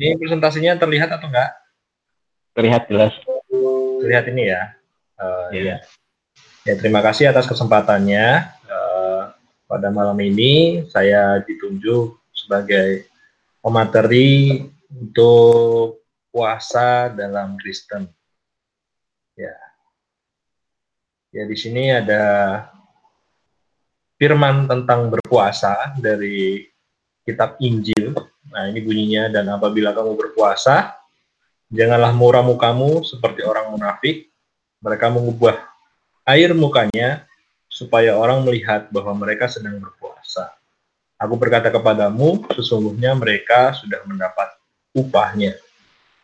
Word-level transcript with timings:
Ini 0.00 0.16
presentasinya 0.16 0.72
terlihat 0.80 1.12
atau 1.12 1.28
enggak? 1.28 1.52
Terlihat 2.56 2.82
jelas. 2.88 3.12
Terlihat 4.00 4.24
ini 4.32 4.42
ya. 4.48 4.62
Uh, 5.20 5.48
Iya. 5.52 5.76
ya. 5.76 5.78
Ya, 6.68 6.74
terima 6.76 7.00
kasih 7.00 7.32
atas 7.32 7.48
kesempatannya. 7.48 8.26
Eh, 8.68 9.22
pada 9.64 9.88
malam 9.88 10.16
ini 10.20 10.84
saya 10.92 11.40
ditunjuk 11.40 12.20
sebagai 12.36 13.08
pemateri 13.64 14.60
untuk 14.92 16.04
puasa 16.28 17.08
dalam 17.08 17.56
Kristen. 17.56 18.04
Ya. 19.40 19.56
Ya, 21.32 21.48
di 21.48 21.56
sini 21.56 21.88
ada 21.88 22.22
firman 24.20 24.68
tentang 24.68 25.08
berpuasa 25.08 25.96
dari 25.96 26.68
kitab 27.24 27.56
Injil. 27.56 28.12
Nah, 28.50 28.66
ini 28.66 28.82
bunyinya 28.82 29.30
dan 29.30 29.46
apabila 29.46 29.94
kamu 29.94 30.18
berpuasa, 30.18 30.98
janganlah 31.70 32.10
murah 32.10 32.42
mukamu 32.42 33.06
seperti 33.06 33.46
orang 33.46 33.70
munafik. 33.70 34.26
Mereka 34.82 35.06
mengubah 35.12 35.54
air 36.26 36.50
mukanya 36.50 37.30
supaya 37.70 38.18
orang 38.18 38.42
melihat 38.42 38.90
bahwa 38.90 39.14
mereka 39.14 39.46
sedang 39.46 39.78
berpuasa. 39.78 40.50
Aku 41.20 41.38
berkata 41.38 41.70
kepadamu, 41.70 42.42
sesungguhnya 42.50 43.14
mereka 43.14 43.76
sudah 43.76 44.02
mendapat 44.08 44.50
upahnya. 44.96 45.54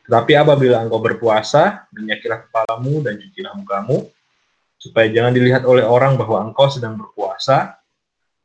Tetapi 0.08 0.32
apabila 0.34 0.82
engkau 0.82 0.98
berpuasa, 0.98 1.86
minyakilah 1.94 2.48
kepalamu 2.48 3.04
dan 3.06 3.20
cucilah 3.20 3.52
mukamu, 3.54 4.08
supaya 4.80 5.06
jangan 5.12 5.36
dilihat 5.36 5.62
oleh 5.68 5.84
orang 5.84 6.16
bahwa 6.18 6.48
engkau 6.48 6.66
sedang 6.72 6.96
berpuasa, 6.96 7.76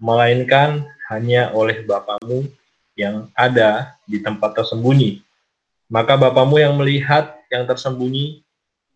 melainkan 0.01 0.85
hanya 1.09 1.53
oleh 1.55 1.85
Bapamu 1.85 2.49
yang 2.95 3.31
ada 3.33 3.95
di 4.05 4.19
tempat 4.19 4.55
tersembunyi. 4.57 5.23
Maka 5.91 6.15
Bapamu 6.15 6.59
yang 6.59 6.75
melihat 6.79 7.35
yang 7.51 7.67
tersembunyi 7.67 8.43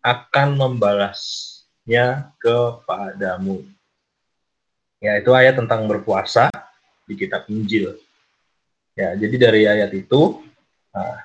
akan 0.00 0.56
membalasnya 0.56 2.32
kepadamu. 2.40 3.66
Ya, 4.96 5.20
itu 5.20 5.30
ayat 5.36 5.60
tentang 5.60 5.84
berpuasa 5.84 6.48
di 7.04 7.14
kitab 7.20 7.44
Injil. 7.52 8.00
Ya, 8.96 9.12
jadi 9.12 9.36
dari 9.36 9.62
ayat 9.68 9.92
itu 9.92 10.40
nah, 10.88 11.20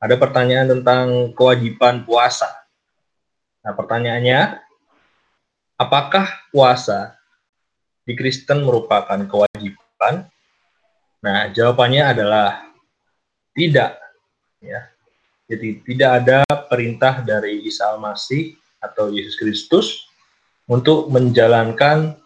ada 0.00 0.16
pertanyaan 0.16 0.80
tentang 0.80 1.36
kewajiban 1.36 2.08
puasa. 2.08 2.48
Nah, 3.62 3.76
pertanyaannya, 3.76 4.58
apakah 5.76 6.26
puasa 6.50 7.14
di 8.02 8.16
Kristen 8.18 8.64
merupakan 8.66 9.20
kewajiban? 9.28 10.26
Nah, 11.22 11.54
jawabannya 11.54 12.02
adalah 12.02 12.66
tidak. 13.54 13.94
Ya, 14.58 14.90
jadi 15.46 15.68
tidak 15.86 16.10
ada 16.22 16.38
perintah 16.66 17.22
dari 17.22 17.62
Isa 17.66 17.94
Al-Masih 17.94 18.58
atau 18.82 19.10
Yesus 19.10 19.38
Kristus 19.38 20.10
untuk 20.66 21.10
menjalankan 21.14 22.18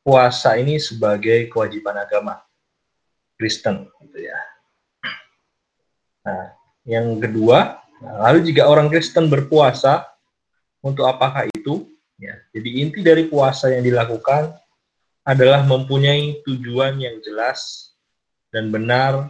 puasa 0.00 0.56
ini 0.56 0.80
sebagai 0.80 1.52
kewajiban 1.52 2.00
agama 2.00 2.40
Kristen 3.36 3.88
gitu 4.04 4.18
ya. 4.24 4.40
Nah, 6.24 6.56
yang 6.88 7.20
kedua, 7.20 7.84
nah, 8.00 8.28
lalu 8.28 8.48
jika 8.48 8.64
orang 8.64 8.88
Kristen 8.88 9.28
berpuasa 9.28 10.08
untuk 10.80 11.04
apakah 11.04 11.44
itu? 11.52 11.84
Ya, 12.18 12.34
jadi 12.50 12.82
inti 12.82 13.00
dari 13.04 13.28
puasa 13.28 13.70
yang 13.70 13.84
dilakukan 13.84 14.56
adalah 15.28 15.60
mempunyai 15.60 16.40
tujuan 16.48 16.96
yang 16.96 17.20
jelas 17.20 17.92
dan 18.48 18.72
benar 18.72 19.28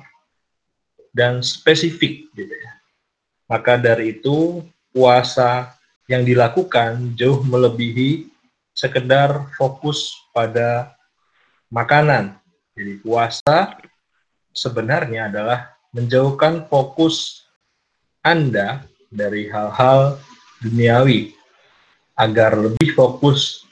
dan 1.11 1.43
spesifik 1.43 2.31
gitu 2.39 2.55
ya. 2.55 2.73
Maka 3.51 3.75
dari 3.75 4.15
itu 4.15 4.63
puasa 4.95 5.75
yang 6.07 6.23
dilakukan 6.23 7.19
jauh 7.19 7.43
melebihi 7.43 8.31
sekedar 8.71 9.50
fokus 9.59 10.15
pada 10.31 10.95
makanan. 11.67 12.39
Jadi 12.78 13.03
puasa 13.03 13.75
sebenarnya 14.55 15.27
adalah 15.27 15.75
menjauhkan 15.91 16.71
fokus 16.71 17.43
Anda 18.22 18.87
dari 19.11 19.51
hal-hal 19.51 20.22
duniawi 20.62 21.34
agar 22.15 22.55
lebih 22.55 22.95
fokus 22.95 23.67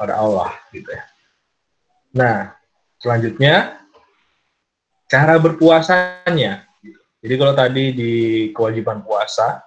pada 0.00 0.16
Allah 0.16 0.56
gitu 0.72 0.88
ya. 0.88 1.04
Nah, 2.18 2.58
selanjutnya 2.98 3.78
cara 5.06 5.38
berpuasanya. 5.38 6.66
Jadi 7.22 7.34
kalau 7.38 7.54
tadi 7.54 7.84
di 7.94 8.12
kewajiban 8.50 9.06
puasa 9.06 9.62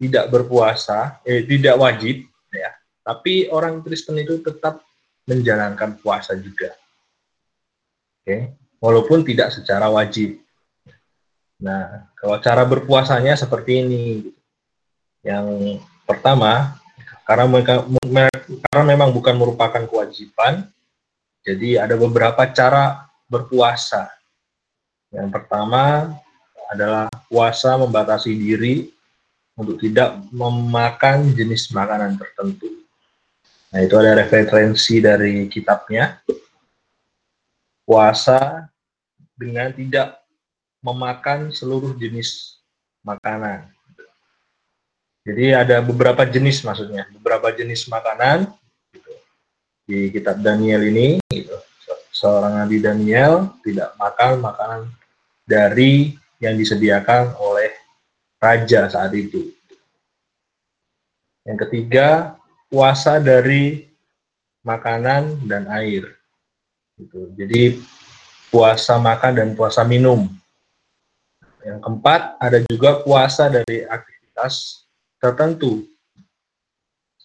tidak 0.00 0.32
berpuasa, 0.32 1.20
eh 1.28 1.44
tidak 1.44 1.76
wajib 1.76 2.24
ya. 2.48 2.72
Tapi 3.04 3.52
orang 3.52 3.84
Kristen 3.84 4.16
itu 4.16 4.40
tetap 4.40 4.80
menjalankan 5.28 6.00
puasa 6.00 6.32
juga. 6.40 6.72
Oke, 8.24 8.56
walaupun 8.80 9.20
tidak 9.24 9.52
secara 9.52 9.92
wajib. 9.92 10.40
Nah, 11.60 12.08
kalau 12.16 12.40
cara 12.40 12.64
berpuasanya 12.64 13.36
seperti 13.36 13.84
ini. 13.84 14.04
Yang 15.18 15.82
pertama, 16.06 16.78
karena 17.26 17.44
mereka 17.50 17.84
karena 18.70 18.84
memang 18.86 19.10
bukan 19.10 19.34
merupakan 19.34 19.82
kewajiban, 19.84 20.70
jadi 21.46 21.86
ada 21.86 21.94
beberapa 21.94 22.44
cara 22.50 23.08
berpuasa. 23.28 24.08
Yang 25.12 25.28
pertama 25.40 26.12
adalah 26.68 27.08
puasa 27.28 27.76
membatasi 27.80 28.36
diri 28.36 28.92
untuk 29.56 29.80
tidak 29.80 30.20
memakan 30.30 31.32
jenis 31.32 31.72
makanan 31.72 32.20
tertentu. 32.20 32.68
Nah, 33.68 33.80
itu 33.84 33.94
ada 34.00 34.16
referensi 34.16 35.00
dari 35.00 35.48
kitabnya. 35.48 36.20
Puasa 37.88 38.68
dengan 39.32 39.72
tidak 39.72 40.20
memakan 40.84 41.50
seluruh 41.50 41.96
jenis 41.96 42.60
makanan. 43.00 43.68
Jadi 45.24 45.52
ada 45.52 45.84
beberapa 45.84 46.24
jenis 46.24 46.64
maksudnya, 46.64 47.08
beberapa 47.12 47.52
jenis 47.52 47.84
makanan. 47.88 48.48
Di 49.88 50.12
kitab 50.12 50.44
Daniel 50.44 50.84
ini. 50.84 51.16
Gitu. 51.24 51.56
Seorang 52.12 52.60
nabi 52.60 52.84
Daniel 52.84 53.56
tidak 53.64 53.96
makan 53.96 54.44
makanan 54.44 54.82
dari 55.48 56.12
yang 56.44 56.60
disediakan 56.60 57.32
oleh 57.40 57.72
raja 58.36 58.92
saat 58.92 59.16
itu. 59.16 59.48
Yang 61.48 61.64
ketiga, 61.64 62.36
puasa 62.68 63.16
dari 63.16 63.88
makanan 64.60 65.48
dan 65.48 65.64
air. 65.72 66.12
Gitu. 67.00 67.32
Jadi 67.32 67.80
puasa 68.52 69.00
makan 69.00 69.32
dan 69.40 69.48
puasa 69.56 69.88
minum. 69.88 70.28
Yang 71.64 71.80
keempat, 71.80 72.36
ada 72.36 72.58
juga 72.68 73.00
puasa 73.00 73.48
dari 73.48 73.88
aktivitas 73.88 74.84
tertentu 75.16 75.88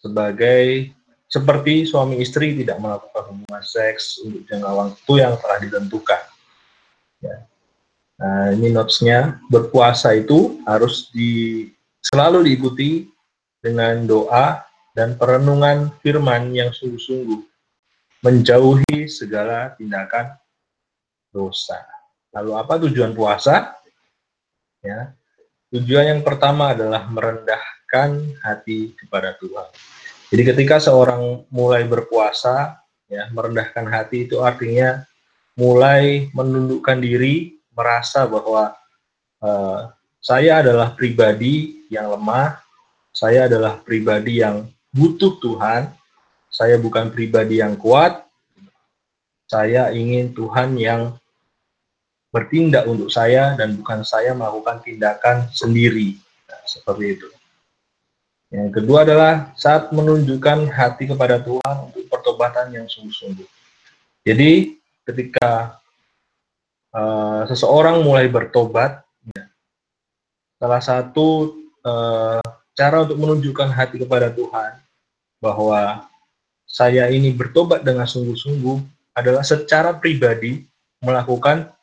sebagai 0.04 0.92
seperti 1.34 1.90
suami 1.90 2.22
istri 2.22 2.54
tidak 2.54 2.78
melakukan 2.78 3.34
hubungan 3.34 3.64
seks 3.66 4.22
untuk 4.22 4.46
jangka 4.46 4.70
waktu 4.70 5.14
yang 5.18 5.34
telah 5.42 5.58
ditentukan. 5.66 6.22
Ya. 7.26 7.38
Nah, 8.22 8.54
ini 8.54 8.70
notesnya 8.70 9.42
berpuasa 9.50 10.14
itu 10.14 10.62
harus 10.70 11.10
di 11.10 11.66
selalu 12.06 12.46
diikuti 12.46 13.10
dengan 13.58 14.06
doa 14.06 14.62
dan 14.94 15.18
perenungan 15.18 15.90
firman 16.06 16.54
yang 16.54 16.70
sungguh-sungguh 16.70 17.42
menjauhi 18.22 19.10
segala 19.10 19.74
tindakan 19.74 20.38
dosa. 21.34 21.82
Lalu 22.30 22.52
apa 22.54 22.74
tujuan 22.86 23.18
puasa? 23.18 23.74
Ya, 24.86 25.18
tujuan 25.74 26.14
yang 26.14 26.22
pertama 26.22 26.78
adalah 26.78 27.10
merendahkan 27.10 28.38
hati 28.46 28.94
kepada 28.94 29.34
Tuhan. 29.42 29.74
Jadi 30.34 30.50
ketika 30.50 30.82
seorang 30.82 31.46
mulai 31.54 31.86
berpuasa, 31.86 32.82
ya 33.06 33.30
merendahkan 33.30 33.86
hati 33.86 34.26
itu 34.26 34.42
artinya 34.42 35.06
mulai 35.54 36.34
menundukkan 36.34 36.98
diri, 36.98 37.62
merasa 37.70 38.26
bahwa 38.26 38.74
uh, 39.46 39.94
saya 40.18 40.66
adalah 40.66 40.98
pribadi 40.98 41.86
yang 41.94 42.10
lemah, 42.10 42.58
saya 43.14 43.46
adalah 43.46 43.78
pribadi 43.86 44.42
yang 44.42 44.66
butuh 44.90 45.38
Tuhan, 45.38 45.94
saya 46.50 46.82
bukan 46.82 47.14
pribadi 47.14 47.62
yang 47.62 47.78
kuat, 47.78 48.26
saya 49.46 49.94
ingin 49.94 50.34
Tuhan 50.34 50.74
yang 50.82 51.14
bertindak 52.34 52.90
untuk 52.90 53.14
saya 53.14 53.54
dan 53.54 53.78
bukan 53.78 54.02
saya 54.02 54.34
melakukan 54.34 54.82
tindakan 54.82 55.46
sendiri. 55.54 56.18
Nah, 56.50 56.62
seperti 56.66 57.22
itu. 57.22 57.30
Yang 58.54 58.70
kedua 58.70 59.02
adalah 59.02 59.50
saat 59.58 59.90
menunjukkan 59.90 60.70
hati 60.70 61.10
kepada 61.10 61.42
Tuhan 61.42 61.90
untuk 61.90 62.06
pertobatan 62.06 62.70
yang 62.70 62.86
sungguh-sungguh. 62.86 63.50
Jadi 64.22 64.78
ketika 65.10 65.82
uh, 66.94 67.50
seseorang 67.50 68.06
mulai 68.06 68.30
bertobat 68.30 69.02
salah 70.62 70.80
satu 70.86 71.58
uh, 71.82 72.46
cara 72.78 73.02
untuk 73.02 73.18
menunjukkan 73.18 73.74
hati 73.74 73.98
kepada 73.98 74.30
Tuhan 74.30 74.78
bahwa 75.42 76.06
saya 76.70 77.10
ini 77.10 77.34
bertobat 77.34 77.82
dengan 77.82 78.06
sungguh-sungguh 78.06 78.78
adalah 79.18 79.42
secara 79.42 79.98
pribadi 79.98 80.62
melakukan 81.02 81.74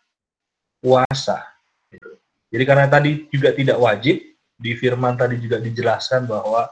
puasa. 0.78 1.44
Gitu. 1.90 2.14
Jadi 2.54 2.64
karena 2.64 2.86
tadi 2.86 3.26
juga 3.28 3.52
tidak 3.52 3.78
wajib, 3.78 4.29
di 4.60 4.76
firman 4.76 5.16
tadi 5.16 5.40
juga 5.40 5.56
dijelaskan 5.56 6.28
bahwa 6.28 6.68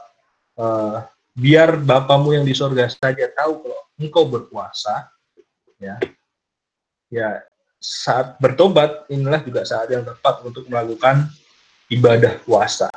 uh, 0.61 1.01
biar 1.33 1.81
Bapamu 1.81 2.37
yang 2.37 2.45
di 2.45 2.53
sorga 2.53 2.85
saja 2.85 3.25
tahu 3.33 3.65
kalau 3.65 3.81
engkau 3.97 4.23
berpuasa, 4.29 5.09
ya, 5.81 5.97
ya 7.09 7.41
saat 7.81 8.37
bertobat 8.37 9.09
inilah 9.09 9.41
juga 9.41 9.65
saat 9.65 9.89
yang 9.89 10.05
tepat 10.05 10.45
untuk 10.45 10.69
melakukan 10.69 11.25
ibadah 11.89 12.37
puasa. 12.45 12.93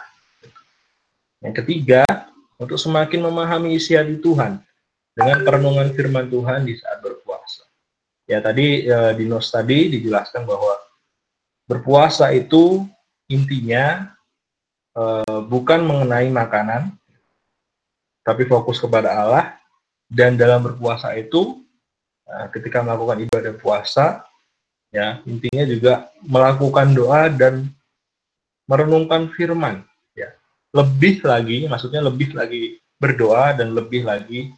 Yang 1.40 1.64
ketiga, 1.64 2.04
untuk 2.60 2.76
semakin 2.76 3.24
memahami 3.24 3.74
isi 3.74 3.96
hati 3.96 4.20
Tuhan 4.20 4.60
dengan 5.16 5.38
perenungan 5.42 5.88
firman 5.96 6.28
Tuhan 6.28 6.68
di 6.68 6.76
saat 6.76 7.00
berpuasa. 7.00 7.64
Ya 8.28 8.38
tadi 8.38 8.86
ya, 8.86 9.16
di 9.16 9.26
nos 9.26 9.50
tadi 9.50 9.90
dijelaskan 9.90 10.46
bahwa 10.46 10.78
berpuasa 11.66 12.30
itu 12.30 12.86
intinya 13.26 14.14
eh, 14.96 15.40
bukan 15.48 15.80
mengenai 15.84 16.28
makanan, 16.32 16.92
tapi 18.22 18.46
fokus 18.46 18.78
kepada 18.80 19.12
Allah. 19.12 19.46
Dan 20.12 20.36
dalam 20.36 20.60
berpuasa 20.60 21.16
itu 21.16 21.64
eh, 22.28 22.46
ketika 22.52 22.84
melakukan 22.84 23.24
ibadah 23.24 23.54
puasa 23.56 24.28
ya 24.92 25.24
intinya 25.24 25.64
juga 25.64 26.12
melakukan 26.20 26.92
doa 26.92 27.32
dan 27.32 27.72
merenungkan 28.68 29.32
firman 29.32 29.80
ya. 30.12 30.28
Lebih 30.76 31.24
lagi 31.24 31.64
maksudnya 31.64 32.04
lebih 32.04 32.36
lagi 32.36 32.76
berdoa 33.00 33.56
dan 33.56 33.74
lebih 33.74 34.06
lagi 34.06 34.52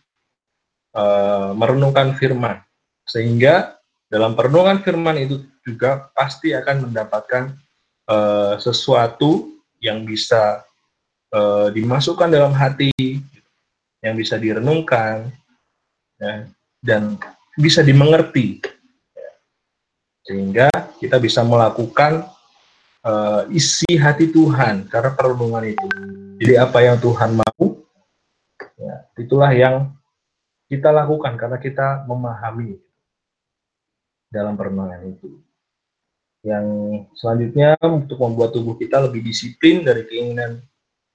uh, 0.92 1.56
merenungkan 1.56 2.12
firman. 2.18 2.60
Sehingga 3.06 3.78
dalam 4.10 4.36
perenungan 4.36 4.84
firman 4.84 5.16
itu 5.16 5.46
juga 5.64 6.12
pasti 6.12 6.52
akan 6.52 6.90
mendapatkan 6.90 7.56
uh, 8.10 8.60
sesuatu 8.60 9.53
yang 9.84 10.08
bisa 10.08 10.64
uh, 11.36 11.68
dimasukkan 11.68 12.32
dalam 12.32 12.56
hati 12.56 12.88
yang 14.00 14.16
bisa 14.16 14.40
direnungkan 14.40 15.28
ya, 16.16 16.48
dan 16.80 17.20
bisa 17.60 17.84
dimengerti 17.84 18.64
sehingga 20.24 20.72
kita 20.96 21.20
bisa 21.20 21.44
melakukan 21.44 22.24
uh, 23.04 23.44
isi 23.52 24.00
hati 24.00 24.32
Tuhan 24.32 24.88
karena 24.88 25.12
perlindungan 25.12 25.64
itu. 25.68 25.88
Jadi 26.40 26.54
apa 26.56 26.78
yang 26.80 26.96
Tuhan 26.96 27.36
mau, 27.36 27.64
ya, 28.80 28.94
itulah 29.20 29.52
yang 29.52 29.92
kita 30.66 30.88
lakukan 30.90 31.36
karena 31.36 31.60
kita 31.60 32.08
memahami 32.08 32.80
dalam 34.32 34.56
perlindungan 34.56 35.12
itu. 35.12 35.38
Yang 36.44 36.66
selanjutnya 37.16 37.80
untuk 37.80 38.20
membuat 38.20 38.52
tubuh 38.52 38.76
kita 38.76 39.00
lebih 39.00 39.24
disiplin 39.24 39.80
dari 39.80 40.04
keinginan 40.04 40.60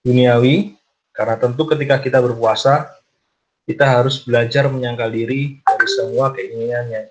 duniawi, 0.02 0.74
karena 1.14 1.38
tentu 1.38 1.70
ketika 1.70 2.02
kita 2.02 2.18
berpuasa, 2.18 2.90
kita 3.70 3.86
harus 3.86 4.26
belajar 4.26 4.66
menyangkal 4.66 5.14
diri 5.14 5.62
dari 5.62 5.88
semua 5.94 6.34
keinginan 6.34 6.90
yang 6.90 7.08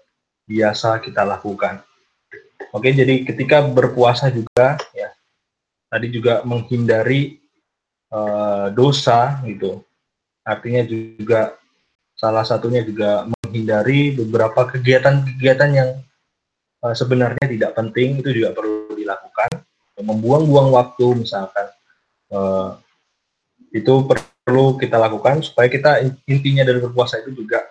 biasa 0.50 0.99
kita 0.99 1.23
lakukan. 1.23 1.79
Oke, 2.75 2.91
jadi 2.91 3.23
ketika 3.23 3.62
berpuasa 3.62 4.29
juga 4.35 4.75
ya 4.91 5.14
tadi 5.87 6.11
juga 6.11 6.43
menghindari 6.43 7.38
uh, 8.11 8.69
dosa 8.75 9.38
gitu. 9.47 9.81
Artinya 10.43 10.82
juga 10.85 11.55
salah 12.19 12.43
satunya 12.43 12.82
juga 12.82 13.25
menghindari 13.25 14.17
beberapa 14.17 14.67
kegiatan-kegiatan 14.69 15.71
yang 15.71 15.91
uh, 16.84 16.94
sebenarnya 16.94 17.46
tidak 17.46 17.75
penting 17.75 18.20
itu 18.20 18.30
juga 18.42 18.54
perlu 18.54 18.94
dilakukan. 18.94 19.64
Membuang-buang 19.98 20.70
waktu 20.70 21.26
misalkan 21.26 21.66
uh, 22.30 22.78
itu 23.75 24.06
perlu 24.06 24.78
kita 24.78 24.96
lakukan 24.96 25.42
supaya 25.42 25.66
kita 25.66 26.00
intinya 26.30 26.62
dari 26.62 26.78
berpuasa 26.78 27.20
itu 27.20 27.34
juga 27.34 27.66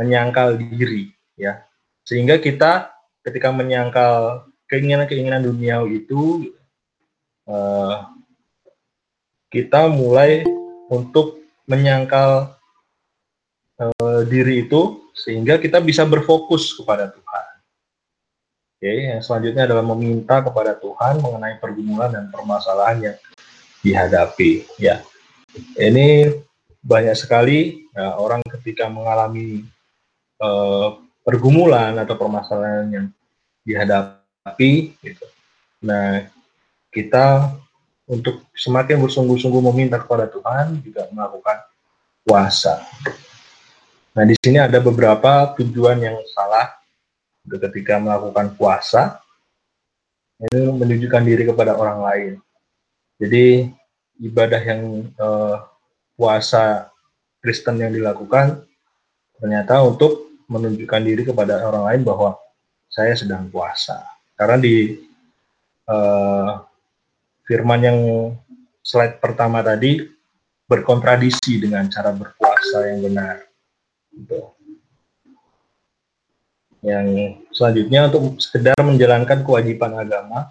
menyangkal 0.00 0.56
diri 0.56 1.12
ya 1.36 1.60
sehingga 2.02 2.40
kita 2.40 2.90
ketika 3.20 3.52
menyangkal 3.52 4.48
keinginan-keinginan 4.66 5.44
dunia 5.44 5.84
itu 5.84 6.50
uh, 7.44 8.08
kita 9.52 9.92
mulai 9.92 10.42
untuk 10.88 11.44
menyangkal 11.68 12.56
diri 14.30 14.64
itu 14.64 15.10
sehingga 15.12 15.58
kita 15.58 15.82
bisa 15.82 16.06
berfokus 16.06 16.72
kepada 16.76 17.10
Tuhan. 17.10 17.46
Oke, 18.82 19.14
yang 19.14 19.22
selanjutnya 19.22 19.62
adalah 19.70 19.86
meminta 19.94 20.42
kepada 20.42 20.74
Tuhan 20.74 21.22
mengenai 21.22 21.62
pergumulan 21.62 22.10
dan 22.10 22.26
permasalahan 22.34 22.98
yang 22.98 23.16
dihadapi. 23.78 24.66
Ya, 24.74 25.06
ini 25.78 26.34
banyak 26.82 27.14
sekali 27.14 27.86
ya, 27.94 28.18
orang 28.18 28.42
ketika 28.58 28.90
mengalami 28.90 29.62
uh, 30.42 30.98
pergumulan 31.22 31.94
atau 31.94 32.18
permasalahan 32.18 32.90
yang 32.90 33.06
dihadapi 33.62 34.98
gitu. 34.98 35.30
Nah, 35.86 36.26
kita 36.90 37.54
untuk 38.10 38.50
semakin 38.50 38.98
bersungguh-sungguh 38.98 39.62
meminta 39.70 39.94
kepada 39.94 40.26
Tuhan 40.26 40.82
juga 40.82 41.06
melakukan 41.14 41.70
puasa. 42.26 42.82
Nah, 44.18 44.26
di 44.26 44.34
sini 44.42 44.58
ada 44.58 44.82
beberapa 44.82 45.54
tujuan 45.54 46.02
yang 46.02 46.18
salah 46.34 46.81
ketika 47.46 47.98
melakukan 47.98 48.54
puasa. 48.54 49.18
Ini 50.42 50.74
menunjukkan 50.74 51.22
diri 51.22 51.46
kepada 51.46 51.78
orang 51.78 51.98
lain. 52.02 52.32
Jadi 53.22 53.70
ibadah 54.18 54.58
yang 54.58 55.06
eh, 55.06 55.56
puasa 56.18 56.90
Kristen 57.42 57.78
yang 57.78 57.90
dilakukan 57.90 58.62
ternyata 59.38 59.82
untuk 59.82 60.30
menunjukkan 60.46 61.02
diri 61.02 61.22
kepada 61.26 61.66
orang 61.66 61.84
lain 61.90 62.02
bahwa 62.06 62.38
saya 62.86 63.18
sedang 63.18 63.50
puasa. 63.50 63.98
Karena 64.38 64.60
di 64.60 65.00
uh, 65.88 66.60
firman 67.48 67.80
yang 67.82 67.98
slide 68.84 69.18
pertama 69.18 69.64
tadi 69.64 70.06
berkontradiksi 70.68 71.58
dengan 71.58 71.88
cara 71.88 72.14
berpuasa 72.14 72.92
yang 72.92 73.00
benar. 73.02 73.42
Gitu. 74.12 74.38
Yang 76.82 77.38
selanjutnya 77.54 78.10
untuk 78.10 78.42
sekedar 78.42 78.74
menjalankan 78.82 79.46
kewajiban 79.46 79.94
agama 79.94 80.50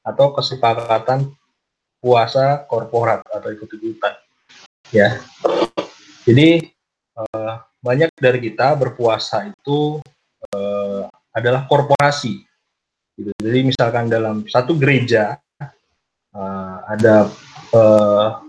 atau 0.00 0.32
kesepakatan 0.32 1.28
puasa 2.00 2.64
korporat 2.64 3.20
atau 3.28 3.52
ikut-ikutan. 3.52 4.16
Ya. 4.88 5.20
Jadi 6.24 6.72
uh, 7.12 7.60
banyak 7.84 8.08
dari 8.16 8.40
kita 8.40 8.72
berpuasa 8.80 9.44
itu 9.44 10.00
uh, 10.56 11.04
adalah 11.36 11.68
korporasi. 11.68 12.48
Gitu. 13.18 13.30
Jadi 13.36 13.60
misalkan 13.68 14.08
dalam 14.08 14.48
satu 14.48 14.72
gereja 14.78 15.36
uh, 16.32 16.76
ada 16.88 17.28
uh, 17.76 18.40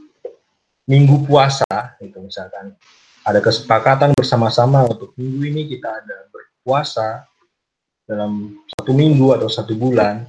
minggu 0.88 1.28
puasa, 1.28 2.00
itu 2.00 2.18
misalkan 2.24 2.74
ada 3.22 3.40
kesepakatan 3.44 4.16
bersama-sama 4.16 4.88
untuk 4.90 5.14
minggu 5.20 5.42
ini 5.54 5.62
kita 5.70 5.90
ada 5.90 6.30
berpuasa 6.70 7.26
dalam 8.06 8.62
satu 8.78 8.94
minggu 8.94 9.34
atau 9.34 9.50
satu 9.50 9.74
bulan. 9.74 10.22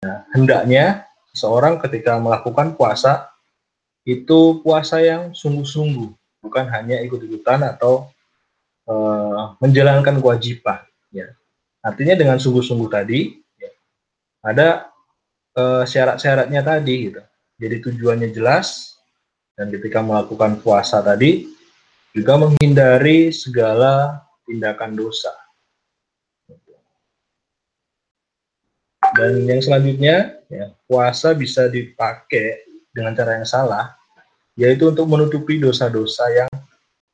Nah, 0.00 0.24
hendaknya 0.32 1.04
seorang 1.36 1.76
ketika 1.84 2.16
melakukan 2.16 2.72
puasa 2.80 3.28
itu 4.08 4.64
puasa 4.64 5.04
yang 5.04 5.36
sungguh-sungguh, 5.36 6.16
bukan 6.40 6.64
hanya 6.72 6.96
ikut-ikutan 7.04 7.60
atau 7.76 8.08
uh, 8.88 9.52
menjalankan 9.60 10.16
kewajiban. 10.24 10.80
Ya. 11.12 11.28
Artinya 11.84 12.16
dengan 12.16 12.40
sungguh-sungguh 12.40 12.88
tadi 12.88 13.36
ya, 13.60 13.68
ada 14.40 14.88
uh, 15.60 15.84
syarat-syaratnya 15.84 16.64
tadi 16.64 17.12
gitu. 17.12 17.20
Jadi 17.60 17.76
tujuannya 17.84 18.32
jelas 18.32 18.96
dan 19.60 19.68
ketika 19.68 20.00
melakukan 20.00 20.56
puasa 20.64 21.04
tadi 21.04 21.52
juga 22.16 22.40
menghindari 22.40 23.28
segala 23.28 24.24
tindakan 24.48 24.96
dosa. 24.96 25.49
Dan 29.16 29.44
yang 29.46 29.60
selanjutnya, 29.62 30.38
ya, 30.46 30.70
puasa 30.86 31.34
bisa 31.34 31.66
dipakai 31.66 32.66
dengan 32.94 33.14
cara 33.14 33.38
yang 33.38 33.48
salah, 33.48 33.94
yaitu 34.54 34.90
untuk 34.90 35.06
menutupi 35.06 35.58
dosa-dosa 35.58 36.26
yang 36.30 36.50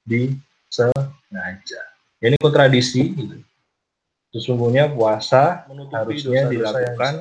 disengaja. 0.04 1.82
Ya, 2.20 2.26
ini 2.32 2.36
kontradisi. 2.40 3.12
Gitu. 3.12 3.36
Sesungguhnya 4.36 4.92
puasa 4.92 5.64
Menutupi 5.70 6.20
harusnya 6.20 6.44
dosa 6.44 6.52
-dosa 6.52 6.52
dilakukan 6.52 7.12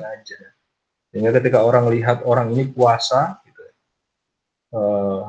Sehingga 1.08 1.30
ketika 1.40 1.64
orang 1.64 1.88
lihat 1.88 2.20
orang 2.28 2.52
ini 2.52 2.68
puasa, 2.68 3.40
gitu, 3.48 3.62
uh, 4.76 5.24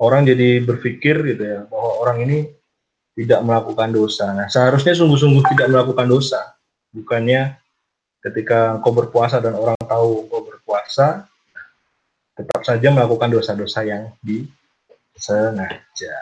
orang 0.00 0.24
jadi 0.24 0.64
berpikir 0.64 1.20
gitu 1.34 1.42
ya 1.44 1.60
bahwa 1.68 1.90
orang 2.00 2.18
ini 2.24 2.38
tidak 3.18 3.42
melakukan 3.42 3.90
dosa. 3.90 4.30
Nah, 4.30 4.46
seharusnya 4.46 4.94
sungguh-sungguh 4.94 5.42
tidak 5.52 5.74
melakukan 5.74 6.06
dosa. 6.06 6.54
Bukannya 6.94 7.58
ketika 8.28 8.76
kau 8.84 8.92
berpuasa 8.92 9.40
dan 9.40 9.56
orang 9.56 9.78
tahu 9.80 10.28
kau 10.28 10.44
berpuasa, 10.44 11.24
tetap 12.36 12.62
saja 12.62 12.92
melakukan 12.92 13.32
dosa-dosa 13.32 13.82
yang 13.82 14.12
disengaja. 14.22 16.16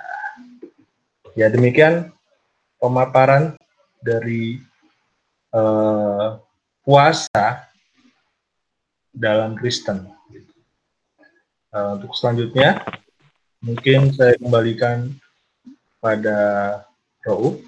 Ya 1.37 1.53
demikian 1.53 2.15
pemaparan 2.81 3.59
dari 4.01 4.63
uh, 5.53 6.41
puasa 6.87 7.69
dalam 9.13 9.59
Kristen. 9.61 10.09
Uh, 11.75 12.01
untuk 12.01 12.17
selanjutnya, 12.17 12.81
mungkin 13.61 14.15
saya 14.17 14.41
kembalikan 14.41 15.13
pada 16.01 16.39
Rauf. 17.21 17.61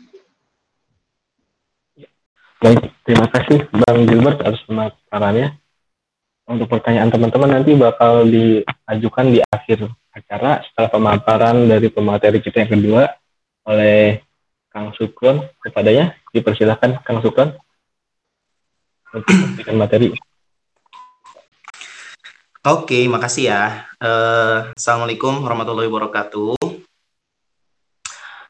Baik, 2.58 2.90
terima 3.08 3.24
kasih 3.32 3.64
Bang 3.72 4.04
Gilbert 4.04 4.44
atas 4.44 4.60
pemaparannya. 4.68 5.56
Untuk 6.44 6.68
pertanyaan 6.68 7.08
teman-teman 7.08 7.56
nanti 7.56 7.72
bakal 7.72 8.28
diajukan 8.28 9.26
di 9.32 9.40
akhir 9.48 9.88
acara 10.12 10.60
setelah 10.64 10.88
pemaparan 10.92 11.56
dari 11.64 11.88
pemateri 11.88 12.44
kita 12.44 12.68
yang 12.68 12.72
kedua 12.76 13.02
oleh 13.64 14.20
Kang 14.68 14.92
Sukron 14.92 15.40
kepadanya. 15.56 16.20
Dipersilahkan 16.36 17.00
Kang 17.00 17.24
Sukron 17.24 17.56
untuk 19.08 19.32
memberikan 19.32 19.76
materi. 19.80 20.12
Oke, 22.68 23.08
makasih 23.08 23.48
ya. 23.48 23.88
Uh, 23.96 24.68
Assalamualaikum 24.76 25.40
warahmatullahi 25.40 25.88
wabarakatuh. 25.88 26.60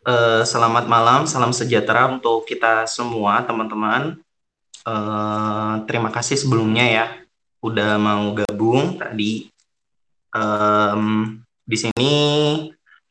Uh, 0.02 0.42
selamat 0.42 0.90
malam, 0.90 1.30
salam 1.30 1.54
sejahtera 1.54 2.10
untuk 2.10 2.42
kita 2.42 2.90
semua, 2.90 3.46
teman-teman. 3.46 4.18
Uh, 4.88 5.84
terima 5.84 6.08
kasih 6.08 6.40
sebelumnya 6.40 6.86
ya, 6.88 7.06
udah 7.60 8.00
mau 8.00 8.32
gabung 8.32 8.96
tadi. 8.96 9.52
Um, 10.32 11.36
di 11.68 11.76
sini 11.76 12.12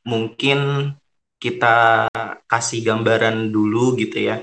mungkin 0.01 0.89
kita 1.37 2.09
kasih 2.49 2.81
gambaran 2.81 3.53
dulu 3.53 3.93
gitu 3.93 4.25
ya. 4.25 4.41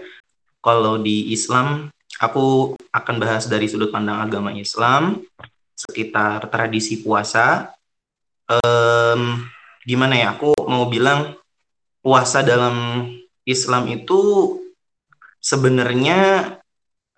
Kalau 0.63 1.03
di 1.03 1.35
Islam, 1.35 1.91
aku 2.23 2.79
akan 2.95 3.17
bahas 3.19 3.51
dari 3.51 3.67
sudut 3.67 3.91
pandang 3.91 4.23
agama 4.23 4.55
Islam 4.55 5.27
sekitar 5.75 6.47
tradisi 6.55 7.03
puasa. 7.03 7.75
Um, 8.47 9.43
gimana 9.83 10.15
ya? 10.15 10.39
Aku 10.39 10.55
mau 10.71 10.87
bilang 10.87 11.35
puasa 11.99 12.47
dalam 12.47 13.11
Islam 13.43 13.91
itu 13.91 14.23
sebenarnya 15.43 16.55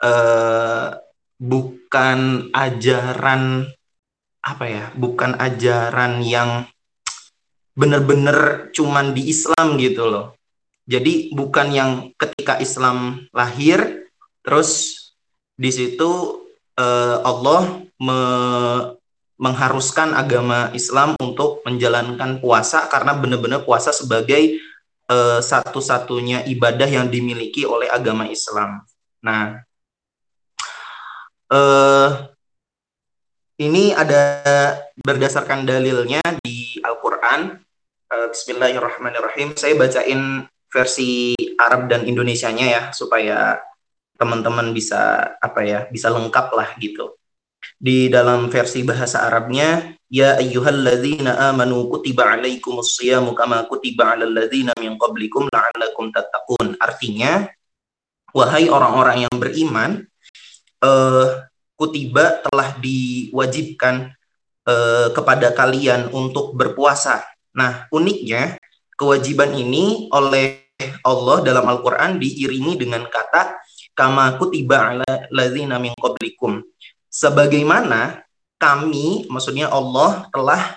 uh, 0.03 0.97
bukan 1.39 2.51
ajaran 2.53 3.71
apa 4.43 4.65
ya? 4.67 4.85
Bukan 4.97 5.37
ajaran 5.39 6.25
yang 6.25 6.65
benar-benar 7.77 8.73
cuman 8.73 9.13
di 9.13 9.29
Islam 9.29 9.77
gitu 9.77 10.09
loh. 10.09 10.27
Jadi 10.87 11.35
bukan 11.35 11.69
yang 11.75 11.91
ketika 12.15 12.57
Islam 12.63 13.27
lahir 13.35 14.09
terus 14.47 14.95
di 15.59 15.69
situ 15.75 16.41
uh, 16.79 17.17
Allah 17.27 17.85
me 17.99 18.21
mengharuskan 19.37 20.17
agama 20.17 20.73
Islam 20.73 21.13
untuk 21.21 21.61
menjalankan 21.69 22.41
puasa 22.41 22.89
karena 22.89 23.13
benar-benar 23.13 23.69
puasa 23.69 23.93
sebagai 23.93 24.57
uh, 25.13 25.45
satu-satunya 25.45 26.49
ibadah 26.49 26.89
yang 26.89 27.13
dimiliki 27.13 27.69
oleh 27.69 27.85
agama 27.93 28.25
Islam. 28.33 28.81
Nah, 29.21 29.61
uh, 31.51 32.27
ini 33.57 33.97
ada 33.97 34.23
berdasarkan 35.01 35.65
dalilnya 35.65 36.21
di 36.43 36.79
Al-Quran 36.83 37.57
uh, 38.13 38.27
Bismillahirrahmanirrahim. 38.31 39.57
Saya 39.57 39.75
bacain 39.79 40.45
versi 40.69 41.33
Arab 41.57 41.89
dan 41.89 42.05
Indonesianya 42.05 42.67
ya 42.67 42.83
supaya 42.93 43.63
teman-teman 44.17 44.73
bisa 44.73 45.35
apa 45.41 45.61
ya 45.65 45.81
bisa 45.89 46.13
lengkap 46.13 46.47
lah 46.53 46.69
gitu. 46.81 47.17
Di 47.77 48.09
dalam 48.09 48.49
versi 48.49 48.85
bahasa 48.87 49.27
Arabnya 49.27 49.97
ya 50.07 50.39
ayyuhalladzina 50.39 51.51
amanu 51.51 51.91
kutiba 51.91 52.37
alaikumus 52.37 52.95
shiyamu 52.97 53.35
kama 53.35 53.67
kutiba 53.67 54.15
alal 54.15 54.33
ladzina 54.33 54.73
min 54.81 54.97
qablikum 54.97 55.49
la'allakum 55.49 56.13
tattaqun. 56.13 56.77
Artinya 56.81 57.49
wahai 58.37 58.69
orang-orang 58.69 59.29
yang 59.29 59.35
beriman 59.37 60.05
uh, 60.87 61.51
kutiba 61.75 62.47
telah 62.47 62.79
diwajibkan 62.79 64.15
uh, 64.71 65.11
kepada 65.11 65.51
kalian 65.51 66.15
untuk 66.15 66.55
berpuasa 66.55 67.27
Nah, 67.57 67.89
uniknya 67.89 68.61
kewajiban 69.01 69.57
ini 69.57 70.13
oleh 70.13 70.69
Allah 71.01 71.41
dalam 71.41 71.65
Al-Qur'an 71.65 72.21
diiringi 72.21 72.77
dengan 72.77 73.09
kata 73.09 73.57
kama 73.97 74.37
kutiba 74.37 74.93
ala 74.93 75.09
ladzina 75.33 75.81
min 75.81 75.97
qablikum. 75.97 76.61
Sebagaimana 77.09 78.29
kami, 78.61 79.25
maksudnya 79.33 79.73
Allah 79.73 80.29
telah 80.29 80.77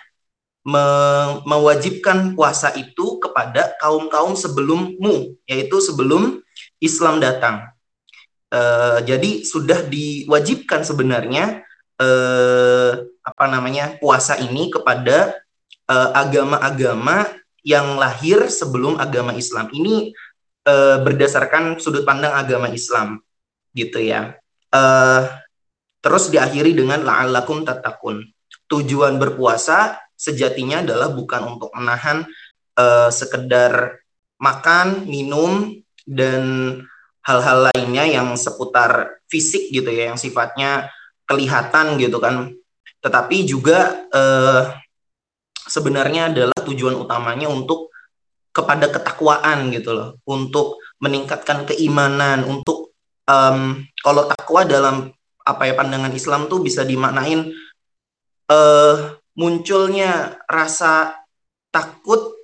me 0.64 0.86
mewajibkan 1.44 2.32
puasa 2.32 2.72
itu 2.80 3.20
kepada 3.20 3.76
kaum-kaum 3.84 4.40
sebelummu, 4.40 5.36
yaitu 5.44 5.84
sebelum 5.84 6.40
Islam 6.80 7.20
datang. 7.20 7.68
Uh, 8.50 8.98
jadi 9.06 9.46
sudah 9.46 9.86
diwajibkan 9.86 10.82
sebenarnya 10.82 11.62
uh, 12.02 12.98
apa 13.22 13.46
namanya 13.46 13.94
puasa 14.02 14.42
ini 14.42 14.74
kepada 14.74 15.38
Eh, 15.90 16.12
agama-agama 16.14 17.26
yang 17.66 17.98
lahir 17.98 18.46
sebelum 18.46 19.02
agama 19.02 19.34
Islam. 19.34 19.74
Ini 19.74 20.14
uh, 20.70 21.02
berdasarkan 21.02 21.82
sudut 21.82 22.06
pandang 22.06 22.30
agama 22.30 22.70
Islam, 22.70 23.18
gitu 23.74 23.98
ya. 23.98 24.38
Uh, 24.70 25.26
terus 26.06 26.30
diakhiri 26.30 26.78
dengan 26.78 27.02
la'allakum 27.02 27.66
tatakun. 27.66 28.22
Tujuan 28.70 29.18
berpuasa 29.18 29.98
sejatinya 30.14 30.86
adalah 30.86 31.10
bukan 31.10 31.58
untuk 31.58 31.74
menahan 31.74 32.22
uh, 32.78 33.10
sekedar 33.10 33.98
makan, 34.38 35.10
minum, 35.10 35.74
dan 36.06 36.42
hal-hal 37.30 37.70
lainnya 37.70 38.10
yang 38.10 38.34
seputar 38.34 39.22
fisik 39.30 39.70
gitu 39.70 39.94
ya, 39.94 40.10
yang 40.10 40.18
sifatnya 40.18 40.90
kelihatan 41.30 42.02
gitu 42.02 42.18
kan. 42.18 42.50
Tetapi 43.06 43.46
juga 43.46 44.10
uh, 44.10 44.74
sebenarnya 45.70 46.34
adalah 46.34 46.58
tujuan 46.66 46.98
utamanya 46.98 47.46
untuk 47.46 47.94
kepada 48.50 48.90
ketakwaan 48.90 49.70
gitu 49.70 49.94
loh, 49.94 50.10
untuk 50.26 50.82
meningkatkan 50.98 51.70
keimanan, 51.70 52.42
untuk 52.50 52.98
um, 53.30 53.86
kalau 54.02 54.26
takwa 54.26 54.66
dalam 54.66 55.14
apa 55.46 55.70
ya 55.70 55.74
pandangan 55.78 56.14
Islam 56.14 56.50
tuh 56.50 56.66
bisa 56.66 56.82
dimaknain 56.86 57.54
uh, 58.50 58.96
munculnya 59.38 60.38
rasa 60.50 61.16
takut 61.70 62.36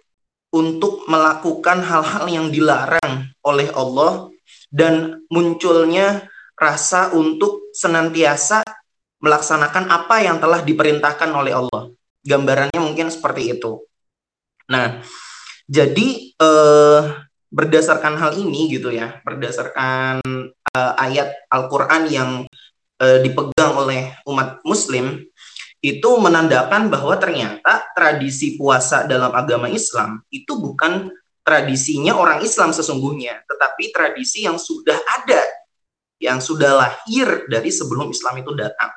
untuk 0.53 1.03
melakukan 1.11 1.83
hal-hal 1.83 2.25
yang 2.31 2.47
dilarang 2.47 3.35
oleh 3.43 3.67
Allah 3.75 4.31
dan 4.75 5.23
munculnya 5.31 6.27
rasa 6.59 7.15
untuk 7.15 7.71
senantiasa 7.71 8.59
melaksanakan 9.23 9.87
apa 9.87 10.19
yang 10.19 10.43
telah 10.43 10.59
diperintahkan 10.59 11.31
oleh 11.31 11.55
Allah 11.55 11.95
gambarannya 12.27 12.81
mungkin 12.83 13.07
seperti 13.07 13.55
itu. 13.55 13.87
Nah, 14.67 14.99
jadi 15.69 16.07
eh, 16.35 17.01
berdasarkan 17.47 18.19
hal 18.19 18.35
ini 18.35 18.67
gitu 18.67 18.91
ya, 18.91 19.23
berdasarkan 19.23 20.19
eh, 20.75 20.93
ayat 20.99 21.47
Al-Quran 21.47 22.03
yang 22.11 22.29
eh, 22.99 23.19
dipegang 23.23 23.79
oleh 23.79 24.11
umat 24.27 24.59
Muslim, 24.67 25.23
itu 25.85 26.09
menandakan 26.17 26.89
bahwa 26.89 27.13
ternyata 27.21 27.85
tradisi 27.93 28.57
puasa 28.57 29.05
dalam 29.05 29.29
agama 29.37 29.69
Islam 29.69 30.25
itu 30.33 30.57
bukan 30.57 31.13
tradisinya 31.45 32.17
orang 32.17 32.41
Islam 32.41 32.73
sesungguhnya, 32.73 33.45
tetapi 33.45 33.93
tradisi 33.93 34.49
yang 34.49 34.57
sudah 34.57 34.97
ada, 34.97 35.45
yang 36.17 36.41
sudah 36.41 36.73
lahir 36.73 37.45
dari 37.45 37.69
sebelum 37.69 38.09
Islam 38.09 38.41
itu 38.41 38.51
datang. 38.57 38.89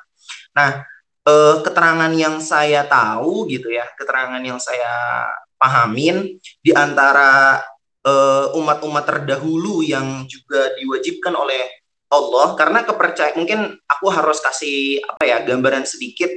Nah, 0.57 0.81
uh, 1.29 1.61
keterangan 1.61 2.09
yang 2.17 2.41
saya 2.41 2.89
tahu 2.89 3.45
gitu 3.53 3.69
ya, 3.69 3.85
keterangan 3.93 4.41
yang 4.41 4.57
saya 4.57 5.29
pahamin 5.61 6.41
di 6.65 6.71
antara 6.73 7.61
umat 7.99 8.79
umat-umat 8.79 9.05
terdahulu 9.05 9.85
yang 9.85 10.25
juga 10.25 10.71
diwajibkan 10.79 11.35
oleh 11.35 11.67
Allah 12.09 12.57
karena 12.57 12.81
kepercayaan 12.81 13.37
mungkin 13.37 13.77
aku 13.85 14.09
harus 14.09 14.41
kasih 14.41 15.03
apa 15.05 15.23
ya 15.29 15.37
gambaran 15.45 15.85
sedikit 15.85 16.31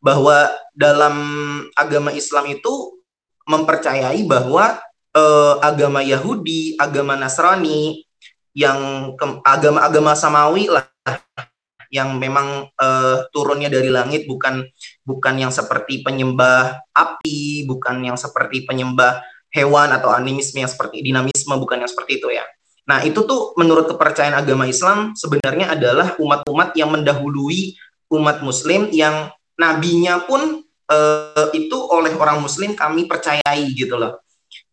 bahwa 0.00 0.48
dalam 0.72 1.16
agama 1.76 2.14
Islam 2.14 2.48
itu 2.48 2.96
mempercayai 3.44 4.24
bahwa 4.24 4.80
eh, 5.14 5.54
agama 5.62 6.04
Yahudi, 6.04 6.76
agama 6.76 7.14
Nasrani 7.14 8.04
yang 8.58 9.12
agama-agama 9.46 10.18
samawi 10.18 10.66
lah 10.66 10.88
yang 11.88 12.20
memang 12.20 12.68
uh, 12.76 13.24
turunnya 13.32 13.72
dari 13.72 13.88
langit 13.88 14.28
bukan 14.28 14.60
bukan 15.04 15.34
yang 15.40 15.52
seperti 15.52 16.04
penyembah 16.04 16.84
api, 16.92 17.64
bukan 17.64 18.04
yang 18.04 18.18
seperti 18.20 18.68
penyembah 18.68 19.24
hewan 19.48 19.88
atau 19.96 20.12
animisme 20.12 20.60
yang 20.60 20.68
seperti 20.68 21.00
dinamisme 21.00 21.56
bukan 21.56 21.80
yang 21.80 21.90
seperti 21.90 22.20
itu 22.20 22.28
ya. 22.28 22.44
Nah, 22.88 23.04
itu 23.04 23.24
tuh 23.24 23.56
menurut 23.56 23.88
kepercayaan 23.88 24.36
agama 24.36 24.68
Islam 24.68 25.12
sebenarnya 25.16 25.76
adalah 25.76 26.16
umat-umat 26.20 26.76
yang 26.76 26.92
mendahului 26.92 27.76
umat 28.08 28.40
muslim 28.40 28.88
yang 28.88 29.28
nabinya 29.60 30.24
pun 30.24 30.64
uh, 30.88 31.46
itu 31.52 31.76
oleh 31.76 32.16
orang 32.16 32.40
muslim 32.40 32.72
kami 32.72 33.04
percayai 33.04 33.64
gitu 33.76 33.96
loh. 33.96 34.20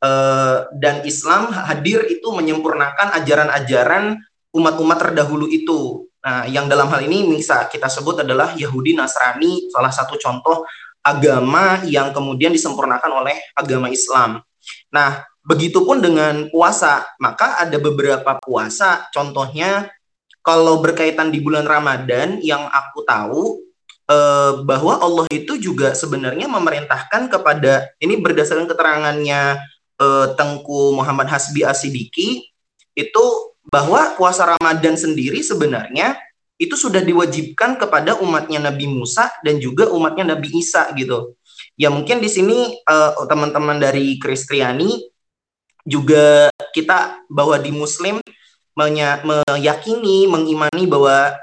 Uh, 0.04 0.68
dan 0.76 1.02
Islam 1.08 1.50
hadir 1.50 2.04
itu 2.12 2.28
menyempurnakan 2.30 3.16
ajaran-ajaran 3.16 4.20
umat-umat 4.54 4.98
terdahulu 5.02 5.48
itu 5.50 6.06
Nah, 6.26 6.50
yang 6.50 6.66
dalam 6.66 6.90
hal 6.90 7.06
ini 7.06 7.22
bisa 7.38 7.70
kita 7.70 7.86
sebut 7.86 8.26
adalah 8.26 8.58
Yahudi 8.58 8.98
Nasrani, 8.98 9.70
salah 9.70 9.94
satu 9.94 10.18
contoh 10.18 10.66
agama 11.06 11.86
yang 11.86 12.10
kemudian 12.10 12.50
disempurnakan 12.50 13.22
oleh 13.22 13.38
agama 13.54 13.94
Islam. 13.94 14.42
Nah, 14.90 15.22
begitupun 15.46 16.02
dengan 16.02 16.50
puasa, 16.50 17.06
maka 17.22 17.62
ada 17.62 17.78
beberapa 17.78 18.42
puasa, 18.42 19.06
contohnya 19.14 19.94
kalau 20.42 20.82
berkaitan 20.82 21.30
di 21.30 21.46
bulan 21.46 21.70
Ramadan 21.70 22.42
yang 22.42 22.66
aku 22.74 23.06
tahu 23.06 23.62
eh, 24.10 24.54
bahwa 24.66 24.98
Allah 24.98 25.30
itu 25.30 25.62
juga 25.62 25.94
sebenarnya 25.94 26.50
memerintahkan 26.50 27.30
kepada 27.30 27.94
ini 28.02 28.18
berdasarkan 28.18 28.66
keterangannya 28.66 29.62
eh, 30.00 30.28
Tengku 30.36 30.96
Muhammad 30.96 31.28
Hasbi 31.30 31.64
Asidiki 31.64 32.48
itu 32.96 33.26
bahwa 33.68 34.14
puasa 34.16 34.56
Ramadan 34.56 34.96
sendiri 34.96 35.42
sebenarnya 35.42 36.16
itu 36.56 36.80
sudah 36.80 37.04
diwajibkan 37.04 37.76
kepada 37.76 38.16
umatnya 38.24 38.64
Nabi 38.64 38.88
Musa 38.88 39.28
dan 39.44 39.60
juga 39.60 39.92
umatnya 39.92 40.36
Nabi 40.36 40.56
Isa 40.56 40.88
gitu. 40.96 41.36
Ya 41.76 41.92
mungkin 41.92 42.24
di 42.24 42.32
sini 42.32 42.80
uh, 42.88 43.28
teman-teman 43.28 43.76
dari 43.76 44.16
Kristiani 44.16 45.12
juga 45.84 46.48
kita 46.72 47.20
bahwa 47.28 47.60
di 47.60 47.76
Muslim 47.76 48.24
meyakini, 48.76 50.28
mengimani 50.28 50.88
bahwa 50.88 51.36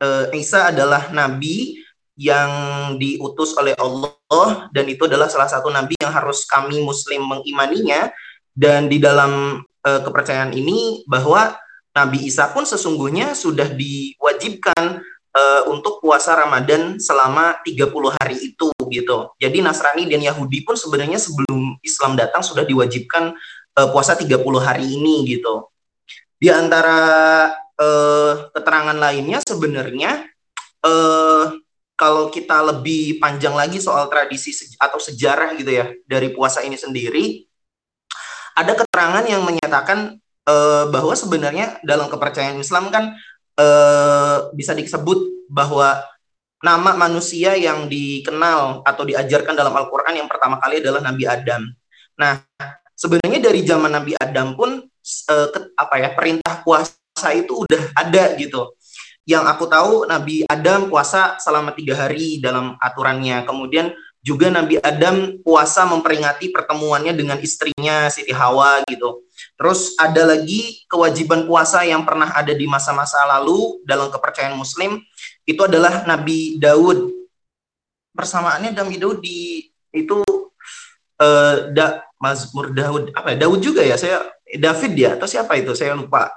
uh, 0.00 0.24
Isa 0.36 0.68
adalah 0.68 1.08
nabi 1.12 1.80
yang 2.18 2.50
diutus 2.98 3.54
oleh 3.54 3.78
Allah 3.78 4.66
dan 4.74 4.90
itu 4.90 5.06
adalah 5.06 5.30
salah 5.30 5.46
satu 5.46 5.70
nabi 5.70 5.94
yang 6.02 6.10
harus 6.10 6.42
kami 6.50 6.82
Muslim 6.82 7.22
mengimaninya 7.22 8.10
dan 8.58 8.90
di 8.90 8.98
dalam 8.98 9.62
uh, 9.62 10.00
kepercayaan 10.02 10.50
ini 10.50 11.06
bahwa 11.06 11.54
Nabi 11.94 12.26
Isa 12.26 12.50
pun 12.50 12.66
sesungguhnya 12.66 13.38
sudah 13.38 13.70
diwajibkan 13.70 15.02
uh, 15.34 15.62
untuk 15.70 15.98
puasa 16.02 16.34
Ramadan 16.34 16.98
selama 16.98 17.58
30 17.62 18.18
hari 18.18 18.36
itu 18.54 18.70
gitu. 18.90 19.30
Jadi 19.38 19.58
Nasrani 19.62 20.06
dan 20.06 20.22
Yahudi 20.22 20.62
pun 20.62 20.78
sebenarnya 20.78 21.18
sebelum 21.18 21.78
Islam 21.82 22.14
datang 22.14 22.42
sudah 22.42 22.62
diwajibkan 22.62 23.34
uh, 23.78 23.88
puasa 23.90 24.14
30 24.14 24.38
hari 24.58 24.86
ini 24.86 25.38
gitu. 25.38 25.70
Di 26.38 26.50
antara 26.54 26.98
uh, 27.78 28.32
keterangan 28.54 28.94
lainnya 28.94 29.42
sebenarnya 29.42 30.22
uh, 30.86 31.50
kalau 31.98 32.30
kita 32.30 32.62
lebih 32.62 33.18
panjang 33.18 33.58
lagi 33.58 33.82
soal 33.82 34.06
tradisi 34.06 34.54
atau 34.78 35.02
sejarah 35.02 35.58
gitu 35.58 35.74
ya 35.74 35.90
dari 36.06 36.30
puasa 36.30 36.62
ini 36.62 36.78
sendiri 36.78 37.42
ada 38.54 38.78
keterangan 38.78 39.26
yang 39.26 39.42
menyatakan 39.42 40.18
uh, 40.46 40.86
bahwa 40.90 41.14
sebenarnya 41.18 41.82
dalam 41.82 42.06
kepercayaan 42.06 42.58
Islam 42.58 42.94
kan 42.94 43.18
uh, 43.58 44.50
bisa 44.54 44.74
disebut 44.78 45.50
bahwa 45.50 45.98
nama 46.58 46.98
manusia 46.98 47.54
yang 47.54 47.86
dikenal 47.86 48.82
atau 48.82 49.02
diajarkan 49.06 49.54
dalam 49.54 49.74
Al-Quran 49.74 50.22
yang 50.22 50.28
pertama 50.30 50.58
kali 50.58 50.82
adalah 50.82 50.98
Nabi 50.98 51.24
Adam. 51.26 51.70
Nah, 52.18 52.42
sebenarnya 52.98 53.38
dari 53.38 53.62
zaman 53.62 53.94
Nabi 53.94 54.18
Adam 54.18 54.58
pun 54.58 54.82
uh, 54.82 55.48
ke, 55.54 55.58
apa 55.78 55.94
ya 56.02 56.08
perintah 56.18 56.66
puasa 56.66 57.30
itu 57.30 57.62
udah 57.62 57.94
ada 57.94 58.34
gitu. 58.34 58.74
Yang 59.28 59.44
aku 59.44 59.64
tahu 59.68 59.92
Nabi 60.08 60.48
Adam 60.48 60.88
puasa 60.88 61.36
selama 61.36 61.76
tiga 61.76 61.92
hari 61.92 62.40
dalam 62.40 62.80
aturannya. 62.80 63.44
Kemudian 63.44 63.92
juga 64.24 64.48
Nabi 64.48 64.80
Adam 64.80 65.36
puasa 65.44 65.84
memperingati 65.84 66.48
pertemuannya 66.48 67.12
dengan 67.12 67.36
istrinya 67.36 68.08
Siti 68.08 68.32
Hawa 68.32 68.80
gitu. 68.88 69.28
Terus 69.54 69.94
ada 70.00 70.32
lagi 70.32 70.80
kewajiban 70.88 71.44
puasa 71.44 71.84
yang 71.84 72.08
pernah 72.08 72.32
ada 72.32 72.50
di 72.56 72.64
masa-masa 72.64 73.20
lalu 73.28 73.84
dalam 73.84 74.08
kepercayaan 74.08 74.56
Muslim 74.56 74.98
itu 75.44 75.60
adalah 75.60 76.08
Nabi 76.08 76.56
Daud. 76.56 77.12
Persamaannya 78.16 78.74
Nabi 78.74 78.96
Daud 78.96 79.20
di 79.22 79.68
itu 79.92 80.24
uh, 81.20 81.54
da, 81.70 82.02
Mazmur 82.18 82.74
Daud 82.74 83.14
apa 83.14 83.36
ya? 83.36 83.46
Daud 83.46 83.60
juga 83.62 83.84
ya 83.84 83.94
saya 83.94 84.24
David 84.44 84.92
ya 84.98 85.10
atau 85.14 85.28
siapa 85.30 85.54
itu 85.60 85.76
saya 85.76 85.94
lupa. 85.94 86.32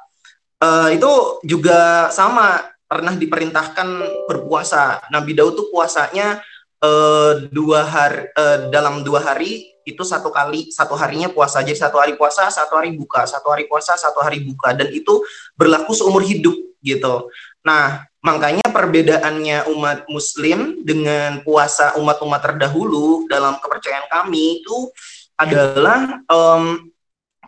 Uh, 0.61 0.93
itu 0.93 1.11
juga 1.41 2.11
sama 2.13 2.61
pernah 2.91 3.15
diperintahkan 3.15 3.87
berpuasa. 4.27 4.99
Nabi 5.07 5.31
Daud 5.31 5.55
tuh 5.55 5.71
puasanya 5.71 6.43
uh, 6.83 7.47
dua 7.47 7.87
hari 7.87 8.27
uh, 8.35 8.67
dalam 8.67 8.99
dua 9.07 9.23
hari 9.23 9.71
itu 9.87 10.03
satu 10.03 10.27
kali 10.27 10.67
satu 10.75 10.99
harinya 10.99 11.31
puasa. 11.31 11.63
Jadi 11.63 11.79
satu 11.79 12.03
hari 12.03 12.19
puasa 12.19 12.51
satu 12.51 12.75
hari 12.75 12.91
buka. 12.91 13.23
Satu 13.23 13.47
hari 13.47 13.71
puasa 13.71 13.95
satu 13.95 14.19
hari 14.19 14.43
buka. 14.43 14.75
Dan 14.75 14.91
itu 14.91 15.23
berlaku 15.55 15.95
seumur 15.95 16.19
hidup 16.19 16.53
gitu. 16.83 17.31
Nah 17.63 18.03
makanya 18.19 18.67
perbedaannya 18.67 19.71
umat 19.71 20.05
muslim 20.11 20.83
dengan 20.83 21.39
puasa 21.47 21.95
umat-umat 21.95 22.43
terdahulu 22.43 23.25
dalam 23.31 23.55
kepercayaan 23.57 24.11
kami 24.11 24.61
itu 24.61 24.91
adalah 25.39 26.21
um, 26.29 26.91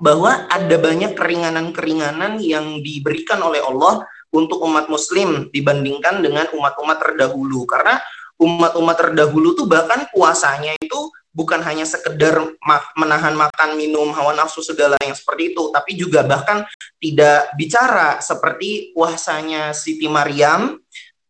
bahwa 0.02 0.50
ada 0.50 0.74
banyak 0.82 1.14
keringanan-keringanan 1.14 2.42
yang 2.42 2.82
diberikan 2.82 3.38
oleh 3.46 3.62
Allah 3.62 4.02
untuk 4.34 4.66
umat 4.66 4.90
muslim 4.90 5.54
dibandingkan 5.54 6.20
dengan 6.26 6.50
umat-umat 6.52 6.98
terdahulu. 7.00 7.64
Karena 7.70 8.02
umat-umat 8.42 8.96
terdahulu 8.98 9.54
tuh 9.54 9.70
bahkan 9.70 10.10
puasanya 10.10 10.74
itu 10.82 11.14
bukan 11.34 11.62
hanya 11.66 11.86
sekedar 11.86 12.38
menahan 12.94 13.34
makan 13.34 13.74
minum 13.74 14.14
hawa 14.14 14.38
nafsu 14.38 14.62
segala 14.62 14.94
yang 15.02 15.18
seperti 15.18 15.54
itu 15.54 15.74
tapi 15.74 15.98
juga 15.98 16.22
bahkan 16.22 16.62
tidak 17.02 17.50
bicara 17.58 18.22
seperti 18.22 18.94
puasanya 18.94 19.74
Siti 19.74 20.06
Maryam 20.06 20.78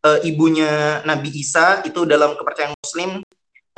e, 0.03 0.09
ibunya 0.27 0.99
Nabi 1.07 1.31
Isa 1.31 1.79
itu 1.87 2.03
dalam 2.03 2.35
kepercayaan 2.35 2.75
muslim 2.75 3.23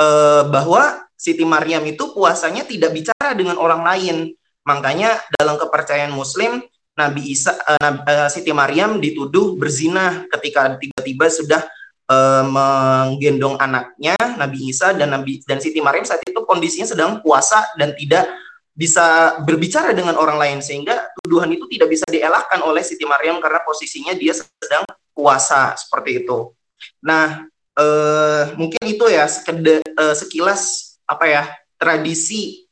e, 0.01 0.07
bahwa 0.49 1.05
Siti 1.13 1.45
Maryam 1.45 1.85
itu 1.85 2.11
puasanya 2.11 2.67
tidak 2.67 2.91
bicara 2.91 3.31
dengan 3.37 3.55
orang 3.55 3.81
lain. 3.81 4.35
Makanya 4.65 5.21
dalam 5.37 5.55
kepercayaan 5.61 6.11
muslim 6.11 6.59
Nabi 6.95 7.35
Isa 7.35 7.59
e, 7.59 8.13
Siti 8.31 8.55
Maryam 8.55 9.03
dituduh 9.03 9.59
berzina 9.59 10.23
ketika 10.31 10.79
tiba-tiba 10.79 11.27
sudah 11.27 11.61
uh, 12.09 12.43
menggendong 12.45 13.57
anaknya 13.57 14.15
Nabi 14.37 14.69
Isa 14.69 14.93
dan 14.93 15.13
Nabi 15.13 15.41
dan 15.45 15.61
Siti 15.61 15.81
Maryam 15.81 16.05
saat 16.05 16.21
itu 16.25 16.37
kondisinya 16.45 16.87
sedang 16.89 17.21
puasa 17.21 17.65
dan 17.77 17.93
tidak 17.97 18.29
bisa 18.75 19.39
berbicara 19.47 19.95
dengan 19.95 20.19
orang 20.19 20.35
lain 20.35 20.59
sehingga 20.59 21.07
tuduhan 21.23 21.47
itu 21.55 21.63
tidak 21.71 21.95
bisa 21.95 22.05
dielakkan 22.11 22.59
oleh 22.59 22.83
Siti 22.83 23.07
Maryam 23.07 23.39
karena 23.39 23.63
posisinya 23.63 24.11
dia 24.13 24.35
sedang 24.35 24.83
puasa 25.15 25.79
seperti 25.79 26.27
itu. 26.27 26.51
Nah, 26.99 27.47
uh, 27.79 28.43
mungkin 28.59 28.83
itu 28.83 29.07
ya 29.07 29.31
sekedar 29.31 29.79
uh, 29.95 30.11
sekilas 30.11 30.95
apa 31.07 31.23
ya 31.23 31.43
tradisi 31.79 32.67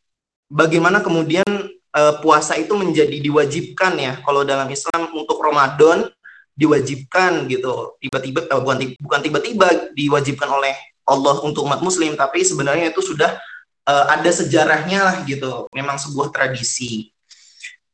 bagaimana 0.51 0.99
kemudian 0.99 1.47
uh, 1.93 2.13
puasa 2.19 2.58
itu 2.58 2.73
menjadi 2.73 3.21
diwajibkan 3.21 3.93
ya. 3.95 4.13
Kalau 4.25 4.41
dalam 4.43 4.67
Islam 4.67 5.13
untuk 5.13 5.39
Ramadan 5.39 6.10
diwajibkan 6.53 7.49
gitu. 7.49 7.97
Tiba-tiba 8.01 8.45
eh, 8.45 8.60
bukan 8.62 8.77
bukan 9.01 9.19
tiba-tiba 9.21 9.67
diwajibkan 9.93 10.49
oleh 10.49 10.73
Allah 11.03 11.41
untuk 11.43 11.65
umat 11.65 11.82
muslim 11.84 12.15
tapi 12.15 12.45
sebenarnya 12.47 12.95
itu 12.95 13.03
sudah 13.03 13.36
uh, 13.89 14.06
ada 14.13 14.29
sejarahnya 14.29 14.99
lah 15.03 15.15
gitu. 15.25 15.67
Memang 15.73 15.97
sebuah 15.97 16.29
tradisi. 16.29 17.12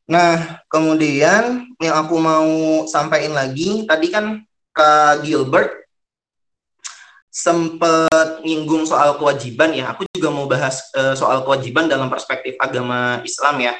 Nah 0.10 0.62
kemudian 0.68 1.72
yang 1.80 1.96
aku 2.06 2.16
mau 2.20 2.86
sampaikan 2.86 3.34
lagi 3.34 3.88
tadi 3.88 4.08
kan 4.12 4.44
Kak 4.76 5.26
Gilbert 5.26 5.88
sempat 7.32 8.44
nyinggung 8.44 8.84
soal 8.84 9.16
kewajiban 9.16 9.72
ya. 9.72 9.96
Aku 9.96 10.04
juga 10.12 10.30
mau 10.30 10.46
bahas 10.46 10.84
uh, 11.00 11.16
soal 11.16 11.48
kewajiban 11.48 11.88
dalam 11.88 12.12
perspektif 12.12 12.60
agama 12.60 13.24
Islam 13.24 13.64
ya 13.64 13.74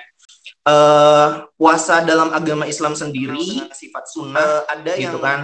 uh, 0.70 1.28
puasa 1.58 2.06
dalam 2.06 2.30
agama 2.30 2.70
Islam 2.70 2.94
sendiri 2.94 3.66
sifat 3.74 4.06
sunnah 4.14 4.70
ada 4.70 4.94
gitu 4.96 5.18
yang 5.18 5.20
kan. 5.20 5.40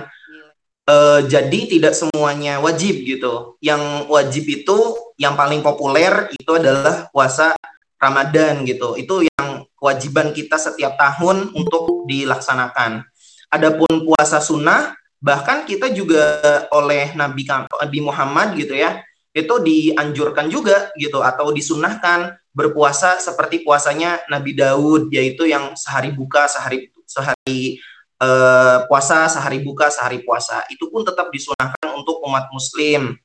uh, 0.88 1.20
jadi 1.26 1.60
tidak 1.66 1.94
semuanya 1.98 2.62
wajib 2.62 3.02
gitu. 3.02 3.58
Yang 3.60 3.82
wajib 4.06 4.46
itu 4.46 4.78
yang 5.18 5.34
paling 5.34 5.66
populer 5.66 6.30
itu 6.38 6.52
adalah 6.54 7.10
puasa 7.10 7.58
Ramadan 7.98 8.62
gitu. 8.70 8.94
Itu 8.96 9.26
yang 9.26 9.66
kewajiban 9.74 10.32
kita 10.32 10.62
setiap 10.62 10.96
tahun 10.96 11.52
untuk 11.58 12.06
dilaksanakan. 12.06 13.02
Adapun 13.50 14.06
puasa 14.06 14.42
sunnah 14.42 14.94
bahkan 15.24 15.66
kita 15.66 15.90
juga 15.90 16.22
oleh 16.70 17.18
Nabi 17.18 17.50
Nabi 17.50 18.00
Muhammad 18.04 18.54
gitu 18.60 18.78
ya 18.78 19.02
itu 19.36 19.56
dianjurkan 19.60 20.48
juga 20.48 20.96
gitu 20.96 21.20
atau 21.20 21.52
disunahkan 21.52 22.40
berpuasa 22.56 23.20
seperti 23.20 23.68
puasanya 23.68 24.24
Nabi 24.32 24.56
Daud 24.56 25.12
yaitu 25.12 25.44
yang 25.44 25.76
sehari 25.76 26.16
buka 26.16 26.48
sehari 26.48 26.88
sehari 27.04 27.84
uh, 28.24 28.88
puasa 28.88 29.28
sehari 29.28 29.60
buka 29.60 29.92
sehari 29.92 30.24
puasa. 30.24 30.64
Itu 30.72 30.88
pun 30.88 31.04
tetap 31.04 31.36
disunahkan 31.36 32.00
untuk 32.00 32.24
umat 32.24 32.48
muslim. 32.56 33.20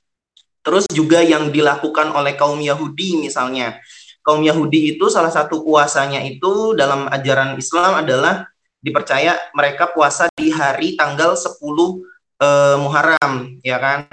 Terus 0.67 0.85
juga 0.91 1.23
yang 1.23 1.55
dilakukan 1.55 2.11
oleh 2.11 2.35
kaum 2.35 2.59
Yahudi 2.59 3.23
misalnya. 3.23 3.79
Kaum 4.21 4.43
Yahudi 4.43 4.99
itu 4.99 5.09
salah 5.09 5.33
satu 5.33 5.65
puasanya 5.65 6.21
itu 6.27 6.77
dalam 6.77 7.09
ajaran 7.09 7.57
Islam 7.57 8.05
adalah 8.05 8.51
dipercaya 8.83 9.39
mereka 9.57 9.89
puasa 9.95 10.29
di 10.37 10.53
hari 10.53 10.99
tanggal 10.99 11.39
10 11.39 11.47
uh, 11.57 11.95
eh, 12.41 12.77
Muharram 12.81 13.61
ya 13.65 13.77
kan 13.81 14.09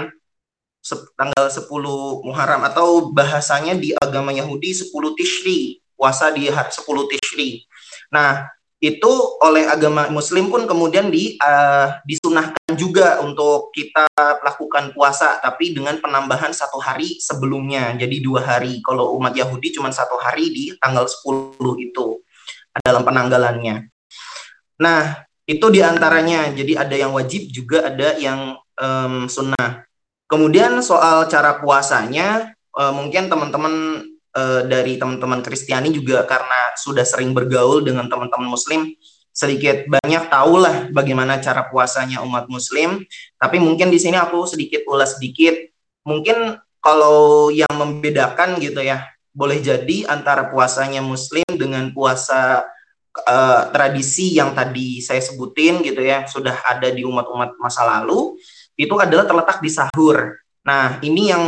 tanggal 1.16 1.46
10 1.52 1.68
Muharram 2.24 2.64
atau 2.68 3.12
bahasanya 3.12 3.76
di 3.76 3.92
agama 3.98 4.32
Yahudi 4.32 4.72
10 4.72 4.92
Tishri, 5.18 5.84
puasa 5.98 6.32
di 6.32 6.48
hari 6.48 6.72
10 6.72 7.12
Tishri. 7.12 7.68
Nah, 8.14 8.48
itu 8.78 9.10
oleh 9.42 9.66
agama 9.66 10.06
muslim 10.14 10.54
pun 10.54 10.70
kemudian 10.70 11.10
di 11.10 11.34
uh, 11.42 11.98
disunahkan 12.06 12.78
juga 12.78 13.18
untuk 13.26 13.74
kita 13.74 14.06
lakukan 14.46 14.94
puasa 14.94 15.42
tapi 15.42 15.74
dengan 15.74 15.98
penambahan 15.98 16.54
satu 16.54 16.78
hari 16.78 17.18
sebelumnya 17.18 17.98
jadi 17.98 18.22
dua 18.22 18.46
hari. 18.46 18.78
Kalau 18.86 19.18
umat 19.18 19.34
Yahudi 19.34 19.74
cuma 19.74 19.90
satu 19.90 20.22
hari 20.22 20.54
di 20.54 20.64
tanggal 20.78 21.10
10 21.10 21.58
itu 21.90 22.22
dalam 22.86 23.02
penanggalannya. 23.02 23.90
Nah 24.78 25.26
itu 25.50 25.66
di 25.74 25.82
antaranya. 25.82 26.54
Jadi 26.54 26.78
ada 26.78 26.94
yang 26.94 27.18
wajib 27.18 27.50
juga 27.50 27.90
ada 27.90 28.14
yang 28.22 28.62
um, 28.78 29.26
sunnah 29.26 29.87
Kemudian 30.28 30.76
soal 30.84 31.32
cara 31.32 31.56
puasanya, 31.64 32.52
uh, 32.76 32.92
mungkin 32.92 33.32
teman-teman 33.32 34.04
uh, 34.36 34.62
dari 34.68 35.00
teman-teman 35.00 35.40
Kristiani 35.40 35.88
juga 35.88 36.28
karena 36.28 36.76
sudah 36.76 37.08
sering 37.08 37.32
bergaul 37.32 37.80
dengan 37.80 38.12
teman-teman 38.12 38.52
Muslim, 38.52 38.92
sedikit 39.32 39.88
banyak 39.88 40.28
tahulah 40.28 40.92
bagaimana 40.92 41.40
cara 41.40 41.72
puasanya 41.72 42.20
umat 42.28 42.52
Muslim. 42.52 43.08
Tapi 43.40 43.58
mungkin 43.64 43.88
di 43.88 44.04
sini 44.04 44.20
aku 44.20 44.44
sedikit 44.44 44.84
ulas 44.92 45.16
sedikit. 45.16 45.56
Mungkin 46.04 46.60
kalau 46.84 47.48
yang 47.48 47.72
membedakan 47.72 48.60
gitu 48.60 48.84
ya, 48.84 49.08
boleh 49.32 49.64
jadi 49.64 50.12
antara 50.12 50.52
puasanya 50.52 51.00
Muslim 51.00 51.48
dengan 51.56 51.96
puasa 51.96 52.68
uh, 53.24 53.62
tradisi 53.72 54.36
yang 54.36 54.52
tadi 54.52 55.00
saya 55.00 55.24
sebutin 55.24 55.80
gitu 55.88 56.04
ya, 56.04 56.28
sudah 56.28 56.68
ada 56.68 56.92
di 56.92 57.08
umat-umat 57.08 57.56
masa 57.64 57.88
lalu 57.88 58.36
itu 58.78 58.96
adalah 58.96 59.26
terletak 59.26 59.58
di 59.60 59.70
sahur. 59.74 60.38
Nah, 60.64 61.02
ini 61.02 61.34
yang 61.34 61.44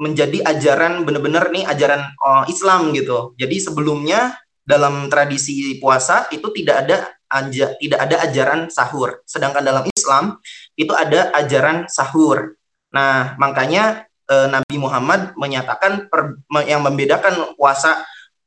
menjadi 0.00 0.42
ajaran 0.42 1.06
benar-benar 1.06 1.52
nih 1.52 1.68
ajaran 1.68 2.02
uh, 2.18 2.44
Islam 2.50 2.90
gitu. 2.96 3.36
Jadi 3.38 3.62
sebelumnya 3.62 4.34
dalam 4.64 5.06
tradisi 5.12 5.78
puasa 5.78 6.26
itu 6.34 6.50
tidak 6.50 6.88
ada 6.88 6.96
anja, 7.30 7.76
tidak 7.78 8.00
ada 8.02 8.16
ajaran 8.26 8.60
sahur. 8.72 9.22
Sedangkan 9.28 9.62
dalam 9.62 9.84
Islam 9.86 10.42
itu 10.74 10.90
ada 10.96 11.30
ajaran 11.36 11.86
sahur. 11.86 12.56
Nah, 12.90 13.36
makanya 13.38 14.08
uh, 14.26 14.48
Nabi 14.50 14.76
Muhammad 14.80 15.36
menyatakan 15.38 16.10
per, 16.10 16.40
yang 16.66 16.82
membedakan 16.82 17.54
puasa 17.54 18.02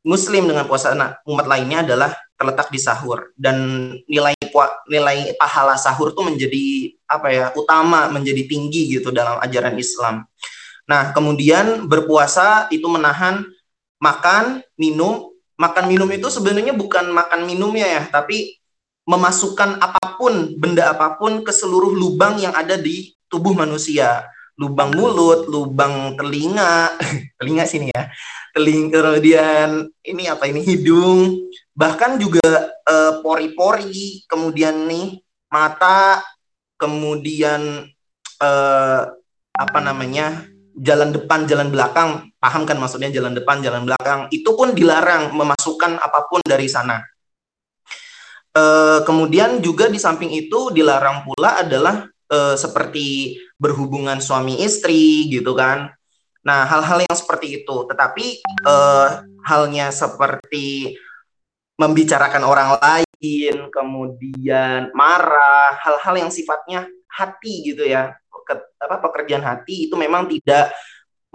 Muslim 0.05 0.45
dengan 0.45 0.69
puasa 0.69 0.93
umat 1.25 1.45
lainnya 1.49 1.81
adalah 1.81 2.13
terletak 2.35 2.71
di 2.71 2.79
sahur. 2.79 3.31
Dan 3.35 3.55
nilai 4.07 4.35
nilai 4.87 5.35
pahala 5.35 5.75
sahur 5.75 6.15
tuh 6.15 6.27
menjadi 6.27 6.95
apa 7.09 7.27
ya 7.31 7.45
utama 7.55 8.07
menjadi 8.07 8.47
tinggi 8.47 8.95
gitu 8.99 9.11
dalam 9.11 9.39
ajaran 9.41 9.75
Islam. 9.75 10.23
Nah 10.85 11.11
kemudian 11.11 11.89
berpuasa 11.89 12.69
itu 12.71 12.85
menahan 12.87 13.43
makan 13.99 14.61
minum. 14.79 15.31
Makan 15.55 15.87
minum 15.87 16.11
itu 16.11 16.27
sebenarnya 16.27 16.75
bukan 16.75 17.15
makan 17.15 17.47
minumnya 17.47 17.87
ya 17.87 18.03
tapi 18.11 18.59
memasukkan 19.07 19.79
apa 19.79 20.19
pun 20.19 20.59
benda 20.59 20.91
apa 20.91 21.15
pun 21.15 21.47
ke 21.47 21.51
seluruh 21.55 21.95
lubang 21.95 22.35
yang 22.43 22.51
ada 22.51 22.75
di 22.75 23.15
tubuh 23.31 23.55
manusia. 23.55 24.27
Lubang 24.59 24.91
mulut 24.91 25.47
lubang 25.47 26.15
telinga. 26.19 26.91
Telinga 27.39 27.63
sini 27.63 27.91
ya. 27.91 28.11
Telinga 28.51 28.99
kemudian 28.99 29.87
ini 30.03 30.23
apa 30.27 30.47
ini 30.47 30.63
hidung 30.63 31.39
bahkan 31.75 32.15
juga 32.15 32.71
uh, 32.87 33.19
pori-pori 33.19 34.23
kemudian 34.31 34.87
nih 34.87 35.19
mata 35.51 36.23
kemudian 36.79 37.83
uh, 38.39 39.01
apa 39.55 39.79
namanya 39.83 40.47
jalan 40.75 41.15
depan 41.15 41.47
jalan 41.47 41.71
belakang. 41.71 42.31
Paham 42.39 42.67
kan 42.67 42.75
maksudnya 42.79 43.11
jalan 43.11 43.35
depan 43.35 43.63
jalan 43.63 43.87
belakang? 43.87 44.27
Itu 44.31 44.55
pun 44.59 44.75
dilarang 44.75 45.31
memasukkan 45.31 45.99
apa 45.99 46.27
pun 46.27 46.43
dari 46.43 46.67
sana. 46.67 46.99
Uh, 48.55 49.03
kemudian 49.03 49.59
juga 49.59 49.91
di 49.91 49.99
samping 49.99 50.31
itu 50.31 50.71
dilarang 50.71 51.27
pula 51.27 51.59
adalah 51.59 52.07
uh, 52.31 52.55
seperti 52.55 53.35
berhubungan 53.59 54.19
suami 54.23 54.63
istri 54.63 55.27
gitu 55.27 55.55
kan. 55.55 55.91
Nah, 56.45 56.63
hal-hal 56.63 57.03
yang 57.03 57.17
seperti 57.17 57.63
itu, 57.63 57.75
tetapi 57.89 58.39
uh, 58.69 59.25
halnya 59.43 59.89
seperti 59.89 60.93
membicarakan 61.75 62.43
orang 62.47 62.79
lain, 62.79 63.67
kemudian 63.67 64.91
marah, 64.95 65.75
hal-hal 65.83 66.15
yang 66.27 66.31
sifatnya 66.31 66.87
hati 67.11 67.67
gitu 67.67 67.83
ya, 67.83 68.15
ke, 68.47 68.53
apa 68.79 68.99
pekerjaan 69.03 69.43
hati 69.43 69.91
itu 69.91 69.95
memang 69.99 70.27
tidak 70.31 70.71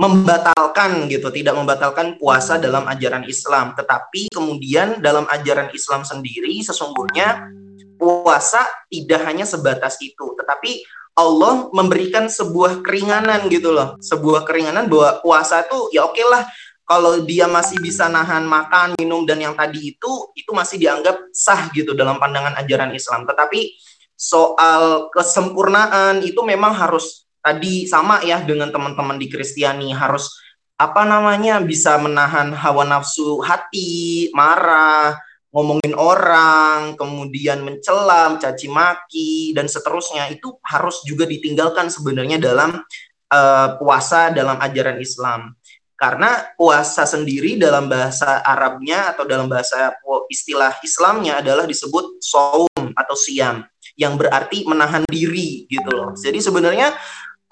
membatalkan 0.01 1.13
gitu, 1.13 1.29
tidak 1.29 1.53
membatalkan 1.61 2.17
puasa 2.17 2.57
dalam 2.57 2.89
ajaran 2.89 3.29
Islam, 3.29 3.77
tetapi 3.77 4.33
kemudian 4.33 5.05
dalam 5.05 5.29
ajaran 5.29 5.69
Islam 5.77 6.09
sendiri 6.09 6.57
sesungguhnya 6.65 7.53
puasa 8.01 8.65
tidak 8.89 9.21
hanya 9.29 9.45
sebatas 9.45 10.01
itu, 10.01 10.33
tetapi 10.41 10.81
Allah 11.21 11.69
memberikan 11.77 12.33
sebuah 12.33 12.81
keringanan 12.81 13.45
gitu 13.53 13.77
loh, 13.77 14.01
sebuah 14.01 14.49
keringanan 14.49 14.89
bahwa 14.89 15.21
puasa 15.21 15.69
itu 15.69 15.93
ya 15.93 16.09
oke 16.09 16.17
okay 16.17 16.25
lah 16.25 16.49
kalau 16.91 17.23
dia 17.23 17.47
masih 17.47 17.79
bisa 17.79 18.11
nahan 18.11 18.43
makan, 18.43 18.99
minum 18.99 19.23
dan 19.23 19.39
yang 19.39 19.55
tadi 19.55 19.95
itu 19.95 20.11
itu 20.35 20.51
masih 20.51 20.75
dianggap 20.75 21.23
sah 21.31 21.71
gitu 21.71 21.95
dalam 21.95 22.19
pandangan 22.19 22.59
ajaran 22.59 22.91
Islam. 22.91 23.31
Tetapi 23.31 23.79
soal 24.19 25.07
kesempurnaan 25.15 26.27
itu 26.27 26.43
memang 26.43 26.75
harus 26.75 27.31
tadi 27.39 27.87
sama 27.87 28.27
ya 28.27 28.43
dengan 28.43 28.75
teman-teman 28.75 29.23
di 29.23 29.31
Kristiani 29.31 29.95
harus 29.95 30.35
apa 30.83 31.07
namanya 31.07 31.63
bisa 31.63 31.95
menahan 31.95 32.51
hawa 32.59 32.83
nafsu 32.83 33.39
hati, 33.39 34.35
marah, 34.35 35.15
ngomongin 35.55 35.95
orang, 35.95 36.99
kemudian 36.99 37.63
mencela, 37.63 38.35
caci 38.35 38.67
maki 38.67 39.55
dan 39.55 39.71
seterusnya 39.71 40.27
itu 40.35 40.59
harus 40.67 41.07
juga 41.07 41.23
ditinggalkan 41.23 41.87
sebenarnya 41.87 42.43
dalam 42.43 42.83
uh, 43.31 43.69
puasa 43.79 44.35
dalam 44.35 44.59
ajaran 44.59 44.99
Islam. 44.99 45.55
Karena 46.01 46.49
puasa 46.57 47.05
sendiri 47.05 47.61
dalam 47.61 47.85
bahasa 47.85 48.41
Arabnya 48.41 49.13
atau 49.13 49.29
dalam 49.29 49.53
bahasa 49.53 49.93
istilah 50.33 50.81
Islamnya 50.81 51.45
adalah 51.45 51.69
disebut 51.69 52.25
saum 52.25 52.97
atau 52.97 53.17
siam 53.21 53.61
yang 54.01 54.17
berarti 54.17 54.65
menahan 54.65 55.05
diri 55.05 55.69
gitu 55.69 55.93
loh. 55.93 56.17
Jadi 56.17 56.41
sebenarnya 56.41 56.97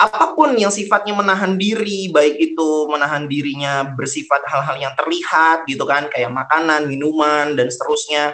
apa 0.01 0.33
pun 0.33 0.57
yang 0.57 0.73
sifatnya 0.73 1.13
menahan 1.13 1.61
diri, 1.61 2.09
baik 2.09 2.39
itu 2.39 2.89
menahan 2.89 3.29
dirinya 3.29 3.85
bersifat 3.85 4.47
hal-hal 4.49 4.81
yang 4.81 4.95
terlihat 4.97 5.69
gitu 5.69 5.85
kan, 5.85 6.09
kayak 6.09 6.33
makanan, 6.33 6.89
minuman 6.89 7.53
dan 7.53 7.69
seterusnya. 7.69 8.33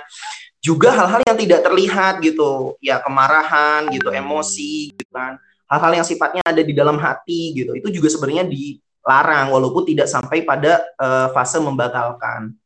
Juga 0.62 0.94
hal-hal 0.94 1.26
yang 1.26 1.36
tidak 1.40 1.60
terlihat 1.64 2.22
gitu, 2.22 2.76
ya 2.78 3.00
kemarahan 3.02 3.88
gitu, 3.90 4.12
emosi 4.12 4.94
gitu 4.94 5.10
kan. 5.10 5.42
Hal-hal 5.64 6.04
yang 6.04 6.06
sifatnya 6.06 6.44
ada 6.44 6.60
di 6.60 6.76
dalam 6.76 7.00
hati 7.00 7.56
gitu, 7.56 7.72
itu 7.74 7.88
juga 7.88 8.12
sebenarnya 8.12 8.44
dilarang 9.04 9.52
walaupun 9.52 9.84
tidak 9.84 10.08
sampai 10.08 10.48
pada 10.48 10.80
uh, 10.96 11.28
fase 11.36 11.60
membatalkan. 11.60 12.56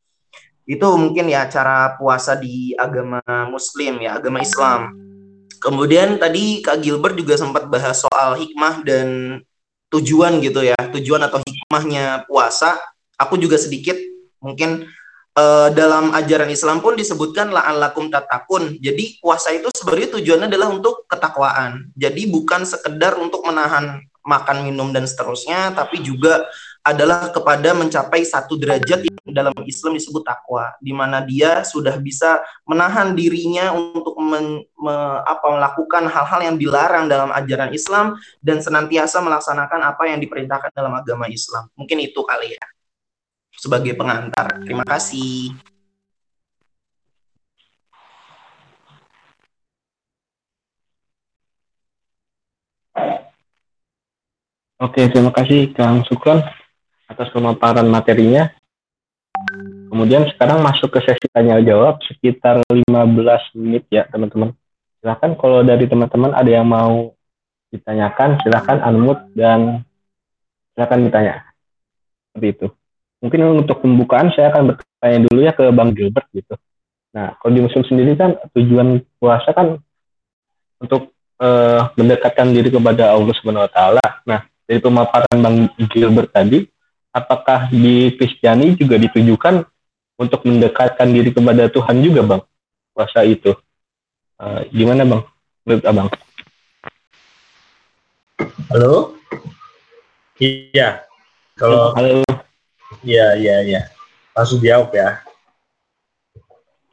Itu 0.63 0.95
mungkin 0.95 1.27
ya 1.27 1.51
cara 1.51 1.99
puasa 1.99 2.39
di 2.39 2.71
agama 2.79 3.19
muslim 3.51 3.99
ya, 3.99 4.15
agama 4.15 4.39
Islam. 4.39 4.95
Kemudian 5.59 6.15
tadi 6.15 6.63
Kak 6.63 6.79
Gilbert 6.79 7.19
juga 7.19 7.35
sempat 7.35 7.67
bahas 7.67 7.99
soal 7.99 8.39
hikmah 8.39 8.87
dan 8.87 9.07
tujuan 9.91 10.39
gitu 10.39 10.63
ya, 10.63 10.79
tujuan 10.95 11.19
atau 11.27 11.43
hikmahnya 11.43 12.23
puasa. 12.23 12.79
Aku 13.19 13.35
juga 13.35 13.59
sedikit 13.59 13.99
mungkin 14.39 14.87
uh, 15.35 15.67
dalam 15.75 16.15
ajaran 16.15 16.47
Islam 16.47 16.79
pun 16.79 16.95
disebutkan 16.95 17.51
la'allakum 17.51 18.07
tatakun. 18.07 18.79
Jadi 18.79 19.19
puasa 19.19 19.51
itu 19.51 19.67
sebenarnya 19.75 20.15
tujuannya 20.15 20.47
adalah 20.47 20.71
untuk 20.71 21.03
ketakwaan. 21.11 21.91
Jadi 21.99 22.31
bukan 22.31 22.63
sekedar 22.63 23.19
untuk 23.19 23.43
menahan 23.43 23.99
makan, 24.29 24.69
minum 24.69 24.93
dan 24.93 25.09
seterusnya, 25.09 25.73
tapi 25.73 26.05
juga 26.05 26.45
adalah 26.85 27.33
kepada 27.33 27.73
mencapai 27.73 28.21
satu 28.21 28.55
derajat 28.55 29.03
yang 29.03 29.33
dalam 29.33 29.53
Islam 29.65 29.97
disebut 29.97 30.21
takwa, 30.21 30.77
di 30.79 30.93
mana 30.93 31.25
dia 31.25 31.65
sudah 31.65 31.97
bisa 31.97 32.45
menahan 32.63 33.17
dirinya 33.17 33.73
untuk 33.73 34.15
men, 34.21 34.63
me, 34.77 34.95
apa, 35.25 35.49
melakukan 35.49 36.05
hal-hal 36.07 36.41
yang 36.45 36.55
dilarang 36.55 37.09
dalam 37.09 37.33
ajaran 37.33 37.73
Islam 37.73 38.15
dan 38.39 38.61
senantiasa 38.61 39.19
melaksanakan 39.19 39.81
apa 39.83 40.03
yang 40.07 40.21
diperintahkan 40.21 40.71
dalam 40.71 40.93
agama 40.93 41.25
Islam. 41.27 41.67
Mungkin 41.75 41.97
itu 41.99 42.21
kali 42.23 42.55
ya 42.55 42.65
sebagai 43.59 43.93
pengantar. 43.99 44.63
Terima 44.63 44.87
kasih. 44.87 45.68
Oke, 54.79 55.11
terima 55.11 55.27
kasih 55.35 55.75
Kang 55.75 56.07
Sukron 56.07 56.39
atas 57.03 57.27
pemaparan 57.35 57.83
materinya. 57.91 58.47
Kemudian 59.91 60.23
sekarang 60.31 60.63
masuk 60.63 60.95
ke 60.95 61.03
sesi 61.03 61.27
tanya 61.35 61.59
jawab 61.59 61.99
sekitar 62.07 62.63
15 62.71 62.87
menit 63.59 63.83
ya 63.91 64.07
teman-teman. 64.07 64.55
Silahkan 65.03 65.35
kalau 65.35 65.67
dari 65.67 65.83
teman-teman 65.83 66.31
ada 66.31 66.47
yang 66.47 66.63
mau 66.63 67.11
ditanyakan, 67.75 68.39
silahkan 68.39 68.79
unmute 68.87 69.27
dan 69.35 69.83
silahkan 70.71 70.99
ditanya. 71.03 71.35
Seperti 72.31 72.47
itu. 72.47 72.67
Mungkin 73.19 73.39
untuk 73.59 73.83
pembukaan 73.83 74.31
saya 74.31 74.47
akan 74.55 74.79
bertanya 74.79 75.19
dulu 75.27 75.39
ya 75.43 75.51
ke 75.59 75.75
Bang 75.75 75.91
Gilbert 75.91 76.31
gitu. 76.31 76.55
Nah, 77.11 77.35
kalau 77.35 77.51
di 77.51 77.67
musim 77.67 77.83
sendiri 77.83 78.15
kan 78.15 78.31
tujuan 78.55 79.03
puasa 79.19 79.51
kan 79.51 79.75
untuk 80.79 81.11
uh, 81.43 81.91
mendekatkan 81.99 82.55
diri 82.55 82.71
kepada 82.71 83.11
Allah 83.11 83.35
Subhanahu 83.35 83.67
wa 83.67 83.73
taala. 83.75 84.05
Nah, 84.23 84.47
dari 84.69 84.77
pemaparan 84.85 85.33
Bang 85.41 85.65
Gilbert 85.89 86.29
tadi, 86.29 86.69
apakah 87.09 87.73
di 87.73 88.13
Kristiani 88.13 88.77
juga 88.77 89.01
ditujukan 89.01 89.65
untuk 90.13 90.45
mendekatkan 90.45 91.09
diri 91.09 91.33
kepada 91.33 91.65
Tuhan 91.73 91.97
juga, 92.05 92.21
Bang? 92.21 92.41
Puasa 92.93 93.25
itu. 93.25 93.57
Uh, 94.37 94.61
gimana, 94.69 95.09
Bang? 95.09 95.25
Menurut 95.65 95.85
Abang? 95.89 96.07
Halo? 98.69 99.17
Iya. 100.37 101.01
Kalau 101.57 101.97
Halo. 101.97 102.21
Iya, 103.01 103.41
iya, 103.41 103.57
iya. 103.65 103.81
Langsung 104.37 104.61
jawab 104.61 104.93
ya. 104.93 105.17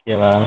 Iya, 0.08 0.16
Bang. 0.16 0.42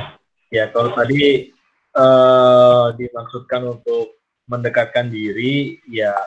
Ya, 0.49 0.65
kalau 0.73 0.97
tadi 0.97 1.53
uh, 1.93 2.89
dimaksudkan 2.97 3.69
untuk 3.69 4.17
mendekatkan 4.49 5.13
diri, 5.13 5.77
ya 5.85 6.17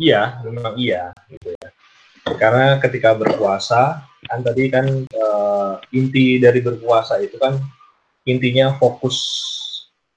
iya, 0.00 0.40
memang 0.40 0.74
iya 0.80 1.12
gitu 1.28 1.52
ya. 1.52 1.68
Karena 2.40 2.80
ketika 2.80 3.12
berpuasa, 3.12 4.00
kan 4.24 4.40
tadi 4.40 4.72
kan 4.72 4.86
uh, 5.04 5.76
inti 5.92 6.40
dari 6.40 6.64
berpuasa 6.64 7.20
itu 7.20 7.36
kan 7.36 7.60
intinya 8.24 8.72
fokus 8.80 9.20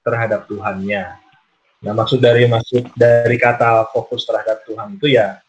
terhadap 0.00 0.48
Tuhannya. 0.48 1.20
Nah, 1.84 1.92
maksud 1.92 2.16
dari 2.16 2.48
maksud 2.48 2.96
dari 2.96 3.36
kata 3.36 3.92
fokus 3.92 4.24
terhadap 4.24 4.64
Tuhan 4.64 4.96
itu 4.96 5.12
ya 5.12 5.44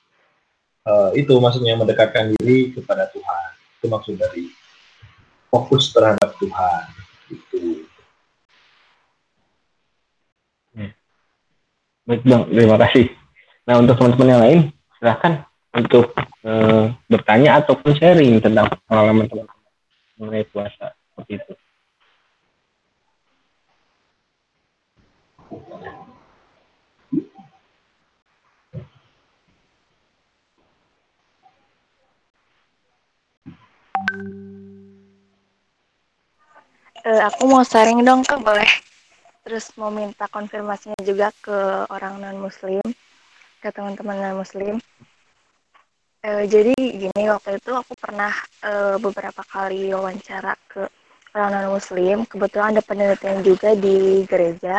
uh, 0.86 1.10
itu 1.18 1.34
maksudnya 1.42 1.74
mendekatkan 1.76 2.32
diri 2.38 2.72
kepada 2.72 3.10
Tuhan 3.10 3.50
itu 3.80 3.86
maksud 3.90 4.16
dari 4.16 4.52
fokus 5.50 5.92
terhadap 5.92 6.36
Tuhan 6.38 6.84
itu 7.34 7.88
hmm. 10.78 10.92
baik 12.06 12.22
bang 12.24 12.44
terima 12.54 12.78
kasih 12.84 13.06
nah 13.66 13.82
untuk 13.82 13.98
teman-teman 13.98 14.30
yang 14.30 14.42
lain 14.46 14.60
silahkan 15.02 15.42
untuk 15.76 16.14
uh, 16.46 16.94
bertanya 17.10 17.60
ataupun 17.60 17.92
sharing 17.98 18.40
tentang 18.40 18.70
pengalaman 18.88 19.28
teman-teman 19.28 19.66
mengenai 20.16 20.48
puasa 20.48 20.96
seperti 21.12 21.44
itu. 21.44 21.54
Uh, 37.06 37.22
aku 37.30 37.46
mau 37.46 37.62
sharing 37.62 38.02
dong 38.02 38.26
kak 38.26 38.42
boleh? 38.42 38.66
Terus 39.46 39.70
mau 39.78 39.94
minta 39.94 40.26
konfirmasinya 40.26 40.98
juga 41.06 41.30
ke 41.38 41.86
orang 41.94 42.18
non 42.18 42.50
muslim 42.50 42.82
ke 43.66 43.74
teman-teman 43.74 44.38
muslim. 44.38 44.78
Uh, 46.22 46.46
jadi 46.46 46.78
gini 46.78 47.24
waktu 47.34 47.58
itu 47.58 47.74
aku 47.74 47.98
pernah 47.98 48.30
uh, 48.62 49.02
beberapa 49.02 49.42
kali 49.42 49.90
wawancara 49.90 50.54
ke 50.70 50.86
orang 51.34 51.50
non 51.66 51.74
muslim. 51.74 52.30
Kebetulan 52.30 52.78
ada 52.78 52.86
penelitian 52.86 53.42
juga 53.42 53.74
di 53.74 54.22
gereja. 54.30 54.78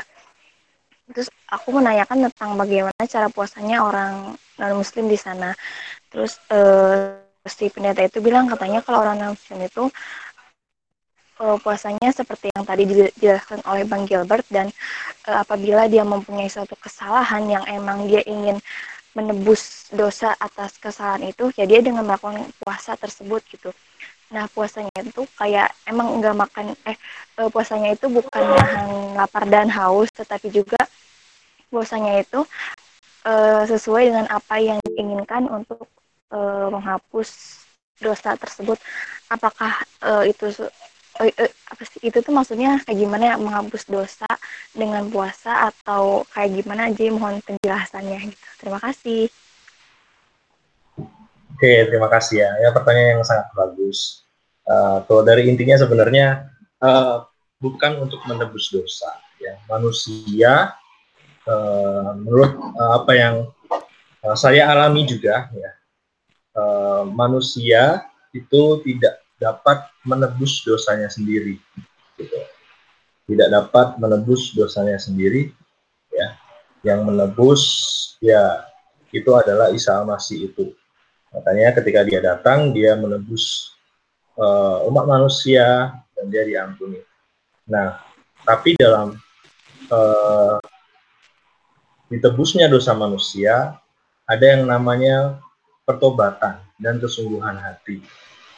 Terus 1.11 1.27
aku 1.51 1.75
menanyakan 1.75 2.31
tentang 2.31 2.55
bagaimana 2.55 3.03
cara 3.11 3.27
puasanya 3.27 3.83
orang 3.83 4.39
non 4.39 4.75
muslim 4.79 5.11
di 5.11 5.19
sana. 5.19 5.51
Terus 6.07 6.39
uh, 6.55 7.19
si 7.43 7.67
pendeta 7.71 8.07
itu 8.07 8.23
bilang 8.23 8.47
katanya 8.47 8.87
kalau 8.87 9.03
orang 9.03 9.19
non 9.19 9.35
muslim 9.35 9.67
itu 9.67 9.91
uh, 11.41 11.57
puasanya 11.61 12.11
seperti 12.13 12.49
yang 12.53 12.65
tadi 12.65 12.83
dijelaskan 12.89 13.61
oleh 13.69 13.85
Bang 13.85 14.09
Gilbert 14.09 14.45
dan 14.49 14.73
uh, 15.29 15.43
apabila 15.45 15.89
dia 15.89 16.05
mempunyai 16.05 16.49
suatu 16.49 16.77
kesalahan 16.79 17.45
yang 17.49 17.65
emang 17.69 18.09
dia 18.09 18.25
ingin 18.25 18.61
menebus 19.17 19.89
dosa 19.89 20.37
atas 20.37 20.77
kesalahan 20.77 21.33
itu 21.33 21.49
ya 21.57 21.65
dia 21.65 21.81
dengan 21.81 22.05
melakukan 22.05 22.53
puasa 22.61 23.01
tersebut 23.01 23.41
gitu. 23.49 23.73
Nah 24.29 24.45
puasanya 24.53 24.93
itu 25.01 25.25
kayak 25.41 25.73
emang 25.89 26.21
enggak 26.21 26.37
makan 26.37 26.77
eh 26.85 26.97
uh, 27.41 27.49
puasanya 27.49 27.97
itu 27.97 28.13
bukan 28.13 28.43
nahan 28.45 29.17
lapar 29.17 29.49
dan 29.49 29.73
haus 29.73 30.13
tetapi 30.13 30.53
juga 30.53 30.77
puasanya 31.73 32.21
itu 32.21 32.45
uh, 33.25 33.63
sesuai 33.65 34.13
dengan 34.13 34.27
apa 34.29 34.61
yang 34.61 34.79
diinginkan 34.85 35.49
untuk 35.49 35.89
uh, 36.31 36.69
menghapus 36.69 37.63
dosa 37.97 38.37
tersebut. 38.37 38.77
Apakah 39.33 39.73
uh, 40.05 40.23
itu 40.29 40.53
uh, 41.21 41.33
uh, 41.43 41.53
apa 41.73 41.83
sih 41.89 42.01
itu 42.05 42.19
tuh 42.23 42.33
maksudnya 42.33 42.81
kayak 42.85 42.99
gimana 42.99 43.23
ya 43.33 43.37
menghapus 43.37 43.89
dosa 43.89 44.29
dengan 44.73 45.09
puasa 45.11 45.73
atau 45.73 46.23
kayak 46.33 46.63
gimana 46.63 46.89
aja 46.93 47.03
mohon 47.13 47.41
penjelasannya 47.45 48.33
gitu. 48.33 48.47
Terima 48.61 48.79
kasih. 48.81 49.29
Oke, 51.57 51.73
terima 51.89 52.09
kasih 52.13 52.45
ya. 52.45 52.51
Ya 52.61 52.69
pertanyaan 52.71 53.21
yang 53.21 53.25
sangat 53.25 53.49
bagus. 53.57 54.29
Uh, 54.67 55.01
kalau 55.09 55.23
dari 55.25 55.49
intinya 55.49 55.79
sebenarnya 55.79 56.53
uh, 56.85 57.25
bukan 57.63 58.03
untuk 58.03 58.21
menebus 58.29 58.69
dosa, 58.69 59.09
ya 59.41 59.57
manusia 59.71 60.75
uh, 61.49 62.13
menurut 62.19 62.53
uh, 62.77 63.01
apa 63.01 63.13
yang 63.15 63.35
uh, 64.27 64.37
saya 64.37 64.69
alami 64.69 65.07
juga, 65.09 65.49
ya 65.55 65.71
uh, 66.57 67.03
manusia 67.09 68.05
itu 68.33 68.81
tidak 68.85 69.26
dapat 69.37 69.87
menebus 70.03 70.65
dosanya 70.65 71.09
sendiri. 71.13 71.61
Gitu. 72.17 72.39
Tidak 73.27 73.49
dapat 73.51 73.99
menebus 74.01 74.55
dosanya 74.57 74.97
sendiri. 74.97 75.53
Ya, 76.13 76.39
yang 76.87 77.05
menebus 77.05 77.63
ya 78.23 78.65
itu 79.13 79.29
adalah 79.37 79.73
Isa 79.73 80.01
Masih 80.07 80.49
itu. 80.53 80.73
Makanya 81.35 81.77
ketika 81.77 82.01
dia 82.07 82.21
datang, 82.25 82.73
dia 82.73 82.97
menebus 82.97 83.77
uh, 84.41 84.89
umat 84.89 85.05
manusia 85.05 85.93
dan 86.17 86.27
dia 86.33 86.49
diampuni. 86.49 87.03
Nah, 87.69 88.01
tapi 88.47 88.79
dalam 88.79 89.19
uh, 89.91 90.57
ditebusnya 92.09 92.71
dosa 92.71 92.95
manusia, 92.95 93.77
ada 94.25 94.45
yang 94.47 94.65
namanya 94.65 95.43
pertobatan 95.85 96.63
dan 96.81 96.97
kesungguhan 97.03 97.59
hati. 97.59 98.01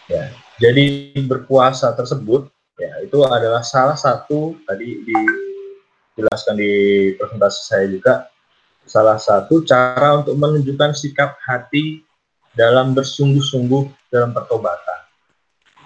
Ya, 0.09 0.33
jadi 0.57 1.13
berpuasa 1.29 1.93
tersebut 1.93 2.49
ya 2.81 3.05
itu 3.05 3.21
adalah 3.29 3.61
salah 3.61 3.99
satu 3.99 4.57
tadi 4.65 5.05
dijelaskan 5.05 6.57
di 6.57 6.73
presentasi 7.21 7.61
saya 7.61 7.87
juga 7.93 8.15
salah 8.89 9.21
satu 9.21 9.61
cara 9.69 10.17
untuk 10.25 10.33
menunjukkan 10.41 10.97
sikap 10.97 11.37
hati 11.45 12.01
dalam 12.57 12.97
bersungguh-sungguh 12.97 14.09
dalam 14.09 14.33
pertobatan. 14.33 15.01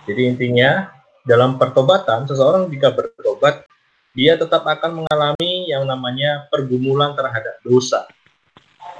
Jadi 0.06 0.22
intinya 0.30 0.94
dalam 1.26 1.58
pertobatan 1.58 2.22
seseorang 2.30 2.70
jika 2.70 2.94
bertobat 2.94 3.66
dia 4.14 4.38
tetap 4.38 4.62
akan 4.62 5.02
mengalami 5.02 5.66
yang 5.66 5.82
namanya 5.82 6.46
pergumulan 6.52 7.16
terhadap 7.18 7.58
dosa. 7.66 8.06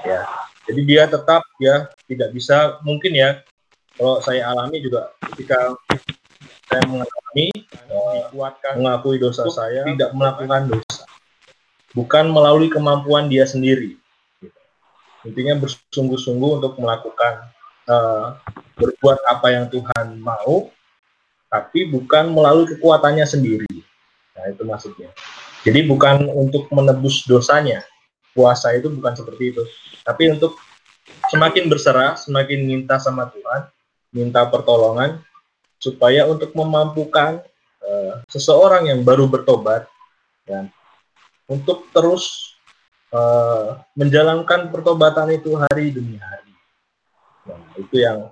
Ya. 0.03 0.27
Jadi 0.67 0.81
dia 0.83 1.07
tetap 1.07 1.43
ya 1.59 1.87
tidak 2.07 2.35
bisa 2.35 2.79
mungkin 2.83 3.15
ya 3.15 3.43
kalau 3.97 4.17
saya 4.25 4.49
alami 4.49 4.81
juga 4.81 5.13
ketika 5.33 5.77
saya 6.65 6.81
mengalami 6.89 7.47
uh, 7.93 8.11
dikuatkan 8.17 8.73
mengakui 8.81 9.21
dosa 9.21 9.45
saya 9.53 9.85
tidak 9.85 10.11
melakukan 10.17 10.73
dosa. 10.73 11.05
Bukan 11.93 12.33
melalui 12.33 12.73
kemampuan 12.73 13.29
dia 13.29 13.45
sendiri. 13.45 14.01
Gitu. 14.41 14.59
intinya 15.23 15.55
bersungguh-sungguh 15.63 16.59
untuk 16.59 16.75
melakukan 16.81 17.47
uh, 17.87 18.35
berbuat 18.75 19.23
apa 19.29 19.47
yang 19.55 19.65
Tuhan 19.69 20.19
mau 20.19 20.67
tapi 21.53 21.85
bukan 21.85 22.33
melalui 22.33 22.65
kekuatannya 22.73 23.23
sendiri. 23.29 23.69
Nah 24.33 24.49
itu 24.49 24.65
maksudnya. 24.65 25.13
Jadi 25.63 25.85
bukan 25.85 26.27
untuk 26.33 26.65
menebus 26.73 27.29
dosanya. 27.29 27.85
Puasa 28.33 28.73
itu 28.73 28.89
bukan 28.89 29.13
seperti 29.13 29.53
itu. 29.53 29.63
Tapi 30.01 30.33
untuk 30.33 30.57
semakin 31.29 31.69
berserah 31.69 32.17
semakin 32.17 32.65
minta 32.65 32.97
sama 32.97 33.29
Tuhan 33.29 33.69
minta 34.13 34.45
pertolongan 34.45 35.19
supaya 35.81 36.23
untuk 36.29 36.53
memampukan 36.55 37.43
uh, 37.83 38.23
seseorang 38.31 38.87
yang 38.87 39.03
baru 39.03 39.27
bertobat 39.27 39.89
ya, 40.47 40.69
untuk 41.49 41.91
terus 41.91 42.55
uh, 43.11 43.81
menjalankan 43.97 44.71
pertobatan 44.71 45.33
itu 45.35 45.57
hari 45.57 45.91
demi 45.91 46.15
hari. 46.21 46.53
Nah, 47.43 47.59
itu 47.75 47.95
yang 47.99 48.31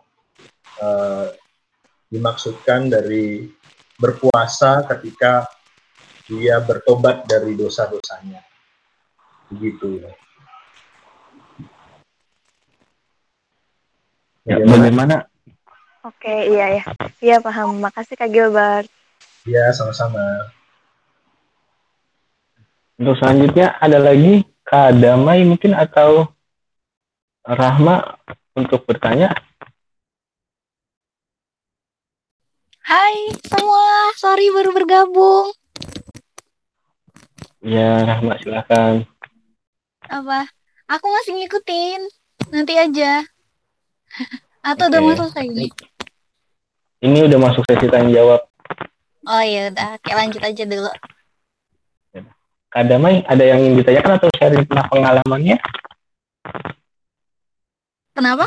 uh, 0.80 1.28
dimaksudkan 2.08 2.88
dari 2.88 3.52
berpuasa 4.00 4.88
ketika 4.96 5.50
dia 6.30 6.64
bertobat 6.64 7.28
dari 7.28 7.58
dosa-dosanya. 7.60 8.40
Begitu 9.52 10.00
ya. 10.00 10.12
Ya, 14.42 14.58
bagaimana 14.66 15.31
Oke, 16.02 16.34
iya 16.50 16.82
ya. 16.82 16.84
Iya 17.22 17.38
paham. 17.38 17.78
Makasih 17.78 18.18
Kak 18.18 18.34
Gilbert. 18.34 18.90
Iya, 19.46 19.70
sama-sama. 19.70 20.50
Untuk 22.98 23.18
selanjutnya 23.22 23.78
ada 23.78 24.02
lagi 24.02 24.46
Kak 24.66 24.98
Damai 24.98 25.46
mungkin 25.46 25.78
atau 25.78 26.30
Rahma 27.46 28.18
untuk 28.58 28.86
bertanya. 28.86 29.34
Hai 32.82 33.34
semua, 33.46 34.14
sorry 34.18 34.50
baru 34.54 34.74
bergabung. 34.74 35.54
Ya, 37.62 38.06
Rahma 38.10 38.42
silakan. 38.42 39.06
Apa? 40.10 40.50
Aku 40.90 41.06
masih 41.10 41.38
ngikutin. 41.42 42.02
Nanti 42.50 42.74
aja. 42.74 43.22
Atau 44.70 44.90
Oke. 44.90 44.94
udah 44.94 45.02
masuk 45.02 45.26
selesai 45.34 45.46
ini? 45.50 45.68
Ini 47.02 47.26
udah 47.26 47.40
masuk 47.42 47.66
sesi 47.66 47.90
tanya 47.90 48.14
jawab. 48.14 48.46
Oh 49.26 49.42
ya 49.42 49.74
udah, 49.74 49.98
oke 49.98 50.12
lanjut 50.14 50.42
aja 50.46 50.64
dulu. 50.70 50.92
Kak 52.72 52.88
Damai 52.88 53.26
ada 53.26 53.42
yang 53.42 53.58
ingin 53.58 53.82
ditanyakan 53.82 54.22
atau 54.22 54.30
sharing 54.38 54.64
tentang 54.70 54.88
pengalamannya? 54.94 55.58
Kenapa? 58.14 58.46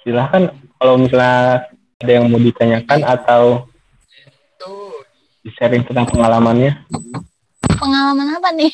Silahkan 0.00 0.48
kalau 0.80 0.96
misalnya 0.96 1.68
ada 2.00 2.10
yang 2.10 2.32
mau 2.32 2.40
ditanyakan 2.40 3.00
atau 3.04 3.68
di-sharing 5.44 5.84
tentang 5.84 6.08
pengalamannya. 6.08 6.80
Pengalaman 7.76 8.40
apa 8.40 8.48
nih? 8.56 8.72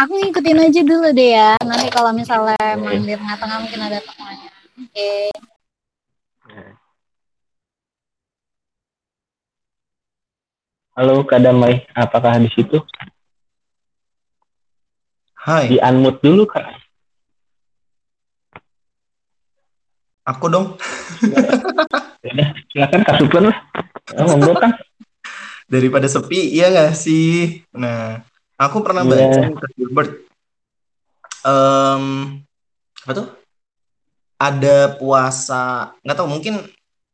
Aku 0.00 0.16
ngikutin 0.16 0.64
aja 0.64 0.80
dulu 0.80 1.12
deh 1.12 1.36
ya. 1.36 1.60
Nanti 1.60 1.92
kalau 1.92 2.16
misalnya 2.16 2.56
emang 2.72 3.04
di 3.04 3.12
tengah-tengah 3.12 3.56
mungkin 3.60 3.80
ada 3.84 4.00
temannya. 4.00 4.50
Oke. 4.80 5.12
Halo 10.96 11.20
Kak 11.28 11.44
Damai, 11.44 11.84
apakah 11.92 12.40
di 12.40 12.48
situ? 12.48 12.80
Hai, 15.36 15.68
Di 15.68 15.76
unmute 15.84 16.24
dulu 16.24 16.48
Kak. 16.48 16.64
aku 20.24 20.46
dong. 20.48 20.66
Ya, 22.24 22.56
silakan 22.72 23.04
Kak 23.04 23.16
Suplen 23.20 23.52
lah. 23.52 23.58
Ya, 24.16 24.22
monggo 24.24 24.56
kan. 24.56 24.72
Daripada 25.68 26.08
sepi, 26.08 26.56
iya 26.56 26.72
nggak 26.72 26.96
sih? 26.96 27.64
Nah, 27.76 28.29
aku 28.60 28.84
pernah 28.84 29.02
Iya. 29.08 29.16
baca 29.16 29.40
Kak 29.56 29.70
Gilbert. 29.74 30.10
Em, 31.40 32.04
apa 33.00 33.12
tuh? 33.16 33.28
Ada 34.36 34.96
puasa, 35.00 35.96
nggak 36.04 36.16
tahu 36.16 36.28
mungkin 36.28 36.54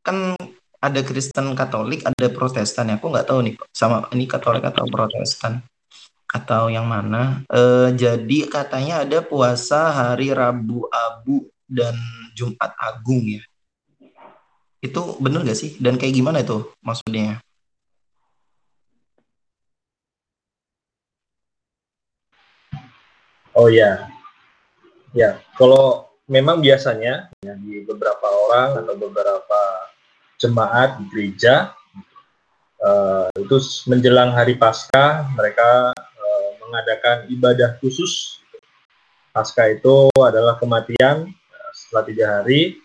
kan 0.03 0.35
ada 0.79 0.99
Kristen 1.03 1.55
Katolik, 1.55 2.03
ada 2.03 2.27
Protestan 2.31 2.91
ya. 2.91 2.99
Aku 2.99 3.07
nggak 3.11 3.27
tahu 3.27 3.39
nih 3.47 3.55
sama 3.71 4.07
ini 4.11 4.27
Katolik 4.27 4.63
atau 4.63 4.87
Protestan 4.87 5.63
atau 6.27 6.67
yang 6.67 6.87
mana. 6.87 7.43
Eh, 7.47 7.95
jadi 7.95 8.47
katanya 8.51 9.07
ada 9.07 9.23
puasa 9.23 9.91
hari 9.91 10.31
Rabu 10.35 10.87
Abu 10.91 11.47
dan 11.67 11.95
Jumat 12.35 12.75
Agung 12.79 13.23
ya. 13.27 13.43
Itu 14.77 15.17
bener 15.17 15.41
gak 15.41 15.57
sih? 15.57 15.73
Dan 15.81 15.97
kayak 15.97 16.13
gimana 16.15 16.45
itu 16.45 16.69
maksudnya? 16.85 17.41
Oh 23.57 23.73
ya, 23.73 24.05
ya. 25.17 25.41
Kalau 25.57 26.13
memang 26.29 26.61
biasanya 26.61 27.33
ya, 27.41 27.57
di 27.57 27.81
beberapa 27.81 28.29
orang 28.29 28.85
atau 28.85 28.93
beberapa 28.93 29.61
jemaat 30.37 31.01
di 31.01 31.09
gereja 31.09 31.73
eh, 32.77 33.25
itu 33.33 33.57
menjelang 33.89 34.29
hari 34.29 34.53
Paskah 34.61 35.33
mereka 35.33 35.89
eh, 35.97 36.49
mengadakan 36.61 37.25
ibadah 37.33 37.81
khusus. 37.81 38.45
Paskah 39.33 39.73
itu 39.73 40.13
adalah 40.21 40.61
kematian 40.61 41.25
eh, 41.33 41.71
setelah 41.73 42.03
tiga 42.05 42.25
hari, 42.37 42.77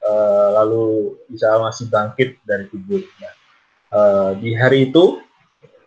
eh, 0.00 0.48
lalu 0.56 1.12
Isa 1.28 1.60
masih 1.60 1.92
bangkit 1.92 2.40
dari 2.40 2.64
kubur. 2.72 3.04
Eh, 3.04 4.30
di 4.40 4.56
hari 4.56 4.88
itu, 4.88 5.20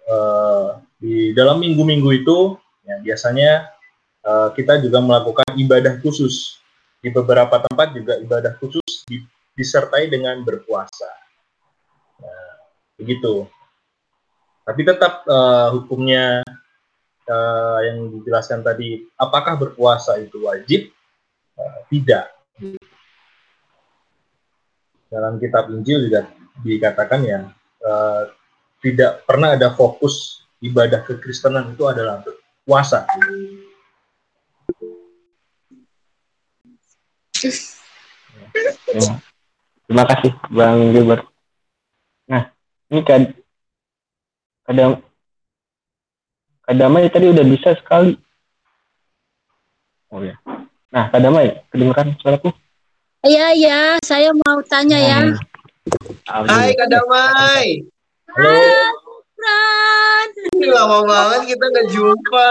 eh, 0.06 0.68
di 1.02 1.34
dalam 1.34 1.58
minggu-minggu 1.58 2.14
itu, 2.14 2.62
ya, 2.86 3.02
biasanya 3.02 3.79
Uh, 4.20 4.52
kita 4.52 4.84
juga 4.84 5.00
melakukan 5.00 5.48
ibadah 5.56 5.96
khusus 6.04 6.60
di 7.00 7.08
beberapa 7.08 7.64
tempat 7.64 7.96
juga 7.96 8.20
ibadah 8.20 8.52
khusus 8.60 9.08
di- 9.08 9.24
disertai 9.56 10.12
dengan 10.12 10.44
berpuasa. 10.44 11.08
Nah, 12.20 12.52
begitu. 13.00 13.48
Tapi 14.68 14.82
tetap 14.84 15.24
uh, 15.24 15.72
hukumnya 15.72 16.44
uh, 17.26 17.80
yang 17.82 18.12
dijelaskan 18.20 18.60
tadi, 18.60 19.08
apakah 19.16 19.56
berpuasa 19.56 20.20
itu 20.20 20.44
wajib? 20.44 20.92
Uh, 21.56 21.80
tidak. 21.88 22.28
Dalam 25.10 25.42
kitab 25.42 25.72
Injil 25.74 26.12
juga 26.12 26.30
dikatakan 26.60 27.24
ya 27.24 27.40
uh, 27.88 28.30
tidak 28.84 29.24
pernah 29.24 29.56
ada 29.56 29.74
fokus 29.74 30.44
ibadah 30.60 31.02
kekristenan 31.08 31.74
itu 31.74 31.88
adalah 31.88 32.22
berpuasa. 32.22 33.08
Ya. 37.40 39.16
Terima 39.88 40.04
kasih 40.06 40.32
Bang 40.52 40.92
Gilbert. 40.92 41.24
Nah, 42.28 42.52
ini 42.92 43.02
Kak 43.02 43.32
Kadam 44.68 45.02
Kadamai 46.68 47.10
tadi 47.10 47.34
udah 47.34 47.46
bisa 47.48 47.74
sekali. 47.80 48.14
Oh 50.14 50.22
ya. 50.22 50.38
Nah, 50.94 51.10
Kadamai, 51.10 51.66
kedengeran 51.74 52.14
suaraku? 52.22 52.54
Iya, 53.26 53.54
iya, 53.58 53.80
saya 54.06 54.30
mau 54.34 54.62
tanya 54.66 54.98
ya. 54.98 55.22
Nah, 56.30 56.46
Hai 56.46 56.78
Kak 56.78 56.90
Damai. 56.94 57.82
Halo. 58.30 58.54
Fran. 59.40 60.28
Ini 60.60 60.68
lama 60.70 61.00
banget 61.08 61.56
kita 61.56 61.66
nggak 61.72 61.88
jumpa. 61.96 62.50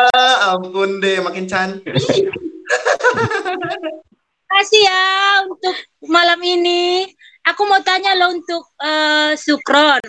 Ampun 0.51 0.91
deh, 1.05 1.21
makin 1.21 1.45
cantik. 1.45 1.95
Kasih 4.49 4.81
ya 4.81 5.03
untuk 5.45 5.77
malam 6.09 6.41
ini. 6.41 7.05
Aku 7.45 7.65
mau 7.65 7.81
tanya 7.85 8.17
lo 8.17 8.33
untuk 8.33 8.65
eh, 8.81 9.33
Sukron. 9.37 10.01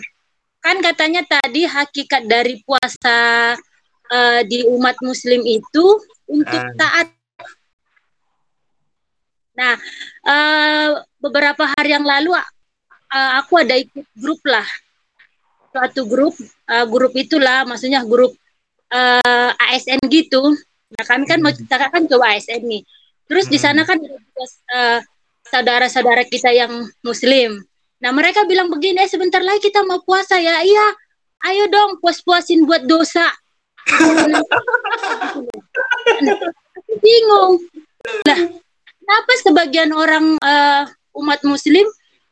Kan 0.60 0.80
katanya 0.84 1.24
tadi 1.24 1.64
hakikat 1.64 2.24
dari 2.28 2.60
puasa 2.64 3.54
eh, 4.10 4.42
di 4.48 4.64
umat 4.68 4.96
muslim 5.04 5.44
itu 5.44 5.86
untuk 6.26 6.60
Ah. 6.60 6.74
taat. 6.76 7.08
Nah, 9.56 9.76
eh, 10.24 10.90
beberapa 11.20 11.64
hari 11.76 11.92
yang 11.92 12.08
lalu 12.08 12.32
eh, 12.36 13.32
aku 13.40 13.60
ada 13.60 13.76
ikut 13.76 14.08
grup 14.16 14.40
lah. 14.48 14.68
Suatu 15.70 16.08
grup, 16.08 16.36
eh, 16.42 16.86
grup 16.88 17.14
itulah 17.16 17.68
maksudnya 17.68 18.04
grup 18.08 18.32
eh, 18.90 19.52
ASN 19.68 20.00
gitu. 20.10 20.56
Nah, 20.90 21.04
kami 21.06 21.28
kan 21.30 21.40
mau 21.44 21.54
ceritakan 21.54 22.08
ke 22.10 22.16
ASN 22.18 22.64
nih. 22.66 22.82
Terus 23.30 23.46
di 23.46 23.62
sana 23.62 23.86
kan 23.86 24.02
ada 24.02 24.10
juga, 24.10 24.44
eh, 24.74 25.00
saudara-saudara 25.46 26.26
kita 26.26 26.50
yang 26.50 26.90
muslim. 27.06 27.62
Nah, 28.02 28.10
mereka 28.10 28.50
bilang 28.50 28.74
begini, 28.74 29.06
eh 29.06 29.12
sebentar 29.12 29.44
lagi 29.46 29.70
kita 29.70 29.86
mau 29.86 30.02
puasa 30.02 30.42
ya. 30.42 30.66
Iya, 30.66 30.88
ayo 31.46 31.70
dong 31.70 32.02
puas-puasin 32.02 32.66
buat 32.66 32.90
dosa. 32.90 33.30
Bingung. 37.06 37.62
Nah, 38.26 38.40
kenapa 38.98 39.32
sebagian 39.46 39.94
orang 39.94 40.42
eh, 40.42 40.84
umat 41.14 41.46
muslim 41.46 41.86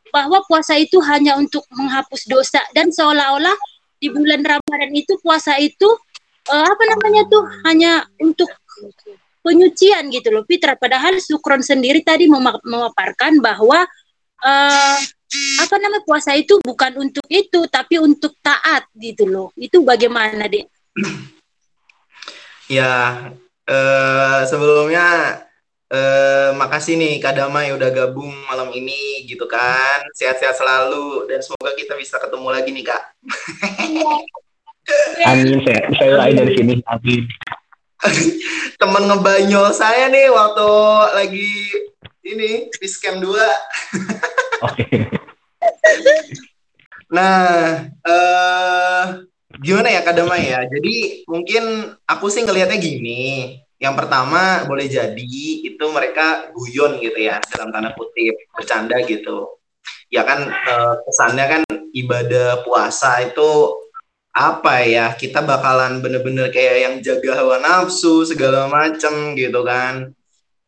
bahwa 0.10 0.42
puasa 0.50 0.80
itu 0.80 0.98
hanya 1.04 1.38
untuk 1.38 1.68
menghapus 1.70 2.26
dosa 2.26 2.64
dan 2.74 2.90
seolah-olah 2.90 3.54
di 4.02 4.08
bulan 4.10 4.42
Ramadan 4.42 4.92
itu 4.96 5.20
puasa 5.22 5.60
itu 5.60 5.90
eh, 6.48 6.66
apa 6.66 6.84
namanya 6.96 7.28
tuh 7.28 7.44
hanya 7.68 8.08
untuk 8.18 8.50
penyucian 9.48 10.12
gitu 10.12 10.28
loh 10.36 10.44
Fitra 10.44 10.76
padahal 10.76 11.24
Sukron 11.24 11.64
sendiri 11.64 12.04
tadi 12.04 12.28
mema- 12.28 12.60
memaparkan 12.68 13.40
bahwa 13.40 13.88
eh, 14.44 15.00
apa 15.64 15.76
namanya 15.80 16.04
puasa 16.04 16.36
itu 16.36 16.60
bukan 16.60 17.00
untuk 17.00 17.24
itu 17.32 17.64
tapi 17.72 17.96
untuk 18.04 18.36
taat 18.44 18.84
gitu 19.00 19.24
loh 19.24 19.48
itu 19.56 19.80
bagaimana 19.88 20.52
deh 20.52 20.68
Ya, 22.68 23.32
eh, 23.64 24.42
sebelumnya 24.44 25.40
eh, 25.88 26.52
makasih 26.52 27.00
nih 27.00 27.24
Kak 27.24 27.40
Damai 27.40 27.72
udah 27.72 27.88
gabung 27.96 28.28
malam 28.44 28.76
ini 28.76 29.24
gitu 29.24 29.48
kan. 29.48 30.04
Sehat-sehat 30.12 30.60
selalu 30.60 31.32
dan 31.32 31.40
semoga 31.40 31.72
kita 31.80 31.96
bisa 31.96 32.20
ketemu 32.20 32.48
lagi 32.52 32.70
nih 32.76 32.86
Kak. 32.92 33.04
Amin, 35.32 35.64
saya, 35.64 35.84
saya 35.96 36.32
dari 36.36 36.52
sini. 36.60 36.76
Amin. 36.92 37.24
Temen 38.82 39.04
ngebanyol 39.10 39.74
saya 39.74 40.10
nih 40.10 40.30
waktu 40.30 40.70
lagi 41.18 41.52
ini 42.28 42.70
di 42.70 42.88
scam 42.88 43.18
2. 43.24 43.26
Oke. 44.68 44.86
Nah, 47.08 47.88
eh 47.88 49.04
gimana 49.64 49.90
ya 49.90 50.02
Kak 50.04 50.16
Damai 50.18 50.52
ya? 50.52 50.62
Jadi 50.68 51.26
mungkin 51.26 51.96
aku 52.06 52.28
sih 52.30 52.44
ngelihatnya 52.44 52.78
gini. 52.78 53.58
Yang 53.78 53.94
pertama 53.94 54.66
boleh 54.66 54.90
jadi 54.90 55.38
itu 55.62 55.86
mereka 55.94 56.50
guyon 56.50 56.98
gitu 56.98 57.18
ya 57.22 57.38
dalam 57.54 57.70
tanda 57.70 57.94
kutip 57.94 58.34
bercanda 58.54 58.98
gitu. 59.06 59.58
Ya 60.10 60.26
kan 60.26 60.50
eh, 60.50 60.94
kesannya 61.06 61.46
kan 61.46 61.62
ibadah 61.94 62.66
puasa 62.66 63.22
itu 63.26 63.50
apa 64.38 64.86
ya? 64.86 65.18
Kita 65.18 65.42
bakalan 65.42 65.98
bener-bener 65.98 66.54
kayak 66.54 66.78
yang 66.86 66.96
jaga 67.02 67.42
hawa 67.42 67.58
nafsu 67.58 68.22
segala 68.22 68.70
macem 68.70 69.34
gitu 69.34 69.66
kan. 69.66 70.14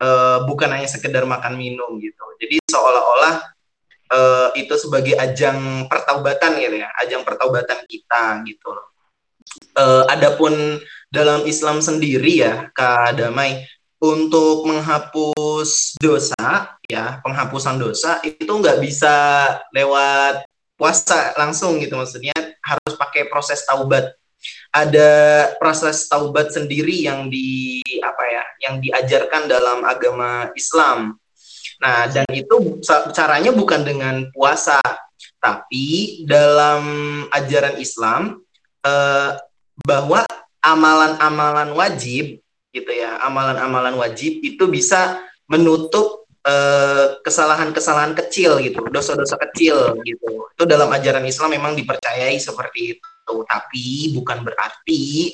Eh, 0.02 0.38
bukan 0.50 0.74
hanya 0.74 0.90
sekedar 0.90 1.30
makan 1.30 1.54
minum 1.54 2.02
gitu. 2.02 2.26
Jadi 2.42 2.58
seolah-olah 2.66 3.36
eh, 4.10 4.50
itu 4.66 4.74
sebagai 4.74 5.14
ajang 5.22 5.86
pertaubatan 5.86 6.58
gitu 6.58 6.82
ya, 6.82 6.90
ajang 7.06 7.22
pertaubatan 7.22 7.86
kita 7.86 8.42
gitu 8.50 8.74
loh. 8.74 8.90
Eh, 9.78 10.04
adapun 10.10 10.82
dalam 11.14 11.46
Islam 11.46 11.86
sendiri 11.86 12.42
ya, 12.42 12.74
Kak 12.74 13.22
Damai, 13.22 13.70
untuk 14.02 14.66
menghapus 14.66 16.00
dosa 16.00 16.80
ya, 16.88 17.20
penghapusan 17.22 17.78
dosa 17.78 18.24
itu 18.24 18.50
nggak 18.50 18.80
bisa 18.82 19.14
lewat 19.76 20.49
puasa 20.80 21.36
langsung 21.36 21.76
gitu 21.84 22.00
maksudnya 22.00 22.32
harus 22.64 22.94
pakai 22.96 23.28
proses 23.28 23.60
taubat. 23.68 24.16
Ada 24.72 25.12
proses 25.60 26.08
taubat 26.08 26.56
sendiri 26.56 27.04
yang 27.04 27.28
di 27.28 27.84
apa 28.00 28.24
ya, 28.24 28.44
yang 28.64 28.76
diajarkan 28.80 29.52
dalam 29.52 29.84
agama 29.84 30.48
Islam. 30.56 31.20
Nah, 31.84 32.08
dan 32.08 32.24
itu 32.32 32.80
caranya 33.12 33.52
bukan 33.52 33.84
dengan 33.84 34.32
puasa, 34.32 34.80
tapi 35.44 36.24
dalam 36.24 36.84
ajaran 37.36 37.76
Islam 37.84 38.40
eh, 38.88 39.32
bahwa 39.84 40.24
amalan-amalan 40.64 41.76
wajib 41.76 42.40
gitu 42.72 42.92
ya, 42.96 43.20
amalan-amalan 43.24 44.00
wajib 44.00 44.40
itu 44.40 44.64
bisa 44.72 45.20
menutup 45.50 46.29
kesalahan-kesalahan 47.24 48.14
kecil 48.16 48.60
gitu, 48.64 48.86
dosa-dosa 48.90 49.36
kecil 49.50 49.98
gitu. 50.04 50.50
Itu 50.54 50.64
dalam 50.66 50.90
ajaran 50.92 51.26
Islam 51.26 51.56
memang 51.56 51.74
dipercayai 51.76 52.38
seperti 52.40 52.98
itu, 52.98 53.34
tapi 53.46 54.14
bukan 54.16 54.44
berarti 54.44 55.34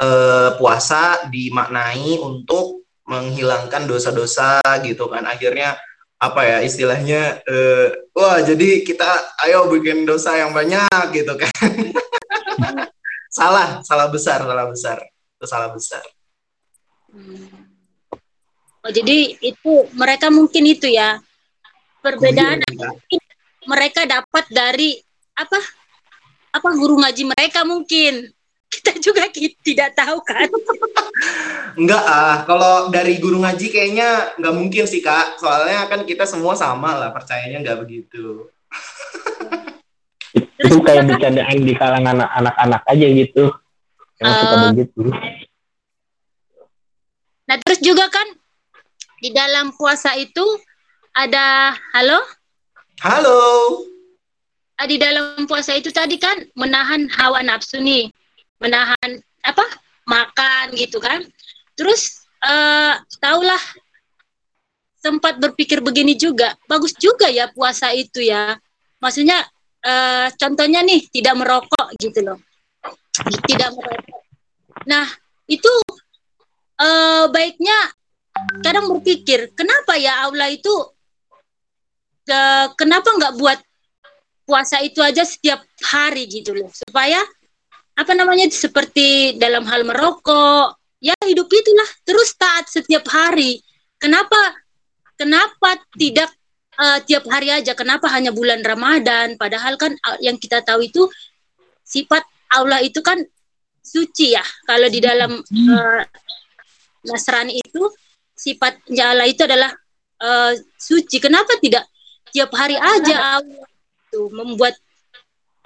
eh, 0.00 0.50
puasa 0.56 1.28
dimaknai 1.30 2.18
untuk 2.20 2.84
menghilangkan 3.06 3.86
dosa-dosa 3.86 4.60
gitu 4.84 5.10
kan. 5.10 5.26
Akhirnya 5.26 5.76
apa 6.20 6.40
ya 6.44 6.58
istilahnya 6.60 7.40
eh, 7.48 8.10
wah 8.12 8.38
jadi 8.44 8.84
kita 8.84 9.40
ayo 9.48 9.72
bikin 9.72 10.04
dosa 10.04 10.36
yang 10.36 10.52
banyak 10.52 11.04
gitu 11.14 11.34
kan. 11.36 11.52
Salah 13.30 13.78
salah 13.86 14.10
besar 14.10 14.42
salah 14.42 14.66
besar. 14.66 14.98
Itu 15.38 15.46
salah 15.46 15.70
besar 15.70 16.02
Oh, 18.80 18.88
jadi 18.88 19.36
itu 19.44 19.72
mereka 19.92 20.32
mungkin 20.32 20.64
itu 20.64 20.88
ya 20.88 21.20
perbedaan 22.00 22.64
Kak. 22.64 22.96
mereka 23.68 24.08
dapat 24.08 24.44
dari 24.48 24.96
apa 25.36 25.60
apa 26.50 26.68
guru 26.72 26.96
ngaji 26.96 27.28
mereka 27.28 27.60
mungkin 27.68 28.32
kita 28.72 28.96
juga 28.96 29.28
tidak 29.60 29.92
tahu 29.92 30.24
kan 30.24 30.48
enggak 31.76 32.00
ah 32.00 32.40
kalau 32.48 32.88
dari 32.88 33.20
guru 33.20 33.44
ngaji 33.44 33.68
kayaknya 33.68 34.32
nggak 34.40 34.54
mungkin 34.56 34.84
sih 34.88 35.04
kak 35.04 35.36
soalnya 35.36 35.84
kan 35.84 36.08
kita 36.08 36.24
semua 36.24 36.56
sama 36.56 36.96
lah 36.96 37.12
percayanya 37.12 37.60
nggak 37.60 37.84
begitu 37.84 38.48
Itu 40.60 40.78
kayak 40.80 41.08
bercandaan 41.08 41.58
di 41.64 41.72
kalangan 41.74 42.20
anak-anak 42.22 42.84
aja 42.86 43.06
gitu. 43.10 43.48
Yang 44.20 44.32
suka 44.38 44.54
Eh. 44.54 44.62
begitu. 44.70 45.02
nah 47.44 47.56
terus 47.58 47.80
juga 47.82 48.06
kan 48.06 48.28
di 49.20 49.30
dalam 49.30 49.72
puasa 49.76 50.16
itu 50.16 50.44
ada 51.12 51.76
halo 51.92 52.20
halo 53.04 53.40
Ah, 54.80 54.88
di 54.88 54.96
dalam 54.96 55.44
puasa 55.44 55.76
itu 55.76 55.92
tadi 55.92 56.16
kan 56.16 56.40
menahan 56.56 57.04
hawa 57.12 57.44
nafsu 57.44 57.84
nih, 57.84 58.08
menahan 58.64 59.20
apa 59.44 59.60
makan 60.08 60.72
gitu 60.72 60.96
kan. 60.96 61.20
Terus 61.76 62.24
eh 62.40 62.96
tahulah 63.20 63.60
sempat 64.96 65.36
berpikir 65.36 65.84
begini 65.84 66.16
juga, 66.16 66.56
bagus 66.64 66.96
juga 66.96 67.28
ya 67.28 67.52
puasa 67.52 67.92
itu 67.92 68.24
ya. 68.24 68.56
Maksudnya 69.04 69.44
eh 69.84 70.32
contohnya 70.40 70.80
nih 70.80 71.12
tidak 71.12 71.36
merokok 71.36 71.92
gitu 72.00 72.24
loh, 72.24 72.40
tidak 73.52 73.76
merokok. 73.76 74.24
Nah 74.88 75.04
itu 75.44 75.72
eh 76.80 77.24
baiknya 77.28 77.99
kadang 78.64 78.88
berpikir 78.90 79.52
kenapa 79.56 79.96
ya 79.96 80.28
Allah 80.28 80.48
itu 80.52 80.72
ke- 82.24 82.70
kenapa 82.78 83.08
nggak 83.16 83.34
buat 83.40 83.58
puasa 84.44 84.82
itu 84.82 84.98
aja 84.98 85.22
setiap 85.22 85.62
hari 85.78 86.26
gitu 86.26 86.50
loh. 86.54 86.66
Supaya 86.74 87.22
apa 87.94 88.12
namanya 88.16 88.50
seperti 88.50 89.38
dalam 89.38 89.62
hal 89.68 89.86
merokok 89.86 90.74
ya 91.00 91.14
hidup 91.22 91.46
itulah 91.46 91.90
terus 92.02 92.34
taat 92.34 92.66
setiap 92.66 93.06
hari. 93.06 93.62
Kenapa 94.00 94.36
kenapa 95.14 95.78
tidak 95.94 96.30
eh, 96.80 96.98
tiap 97.06 97.24
hari 97.30 97.54
aja? 97.54 97.78
Kenapa 97.78 98.10
hanya 98.10 98.34
bulan 98.34 98.64
Ramadan? 98.64 99.38
Padahal 99.38 99.78
kan 99.78 99.94
eh, 99.94 100.18
yang 100.26 100.34
kita 100.36 100.66
tahu 100.66 100.82
itu 100.82 101.06
sifat 101.86 102.26
Allah 102.50 102.82
itu 102.82 102.98
kan 103.00 103.22
suci 103.80 104.34
ya. 104.34 104.44
Kalau 104.66 104.88
di 104.90 104.98
dalam 104.98 105.38
eh, 105.46 106.02
Nasrani 107.06 107.56
itu 107.56 107.86
sifat 108.40 108.80
Allah 108.88 109.28
itu 109.28 109.44
adalah 109.44 109.68
eh, 110.16 110.52
suci. 110.80 111.20
Kenapa 111.20 111.60
tidak 111.60 111.84
tiap 112.32 112.48
hari 112.56 112.80
aja 112.80 113.44
Allah 113.44 113.68
itu 114.08 114.20
membuat 114.32 114.74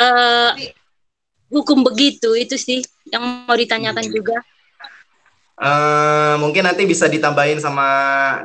eh, 0.02 0.74
hukum 1.54 1.86
begitu? 1.86 2.34
Itu 2.34 2.58
sih 2.58 2.82
yang 3.14 3.46
mau 3.46 3.54
ditanyakan 3.54 4.10
juga. 4.10 4.42
Eh, 5.54 6.34
mungkin 6.42 6.66
nanti 6.66 6.82
bisa 6.82 7.06
ditambahin 7.06 7.62
sama 7.62 7.86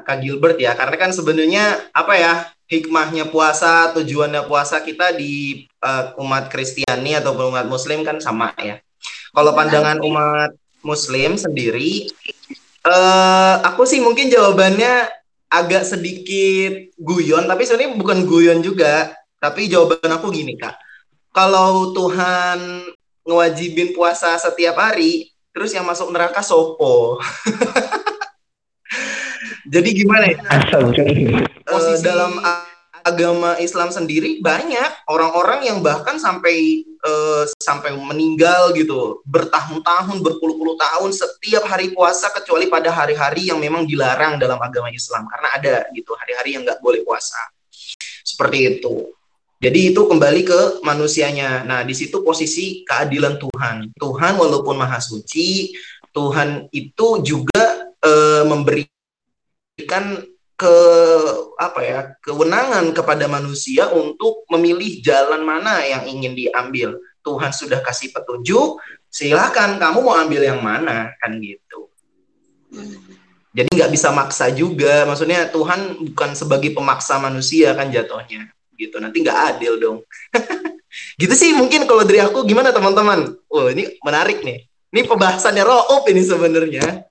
Kak 0.05 0.21
Gilbert 0.21 0.61
ya, 0.61 0.77
karena 0.77 0.93
kan 0.93 1.09
sebenarnya 1.09 1.89
apa 1.89 2.13
ya 2.13 2.33
hikmahnya 2.69 3.33
puasa, 3.33 3.89
tujuannya 3.97 4.45
puasa 4.45 4.77
kita 4.85 5.17
di 5.17 5.65
eh, 5.65 6.05
umat 6.21 6.53
Kristiani 6.53 7.17
atau 7.17 7.33
umat 7.49 7.65
Muslim 7.65 8.05
kan 8.05 8.21
sama 8.21 8.53
ya. 8.61 8.77
Kalau 9.33 9.57
pandangan 9.57 9.97
umat 10.05 10.53
Muslim 10.85 11.33
sendiri, 11.33 12.13
eh 12.89 13.55
aku 13.69 13.85
sih 13.85 14.01
mungkin 14.01 14.33
jawabannya 14.33 15.05
agak 15.49 15.85
sedikit 15.85 16.93
guyon, 16.97 17.45
tapi 17.45 17.65
sebenarnya 17.65 17.97
bukan 17.97 18.25
guyon 18.25 18.59
juga. 18.65 19.13
Tapi 19.39 19.71
jawaban 19.71 20.19
aku 20.19 20.35
gini 20.35 20.59
kak, 20.59 20.75
kalau 21.31 21.95
Tuhan 21.95 22.83
ngewajibin 23.23 23.95
puasa 23.95 24.35
setiap 24.35 24.75
hari, 24.75 25.31
terus 25.55 25.71
yang 25.71 25.87
masuk 25.87 26.11
neraka 26.11 26.43
sopo. 26.43 27.15
Jadi 29.73 29.89
gimana 29.93 30.25
ya? 30.27 30.37
Asal 30.49 30.91
Eh, 30.91 31.97
dalam 32.01 32.41
agama 33.03 33.55
Islam 33.61 33.89
sendiri 33.89 34.39
banyak. 34.43 35.05
Orang-orang 35.07 35.65
yang 35.67 35.79
bahkan 35.79 36.17
sampai 36.17 36.83
eh, 36.85 37.43
sampai 37.59 37.95
meninggal 37.95 38.71
gitu 38.75 39.23
bertahun-tahun 39.27 40.19
berpuluh-puluh 40.19 40.75
tahun 40.79 41.11
setiap 41.15 41.67
hari 41.67 41.91
puasa 41.95 42.31
kecuali 42.33 42.67
pada 42.67 42.91
hari-hari 42.91 43.49
yang 43.49 43.59
memang 43.59 43.85
dilarang 43.87 44.37
dalam 44.37 44.59
agama 44.59 44.91
Islam. 44.91 45.27
Karena 45.27 45.49
ada 45.55 45.75
gitu 45.95 46.15
hari-hari 46.15 46.59
yang 46.59 46.63
nggak 46.67 46.81
boleh 46.83 47.01
puasa. 47.03 47.39
Seperti 48.23 48.79
itu. 48.79 49.11
Jadi 49.59 49.91
itu 49.91 50.07
kembali 50.07 50.41
ke 50.47 50.59
manusianya. 50.87 51.67
Nah 51.67 51.83
di 51.83 51.91
situ 51.91 52.23
posisi 52.23 52.87
keadilan 52.87 53.35
Tuhan. 53.35 53.91
Tuhan 53.99 54.39
walaupun 54.39 54.79
maha 54.79 55.03
suci 55.03 55.75
Tuhan 56.15 56.71
itu 56.71 57.07
juga 57.21 57.91
eh, 57.99 58.43
memberikan 58.47 60.23
ke 60.59 60.75
apa 61.55 61.79
ya 61.79 61.99
kewenangan 62.19 62.91
kepada 62.91 63.31
manusia 63.31 63.87
untuk 63.95 64.43
memilih 64.51 64.99
jalan 64.99 65.47
mana 65.47 65.79
yang 65.87 66.03
ingin 66.03 66.35
diambil. 66.35 66.99
Tuhan 67.23 67.51
sudah 67.55 67.79
kasih 67.83 68.11
petunjuk 68.11 68.79
silakan 69.07 69.79
kamu 69.79 69.99
mau 70.03 70.15
ambil 70.19 70.43
yang 70.43 70.59
mana 70.59 71.15
kan 71.23 71.39
gitu. 71.39 71.87
Jadi 73.55 73.69
nggak 73.71 73.91
bisa 73.91 74.11
maksa 74.11 74.51
juga. 74.51 75.07
Maksudnya 75.07 75.49
Tuhan 75.49 76.11
bukan 76.11 76.31
sebagai 76.37 76.75
pemaksa 76.75 77.17
manusia 77.17 77.73
kan 77.73 77.89
jatuhnya. 77.89 78.51
Gitu. 78.75 78.95
Nanti 78.99 79.23
nggak 79.23 79.39
adil 79.55 79.79
dong. 79.79 79.99
Gitu 81.21 81.35
sih 81.37 81.53
mungkin 81.53 81.85
kalau 81.85 82.01
dari 82.01 82.17
aku 82.17 82.41
gimana 82.49 82.73
teman-teman? 82.73 83.37
Oh 83.51 83.69
ini 83.69 83.99
menarik 84.01 84.41
nih. 84.41 84.65
Ini 84.89 85.05
pembahasannya 85.05 85.61
Roop 85.61 86.09
ini 86.09 86.21
sebenarnya 86.25 87.08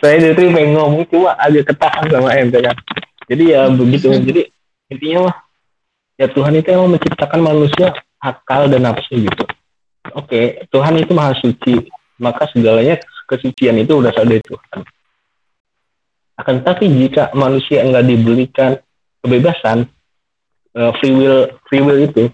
saya 0.00 0.16
dari 0.20 0.34
pengen 0.52 0.76
ngomong 0.76 1.04
cuma 1.08 1.36
agak 1.36 1.72
ketahan 1.72 2.06
sama 2.08 2.30
ente 2.36 2.58
kan? 2.60 2.76
Jadi 3.30 3.44
ya 3.54 3.70
begitu. 3.70 4.10
Jadi 4.10 4.42
intinya 4.90 5.30
mah 5.30 5.36
ya 6.18 6.26
Tuhan 6.28 6.58
itu 6.58 6.68
emang 6.74 6.98
menciptakan 6.98 7.40
manusia 7.40 7.94
akal 8.20 8.68
dan 8.68 8.84
nafsu 8.84 9.16
gitu. 9.16 9.44
Oke 10.16 10.66
Tuhan 10.68 11.00
itu 11.00 11.12
maha 11.14 11.36
suci. 11.38 11.88
Maka 12.20 12.52
segalanya 12.52 13.00
kesucian 13.24 13.80
itu 13.80 13.96
udah 13.96 14.12
ada 14.12 14.36
Tuhan. 14.36 14.78
Akan 16.36 16.54
tetapi 16.60 16.84
jika 16.88 17.32
manusia 17.32 17.80
enggak 17.80 18.04
diberikan 18.04 18.76
kebebasan 19.24 19.88
eh, 20.76 20.92
free 21.00 21.16
will 21.16 21.48
free 21.68 21.80
will 21.80 22.00
itu 22.00 22.28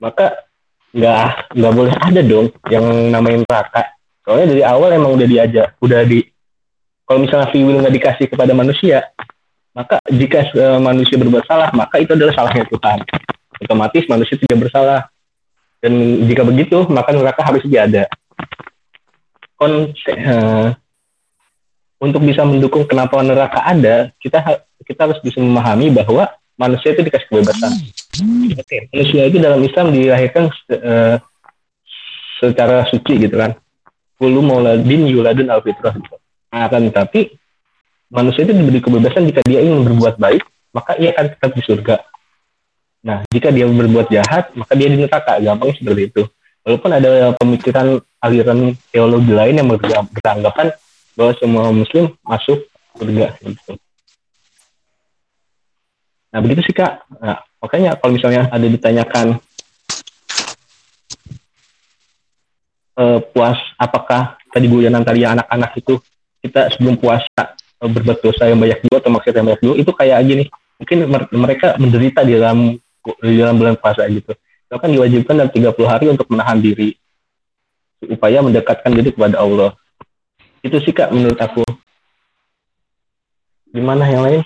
maka 0.00 0.48
nggak 0.96 1.54
nggak 1.54 1.72
boleh 1.76 1.94
ada 2.00 2.20
dong 2.24 2.48
yang 2.72 2.84
namanya 3.12 3.44
neraka. 3.46 3.82
Soalnya 4.24 4.46
dari 4.56 4.62
awal 4.64 4.90
emang 4.96 5.16
udah 5.16 5.28
diajak 5.28 5.68
udah 5.84 6.00
di 6.08 6.24
kalau 7.10 7.26
misalnya 7.26 7.50
free 7.50 7.66
will 7.66 7.82
nggak 7.82 7.90
dikasih 7.98 8.30
kepada 8.30 8.54
manusia, 8.54 9.02
maka 9.74 9.98
jika 10.06 10.46
eh, 10.54 10.78
manusia 10.78 11.18
berbuat 11.18 11.42
salah, 11.42 11.74
maka 11.74 11.98
itu 11.98 12.14
adalah 12.14 12.30
salahnya 12.38 12.70
Tuhan. 12.70 13.02
Otomatis 13.66 14.06
manusia 14.06 14.38
tidak 14.38 14.70
bersalah. 14.70 15.10
Dan 15.82 16.22
jika 16.30 16.46
begitu, 16.46 16.86
maka 16.86 17.10
neraka 17.10 17.42
harus 17.42 17.66
ada. 17.66 18.06
Kon, 19.58 19.90
eh, 19.90 20.70
untuk 21.98 22.22
bisa 22.22 22.46
mendukung 22.46 22.86
kenapa 22.86 23.18
neraka 23.26 23.58
ada, 23.58 24.14
kita 24.22 24.62
kita 24.86 25.10
harus 25.10 25.18
bisa 25.18 25.42
memahami 25.42 25.90
bahwa 25.90 26.30
manusia 26.54 26.94
itu 26.94 27.02
dikasih 27.02 27.26
kebebasan. 27.26 27.74
Manusia 28.94 29.22
itu 29.26 29.42
dalam 29.42 29.58
Islam 29.66 29.90
dilahirkan 29.90 30.46
eh, 30.78 31.18
secara 32.38 32.86
suci 32.86 33.26
gitu 33.26 33.34
kan. 33.34 33.58
Kulu 34.14 34.46
mauladin 34.46 35.10
yuladun 35.10 35.50
al-fitrah 35.50 35.98
gitu. 35.98 36.19
Akan 36.50 36.90
tetapi 36.90 37.30
manusia 38.10 38.42
itu 38.42 38.52
diberi 38.52 38.82
kebebasan 38.82 39.30
jika 39.30 39.40
dia 39.46 39.62
ingin 39.62 39.86
berbuat 39.86 40.18
baik, 40.18 40.42
maka 40.74 40.98
ia 40.98 41.14
akan 41.14 41.26
tetap 41.30 41.50
di 41.54 41.62
surga. 41.62 41.96
Nah, 43.00 43.24
jika 43.32 43.48
dia 43.48 43.64
berbuat 43.64 44.12
jahat, 44.12 44.52
maka 44.52 44.72
dia 44.76 44.92
di 44.92 45.00
neraka. 45.00 45.40
Gampang 45.40 45.72
seperti 45.72 46.10
itu. 46.10 46.22
Walaupun 46.60 46.90
ada 46.92 47.32
pemikiran 47.40 48.02
aliran 48.20 48.76
teologi 48.92 49.32
lain 49.32 49.56
yang 49.56 49.68
beranggapan 50.12 50.76
bahwa 51.16 51.32
semua 51.40 51.64
muslim 51.72 52.12
masuk 52.20 52.68
surga. 52.98 53.40
Gitu. 53.40 53.72
Nah, 56.30 56.38
begitu 56.44 56.60
sih, 56.68 56.76
Kak. 56.76 57.08
Nah, 57.16 57.40
makanya 57.64 57.96
kalau 57.96 58.12
misalnya 58.12 58.52
ada 58.52 58.66
ditanyakan 58.68 59.40
eh, 63.00 63.18
puas 63.32 63.58
apakah 63.80 64.36
tadi 64.52 64.66
guyonan 64.68 65.00
tadi 65.00 65.24
anak-anak 65.24 65.72
itu 65.80 65.96
kita 66.40 66.72
sebelum 66.76 66.96
puasa 66.96 67.42
eh, 67.56 67.90
berbuat 67.90 68.18
dosa 68.24 68.48
yang 68.48 68.60
banyak 68.60 68.80
dulu 68.84 68.94
atau 69.00 69.10
maksiat 69.12 69.34
yang 69.36 69.46
banyak 69.52 69.62
dulu 69.62 69.74
itu 69.76 69.92
kayak 69.92 70.18
gini. 70.24 70.44
Mungkin 70.80 70.98
mer- 71.08 71.32
mereka 71.32 71.68
menderita 71.76 72.20
di 72.24 72.32
dalam 72.36 72.58
di 73.20 73.36
dalam 73.36 73.56
bulan 73.60 73.76
puasa 73.76 74.08
gitu. 74.08 74.32
Itu 74.70 74.76
kan 74.80 74.90
diwajibkan 74.92 75.34
dalam 75.36 75.52
30 75.52 75.88
hari 75.88 76.06
untuk 76.08 76.26
menahan 76.32 76.58
diri 76.60 76.96
upaya 78.08 78.40
mendekatkan 78.40 78.92
diri 78.96 79.12
kepada 79.12 79.36
Allah. 79.40 79.76
Itu 80.64 80.80
sih 80.80 80.92
kak 80.92 81.12
menurut 81.12 81.36
aku. 81.36 81.64
Gimana 83.70 84.08
yang 84.08 84.24
lain? 84.24 84.42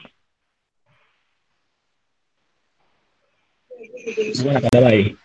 Gimana 4.34 4.58
kak 4.58 4.82
lain 4.82 5.16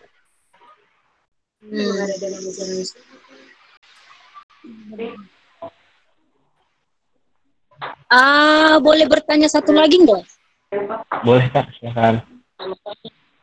Ah, 8.10 8.82
boleh 8.82 9.06
bertanya 9.08 9.48
satu 9.48 9.72
lagi 9.72 10.02
nggak? 10.02 10.24
boleh 11.26 11.48
kak 11.50 11.66
silakan 11.78 12.22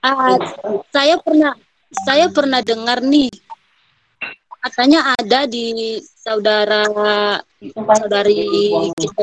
Ah, 0.05 0.39
saya 0.95 1.19
pernah 1.19 1.53
saya 2.07 2.31
pernah 2.31 2.63
dengar 2.63 3.03
nih 3.03 3.27
katanya 4.63 5.15
ada 5.19 5.51
di 5.51 5.99
saudara 6.03 6.87
saudari 7.99 8.47
kita 8.95 9.23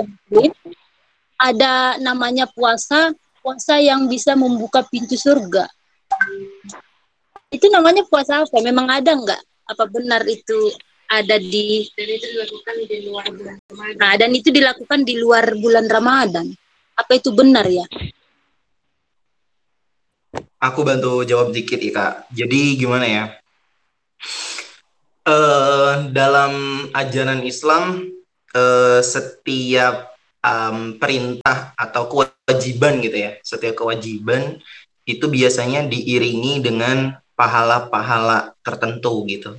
ada 1.40 2.00
namanya 2.04 2.48
puasa 2.52 3.16
puasa 3.44 3.76
yang 3.80 4.08
bisa 4.08 4.40
membuka 4.40 4.88
pintu 4.88 5.20
surga. 5.20 5.68
Itu 7.52 7.68
namanya 7.68 8.08
puasa 8.08 8.48
apa? 8.48 8.58
Memang 8.64 8.88
ada 8.88 9.12
nggak? 9.12 9.42
Apa 9.68 9.84
benar 9.92 10.24
itu 10.28 10.72
ada 11.22 11.38
di 11.38 11.86
dan 11.94 12.08
itu 12.10 12.26
dilakukan 12.34 12.76
di 12.90 12.98
luar 13.06 13.28
bulan 13.30 13.58
Ramadan? 13.70 13.98
Nah, 14.02 14.14
dan 14.18 14.32
itu 14.34 14.50
dilakukan 14.50 15.00
di 15.06 15.16
luar 15.22 15.46
bulan 15.54 15.86
Ramadan. 15.86 16.48
Apa 16.98 17.12
itu 17.18 17.30
benar 17.30 17.66
ya? 17.70 17.86
Aku 20.58 20.82
bantu 20.82 21.22
jawab 21.28 21.54
dikit 21.54 21.78
ya 21.78 21.92
kak. 21.94 22.14
Jadi 22.34 22.80
gimana 22.80 23.06
ya? 23.06 23.26
Eh 25.24 25.94
dalam 26.10 26.54
ajaran 26.92 27.46
Islam 27.46 28.10
eh, 28.52 29.00
setiap 29.06 30.14
em, 30.44 30.98
perintah 30.98 31.72
atau 31.78 32.10
kewajiban 32.10 33.00
gitu 33.00 33.18
ya, 33.18 33.32
setiap 33.46 33.86
kewajiban 33.86 34.60
itu 35.04 35.26
biasanya 35.28 35.88
diiringi 35.88 36.64
dengan 36.64 37.20
pahala-pahala 37.36 38.56
tertentu 38.64 39.24
gitu. 39.28 39.56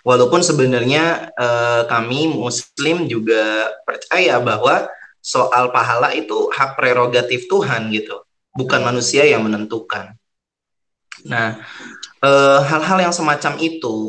Walaupun 0.00 0.40
sebenarnya 0.40 1.34
eh, 1.34 1.82
kami 1.88 2.30
Muslim 2.30 3.04
juga 3.08 3.68
percaya 3.84 4.40
bahwa 4.40 4.88
soal 5.20 5.68
pahala 5.68 6.16
itu 6.16 6.48
hak 6.48 6.80
prerogatif 6.80 7.44
Tuhan 7.48 7.92
gitu, 7.92 8.24
bukan 8.56 8.80
manusia 8.80 9.28
yang 9.28 9.44
menentukan. 9.44 10.16
Nah, 11.28 11.60
eh, 12.24 12.60
hal-hal 12.64 13.10
yang 13.10 13.14
semacam 13.14 13.60
itu 13.60 14.08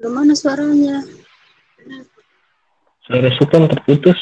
Gimana 0.00 0.32
suaranya? 0.32 1.04
suara 3.04 3.28
Sultan 3.36 3.66
terputus 3.66 4.16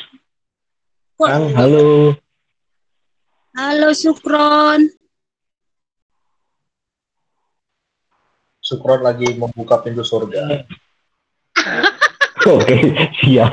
Kang 1.20 1.52
halo 1.52 2.16
Halo 3.58 3.90
Sukron. 3.90 4.86
Sukron 8.62 9.02
lagi 9.02 9.34
membuka 9.34 9.82
pintu 9.82 10.06
surga. 10.06 10.62
oke 12.54 12.76
siap 13.18 13.50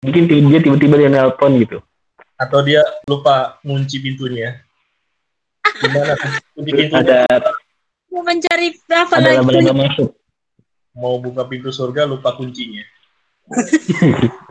mungkin 0.00 0.22
dia 0.24 0.58
tiba-tiba 0.64 0.96
dia 0.96 1.12
nelpon 1.12 1.60
gitu 1.60 1.84
Atau 2.40 2.64
dia 2.64 2.80
lupa 3.04 3.60
ngunci 3.60 4.00
pintunya. 4.00 4.64
Gimana 5.84 6.16
kunci 6.16 6.72
pintunya? 6.72 7.28
ada 7.28 7.52
Mau 8.08 8.24
mencari 8.24 8.72
apa 8.88 9.20
ada 9.20 9.36
lagi? 9.36 9.44
laba-laba 9.44 9.74
masuk 9.76 10.19
Mau 10.94 11.22
buka 11.22 11.46
pintu 11.46 11.70
surga 11.70 12.06
lupa 12.06 12.34
kuncinya. 12.34 12.82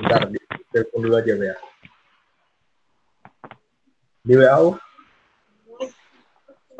Bentar, 0.00 0.32
di- 0.32 0.40
telepon 0.72 1.00
dulu 1.04 1.14
aja 1.20 1.34
ya. 1.36 1.56
Di 4.24 4.34
WA. 4.36 4.58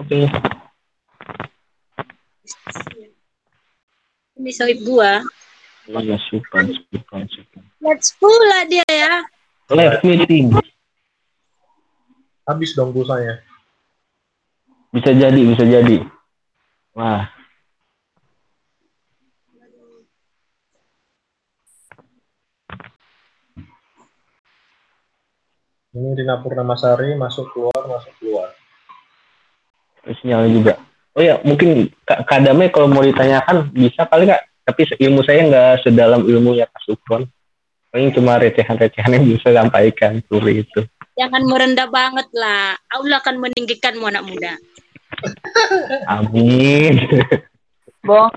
Oke. 0.00 0.18
Ini 4.40 4.50
sohib 4.56 4.80
gua. 4.88 5.20
Oh 5.92 6.00
ya, 6.00 6.16
super, 6.32 6.64
super, 6.88 7.20
super. 7.28 7.60
Let's 7.84 8.16
pula 8.16 8.64
dia 8.64 8.84
ya. 8.88 9.20
Live 9.68 10.00
meeting. 10.00 10.56
Habis 12.48 12.72
dong 12.72 12.96
pulsanya. 12.96 13.44
Bisa 14.90 15.10
jadi, 15.14 15.40
bisa 15.46 15.62
jadi. 15.62 16.02
Wah, 16.98 17.30
Ini 25.90 26.14
Rina 26.14 26.38
Purnamasari 26.38 27.18
masuk 27.18 27.50
keluar 27.50 27.82
masuk 27.90 28.14
keluar. 28.22 28.54
sinyalnya 30.22 30.50
juga. 30.54 30.74
Oh 31.18 31.22
ya, 31.22 31.42
mungkin 31.42 31.90
Kak 32.06 32.30
Kadame 32.30 32.70
kalau 32.70 32.86
mau 32.86 33.02
ditanyakan 33.02 33.74
bisa 33.74 34.06
kali 34.06 34.30
Kak. 34.30 34.46
Tapi 34.62 34.86
ilmu 35.02 35.26
saya 35.26 35.42
nggak 35.50 35.82
sedalam 35.82 36.22
ilmunya 36.30 36.70
Kak 36.70 36.82
Sukron. 36.86 37.26
Paling 37.90 38.14
cuma 38.14 38.38
recehan-recehan 38.38 39.18
yang 39.18 39.26
bisa 39.26 39.50
sampaikan 39.50 40.22
sore 40.30 40.62
itu. 40.62 40.86
Jangan 41.18 41.42
merendah 41.46 41.88
banget 41.90 42.28
lah. 42.34 42.78
Allah 42.90 43.18
akan 43.22 43.36
meninggikanmu 43.42 44.04
anak 44.06 44.24
muda. 44.26 44.52
Amin. 46.06 47.06
Bong. 48.06 48.30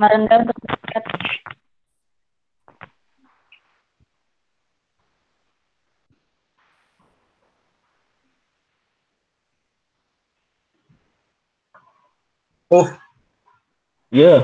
Merendah 0.00 0.44
untuk 0.44 0.56
dekat. 0.64 1.04
Oh, 12.70 12.86
Ya, 14.10 14.42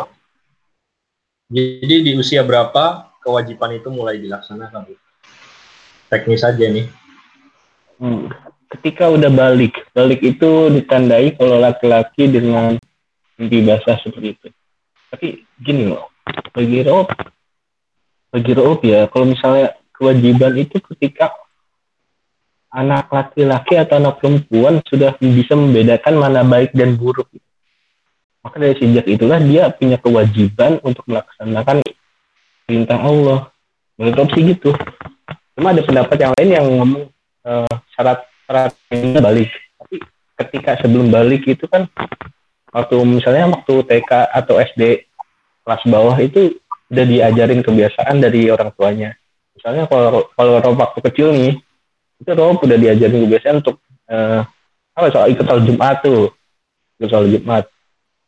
jadi 1.50 2.06
di 2.06 2.12
usia 2.14 2.42
berapa 2.46 3.10
kewajiban 3.18 3.74
itu 3.74 3.90
mulai 3.90 4.18
dilaksanakan? 4.22 5.05
Teknis 6.06 6.42
saja 6.42 6.64
nih. 6.70 6.86
hmm, 7.98 8.30
ketika 8.76 9.10
udah 9.10 9.30
balik, 9.32 9.74
balik 9.90 10.22
itu 10.22 10.70
ditandai 10.70 11.34
kalau 11.34 11.58
laki-laki 11.58 12.30
dengan 12.30 12.78
mimpi 13.40 13.64
basah 13.64 13.98
seperti 14.00 14.38
itu. 14.38 14.48
Tapi 15.10 15.26
gini 15.58 15.90
loh, 15.90 16.12
bagi 16.52 16.82
Rob, 16.86 17.08
bagi 18.30 18.52
Rob 18.52 18.80
ya, 18.84 19.08
kalau 19.10 19.26
misalnya 19.26 19.74
kewajiban 19.96 20.54
itu 20.60 20.76
ketika 20.94 21.32
anak 22.76 23.08
laki-laki 23.08 23.80
atau 23.80 23.96
anak 23.96 24.20
perempuan 24.20 24.84
sudah 24.84 25.16
bisa 25.16 25.56
membedakan 25.56 26.20
mana 26.20 26.44
baik 26.44 26.76
dan 26.76 26.98
buruk. 27.00 27.26
Maka 28.44 28.62
dari 28.62 28.78
sejak 28.78 29.08
itulah 29.10 29.42
dia 29.42 29.72
punya 29.74 29.98
kewajiban 29.98 30.78
untuk 30.86 31.02
melaksanakan 31.08 31.82
perintah 32.62 33.00
Allah. 33.00 33.50
Menurut 33.96 34.30
gitu. 34.36 34.70
Cuma 35.56 35.72
ada 35.72 35.80
pendapat 35.80 36.16
yang 36.20 36.32
lain 36.36 36.50
yang 36.52 36.66
ngomong 36.68 37.04
eh, 37.48 37.74
syarat 37.96 38.28
syarat 38.44 38.72
balik. 39.24 39.50
Tapi 39.80 39.96
ketika 40.36 40.70
sebelum 40.84 41.08
balik 41.08 41.48
itu 41.48 41.64
kan 41.64 41.88
waktu 42.76 42.96
misalnya 43.08 43.48
waktu 43.56 43.74
TK 43.88 44.10
atau 44.36 44.60
SD 44.60 45.08
kelas 45.64 45.82
bawah 45.88 46.16
itu 46.20 46.60
udah 46.92 47.04
diajarin 47.08 47.64
kebiasaan 47.64 48.20
dari 48.20 48.52
orang 48.52 48.70
tuanya. 48.76 49.16
Misalnya 49.56 49.88
kalau 49.88 50.28
kalau 50.36 50.60
Rob 50.60 50.76
waktu 50.76 51.00
kecil 51.10 51.32
nih, 51.32 51.56
itu 52.20 52.30
Rob 52.36 52.60
udah 52.60 52.76
diajarin 52.76 53.24
kebiasaan 53.24 53.64
untuk 53.64 53.80
eh, 54.12 54.44
apa 54.92 55.06
soal 55.08 55.32
ikut 55.32 55.44
Jumat 55.64 56.04
tuh, 56.04 56.30
ikut 57.00 57.10
Jumat. 57.10 57.64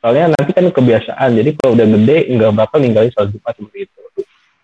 Soalnya 0.00 0.32
nanti 0.32 0.50
kan 0.54 0.66
kebiasaan, 0.70 1.36
jadi 1.36 1.50
kalau 1.58 1.74
udah 1.74 1.86
gede 1.86 2.18
nggak 2.32 2.52
bakal 2.54 2.78
ninggalin 2.78 3.10
sholat 3.12 3.34
Jumat 3.34 3.52
seperti 3.52 3.78
itu. 3.84 4.00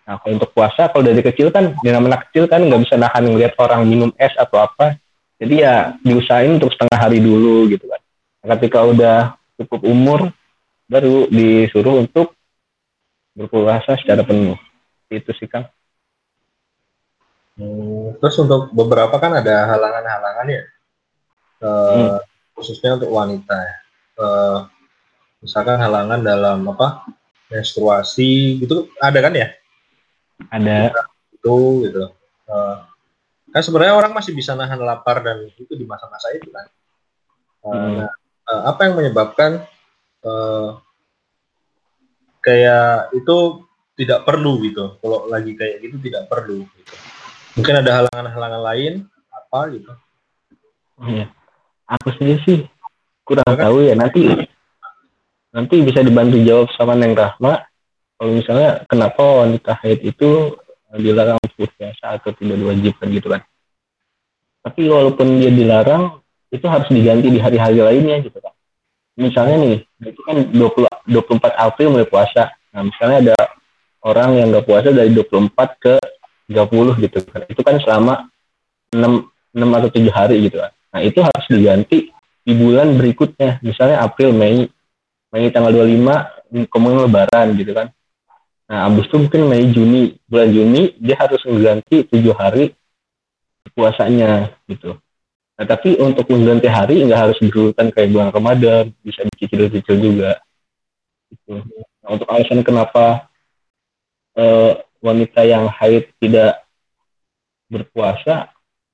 Nah 0.05 0.21
kalau 0.21 0.37
untuk 0.37 0.53
puasa, 0.53 0.85
kalau 0.93 1.01
dari 1.01 1.21
kecil 1.25 1.49
kan, 1.49 1.73
dari 1.81 1.97
anak 1.97 2.29
kecil 2.29 2.45
kan 2.45 2.61
nggak 2.61 2.81
bisa 2.85 2.95
nahan 2.95 3.25
ngeliat 3.25 3.57
orang 3.57 3.81
minum 3.89 4.13
es 4.21 4.33
atau 4.37 4.61
apa. 4.61 5.01
Jadi 5.41 5.65
ya 5.65 5.97
diusahain 6.05 6.55
untuk 6.55 6.71
setengah 6.71 6.99
hari 7.01 7.19
dulu 7.19 7.67
gitu 7.67 7.89
kan. 7.89 8.01
Nah, 8.45 8.47
ketika 8.55 8.79
udah 8.85 9.17
cukup 9.59 9.81
umur, 9.83 10.19
baru 10.85 11.27
disuruh 11.27 11.99
untuk 11.99 12.37
berpuasa 13.35 13.97
secara 13.99 14.21
penuh. 14.21 14.55
Itu 15.09 15.33
sih 15.35 15.49
Kang. 15.49 15.67
Hmm, 17.57 18.15
terus 18.21 18.35
untuk 18.39 18.71
beberapa 18.71 19.15
kan 19.17 19.31
ada 19.41 19.75
halangan-halangan 19.75 20.47
ya, 20.47 20.63
Eh, 21.65 22.19
khususnya 22.51 22.99
untuk 22.99 23.09
wanita 23.15 23.55
ya. 23.55 23.75
Eh, 24.21 24.59
misalkan 25.43 25.79
halangan 25.79 26.19
dalam 26.21 26.67
apa 26.67 27.05
menstruasi 27.53 28.59
gitu 28.65 28.89
ada 28.97 29.19
kan 29.21 29.33
ya 29.37 29.53
Ada 30.51 30.91
itu 31.33 31.57
gitu. 31.87 32.03
Eh, 32.45 32.77
kan 33.53 33.61
sebenarnya 33.63 33.95
orang 33.95 34.11
masih 34.11 34.35
bisa 34.35 34.51
nahan 34.53 34.79
lapar 34.81 35.23
dan 35.23 35.47
itu 35.47 35.73
di 35.73 35.87
masa-masa 35.87 36.31
itu 36.35 36.49
kan. 36.51 36.65
Eh, 37.65 37.69
Hmm. 37.71 37.95
nah, 38.03 38.11
eh, 38.51 38.61
apa 38.69 38.81
yang 38.85 38.93
menyebabkan 38.99 39.63
eh, 40.25 40.69
kayak 42.41 43.13
itu 43.13 43.65
tidak 43.95 44.27
perlu 44.27 44.59
gitu. 44.65 44.99
Kalau 44.99 45.25
lagi 45.31 45.55
kayak 45.55 45.81
gitu 45.81 45.97
tidak 46.03 46.27
perlu 46.27 46.67
gitu. 46.77 46.93
Mungkin 47.55 47.75
ada 47.79 48.03
halangan-halangan 48.03 48.61
lain 48.61 48.93
apa 49.31 49.59
gitu. 49.71 49.91
Iya. 51.05 51.25
Aku 51.85 52.09
sendiri 52.17 52.41
sih 52.43 52.59
kurang 53.25 53.57
tahu 53.57 53.85
ya 53.85 53.97
nanti 53.97 54.29
nanti 55.49 55.75
bisa 55.81 56.05
dibantu 56.05 56.37
jawab 56.45 56.69
sama 56.77 56.93
Neng 56.93 57.17
Rahma 57.17 57.63
kalau 58.15 58.31
misalnya 58.31 58.83
kenapa 58.87 59.23
wanita 59.43 59.75
haid 59.83 59.99
itu 60.07 60.55
eh, 60.93 60.99
dilarang 60.99 61.39
berpuasa 61.43 62.15
atau 62.15 62.31
tidak 62.35 62.55
diwajibkan 62.59 63.07
gitu 63.11 63.27
kan. 63.27 63.41
Tapi 64.65 64.81
walaupun 64.89 65.37
dia 65.37 65.51
dilarang 65.53 66.23
itu 66.49 66.65
harus 66.65 66.87
diganti 66.89 67.27
di 67.29 67.39
hari-hari 67.39 67.83
lainnya 67.83 68.23
gitu 68.23 68.39
kan. 68.39 68.55
Misalnya 69.15 69.55
nih, 69.63 69.77
itu 70.11 70.21
kan 70.27 70.37
20, 70.51 70.91
24 71.07 71.55
April 71.55 71.87
mulai 71.95 72.07
puasa. 72.07 72.51
Nah, 72.75 72.83
misalnya 72.83 73.31
ada 73.31 73.37
orang 74.03 74.35
yang 74.35 74.47
nggak 74.51 74.67
puasa 74.67 74.91
dari 74.91 75.11
24 75.15 75.55
ke 75.79 75.95
30 76.51 76.99
gitu 76.99 77.19
kan. 77.31 77.41
Itu 77.47 77.61
kan 77.63 77.79
selama 77.79 78.27
6, 78.91 79.55
6 79.55 79.77
atau 79.79 79.89
7 79.91 80.11
hari 80.11 80.35
gitu 80.51 80.59
kan. 80.59 80.71
Nah, 80.91 81.01
itu 81.03 81.19
harus 81.23 81.45
diganti 81.47 82.11
di 82.43 82.53
bulan 82.59 82.99
berikutnya. 82.99 83.63
Misalnya 83.63 84.03
April, 84.03 84.35
Mei, 84.35 84.67
Mei 85.31 85.47
tanggal 85.47 85.71
25 85.71 86.67
kemudian 86.67 87.07
lebaran 87.07 87.55
gitu 87.55 87.71
kan. 87.71 87.94
Nah, 88.65 88.89
abis 88.89 89.05
itu 89.05 89.15
mungkin 89.21 89.41
Mei, 89.45 89.65
Juni, 89.69 90.03
bulan 90.25 90.49
Juni 90.49 90.97
dia 90.97 91.15
harus 91.21 91.41
mengganti 91.45 92.01
7 92.09 92.33
hari 92.33 92.73
puasanya 93.77 94.57
gitu. 94.65 94.97
Nah, 95.55 95.65
tapi 95.69 95.95
untuk 96.01 96.25
mengganti 96.33 96.65
hari 96.65 97.05
nggak 97.05 97.21
harus 97.29 97.37
berurutan 97.39 97.93
kayak 97.93 98.09
bulan 98.11 98.29
Ramadan, 98.33 98.83
bisa 99.05 99.21
dicicil-cicil 99.29 99.97
juga. 100.01 100.31
Gitu. 101.29 101.61
Nah, 102.01 102.09
untuk 102.09 102.27
alasan 102.27 102.65
kenapa 102.65 103.29
eh, 104.33 104.81
wanita 104.99 105.41
yang 105.45 105.69
haid 105.69 106.09
tidak 106.17 106.65
berpuasa 107.69 108.49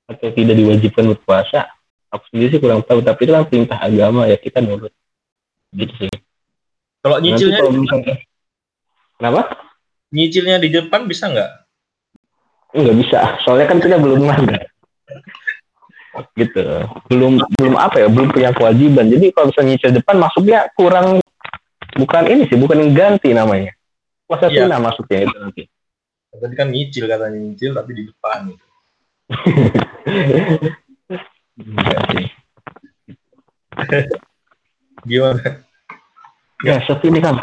atau 0.05 0.27
tidak 0.35 0.55
diwajibkan 0.59 1.15
berpuasa, 1.15 1.71
aku 2.11 2.27
sendiri 2.29 2.59
sih 2.59 2.61
kurang 2.61 2.83
tahu. 2.83 2.99
Tapi 2.99 3.19
itu 3.23 3.31
kan 3.31 3.47
perintah 3.47 3.79
agama 3.79 4.27
ya 4.27 4.35
kita 4.35 4.59
nurut. 4.59 4.91
Gitu 5.71 5.93
sih. 5.95 6.11
Kalau 7.01 7.17
nyicilnya 7.17 7.63
kalau 7.63 7.73
misalnya, 7.73 8.15
kenapa? 9.21 9.53
nyicilnya 10.09 10.57
di 10.57 10.73
depan 10.73 11.05
bisa 11.05 11.29
nggak? 11.29 11.51
Nggak 12.73 12.97
bisa. 13.05 13.19
Soalnya 13.45 13.69
kan 13.69 13.77
kita 13.77 14.01
belum 14.01 14.25
ada. 14.25 14.57
gitu 16.35 16.59
belum 17.07 17.39
belum 17.55 17.79
apa 17.79 18.03
ya 18.03 18.11
belum 18.11 18.35
punya 18.35 18.51
kewajiban 18.51 19.07
jadi 19.07 19.31
kalau 19.31 19.47
misalnya 19.47 19.79
nyicil 19.79 19.95
depan 19.95 20.19
masuknya 20.19 20.67
kurang 20.75 21.23
bukan 21.95 22.27
ini 22.27 22.51
sih 22.51 22.59
bukan 22.59 22.91
ganti 22.91 23.31
namanya 23.31 23.71
puasa 24.27 24.51
Iya. 24.51 24.67
sunnah 24.67 24.83
masuknya 24.83 25.23
itu 25.23 25.37
nanti 25.39 25.63
Tadi 26.35 26.55
kan 26.59 26.67
nyicil 26.67 27.07
katanya 27.07 27.39
nyicil 27.39 27.71
tapi 27.71 27.91
di 27.95 28.03
depan 28.11 28.39
gitu. 28.51 28.65
Gimana? 35.07 35.41
ya 36.61 36.77
seperti 36.85 37.09
ini 37.09 37.19
kan 37.23 37.41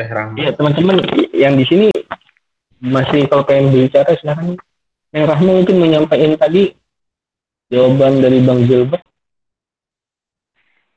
Teh 0.00 0.08
Rahma. 0.08 0.32
Iya 0.40 0.56
teman-teman 0.56 0.96
yang 1.36 1.60
di 1.60 1.64
sini 1.68 1.92
masih 2.80 3.28
kalau 3.28 3.44
pengen 3.44 3.68
bicara 3.68 4.16
silakan 4.16 4.56
yang 5.12 5.28
Rahma 5.28 5.60
mungkin 5.60 5.76
menyampaikan 5.76 6.40
tadi 6.40 6.72
jawaban 7.68 8.24
dari 8.24 8.40
Bang 8.40 8.64
Gilbert 8.64 9.04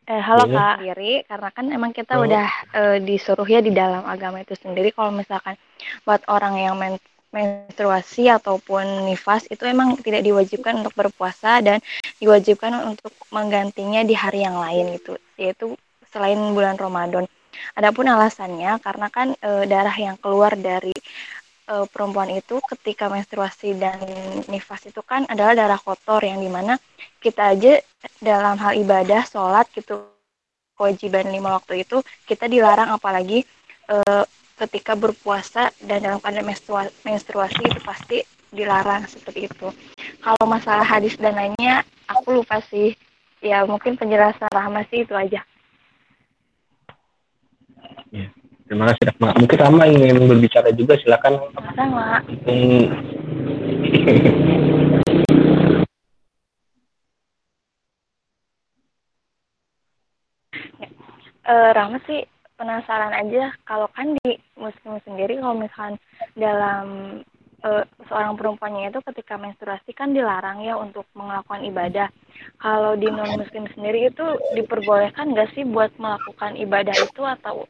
Eh, 0.04 0.20
halo 0.20 0.44
Boleh. 0.44 0.60
Kak 0.60 0.76
Riri, 0.84 1.14
karena 1.24 1.50
kan 1.56 1.66
emang 1.72 1.96
kita 1.96 2.20
Halo. 2.20 2.28
udah 2.28 2.48
eh, 2.76 2.98
disuruh 3.00 3.48
ya 3.48 3.64
di 3.64 3.72
dalam 3.72 4.04
agama 4.04 4.44
itu 4.44 4.52
sendiri 4.52 4.92
kalau 4.92 5.16
misalkan 5.16 5.56
buat 6.04 6.20
orang 6.28 6.60
yang 6.60 6.76
men- 6.76 7.00
menstruasi 7.32 8.28
ataupun 8.28 9.08
nifas 9.08 9.48
itu 9.48 9.64
emang 9.64 9.96
tidak 10.04 10.28
diwajibkan 10.28 10.84
untuk 10.84 10.92
berpuasa 10.92 11.64
dan 11.64 11.80
diwajibkan 12.20 12.84
untuk 12.84 13.16
menggantinya 13.32 14.04
di 14.04 14.12
hari 14.12 14.44
yang 14.44 14.60
lain 14.60 15.00
gitu, 15.00 15.16
yaitu 15.40 15.72
selain 16.12 16.36
bulan 16.52 16.76
Ramadan. 16.76 17.24
Adapun 17.74 18.06
alasannya 18.10 18.78
karena 18.82 19.08
kan 19.10 19.28
eh, 19.38 19.64
darah 19.70 19.96
yang 19.98 20.16
keluar 20.20 20.54
dari 20.58 20.94
eh, 21.70 21.86
perempuan 21.90 22.30
itu 22.34 22.60
ketika 22.76 23.08
menstruasi 23.10 23.76
dan 23.78 24.00
nifas 24.52 24.88
itu 24.90 25.02
kan 25.06 25.26
adalah 25.30 25.54
darah 25.58 25.80
kotor 25.82 26.22
yang 26.24 26.40
di 26.42 26.50
mana 26.52 26.78
kita 27.24 27.54
aja 27.56 27.80
dalam 28.20 28.56
hal 28.60 28.74
ibadah 28.78 29.24
sholat 29.28 29.68
gitu 29.74 30.00
kewajiban 30.78 31.30
lima 31.30 31.58
waktu 31.58 31.86
itu 31.86 32.02
kita 32.30 32.46
dilarang. 32.50 32.92
Apalagi 32.94 33.46
eh, 33.90 34.24
ketika 34.60 34.94
berpuasa 34.94 35.74
dan 35.84 36.04
dalam 36.04 36.20
keadaan 36.22 36.46
menstrua- 36.46 36.94
menstruasi 37.04 37.62
itu 37.64 37.80
pasti 37.84 38.18
dilarang 38.54 39.10
seperti 39.10 39.50
itu. 39.50 39.68
Kalau 40.22 40.46
masalah 40.46 40.86
hadis 40.86 41.18
dan 41.18 41.34
lainnya 41.34 41.82
aku 42.06 42.42
lupa 42.42 42.62
sih. 42.70 42.94
Ya 43.44 43.68
mungkin 43.68 44.00
penjelasan 44.00 44.48
Rahma 44.56 44.88
sih 44.88 45.04
itu 45.04 45.12
aja 45.12 45.44
Terima 48.74 48.90
kasih 48.90 49.06
Rahma. 49.06 49.30
Mungkin 49.38 49.58
Rahma 49.62 49.84
ingin 49.86 50.26
berbicara 50.26 50.74
juga 50.74 50.98
silakan. 50.98 51.38
sama 51.78 52.26
Hmm. 52.26 52.90
eh 61.44 61.70
Rahma 61.76 62.02
sih 62.10 62.26
penasaran 62.58 63.14
aja 63.14 63.54
kalau 63.68 63.86
kan 63.94 64.18
di 64.26 64.42
muslim 64.58 64.98
sendiri 65.06 65.38
kalau 65.38 65.54
misalkan 65.54 66.02
dalam 66.34 67.20
eh, 67.62 67.86
seorang 68.10 68.34
perempuannya 68.40 68.90
itu 68.90 69.06
ketika 69.14 69.38
menstruasi 69.38 69.94
kan 69.94 70.18
dilarang 70.18 70.66
ya 70.66 70.80
untuk 70.82 71.06
melakukan 71.14 71.62
ibadah. 71.62 72.10
Kalau 72.58 72.98
di 72.98 73.06
non 73.06 73.38
muslim 73.38 73.70
sendiri 73.78 74.10
itu 74.10 74.26
diperbolehkan 74.58 75.36
nggak 75.36 75.54
sih 75.54 75.62
buat 75.62 75.94
melakukan 76.02 76.58
ibadah 76.58 76.96
itu 76.98 77.22
atau 77.22 77.70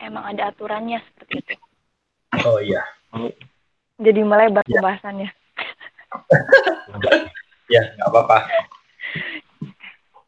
emang 0.00 0.24
ada 0.34 0.52
aturannya 0.52 1.00
seperti 1.12 1.34
itu? 1.42 1.54
Oh 2.44 2.60
iya, 2.60 2.82
Jadi 3.96 4.20
melebar 4.20 4.60
Ya. 4.68 4.80
pembahasannya. 4.80 5.28
ya 7.74 7.82
nggak 7.96 8.08
apa-apa. 8.12 8.38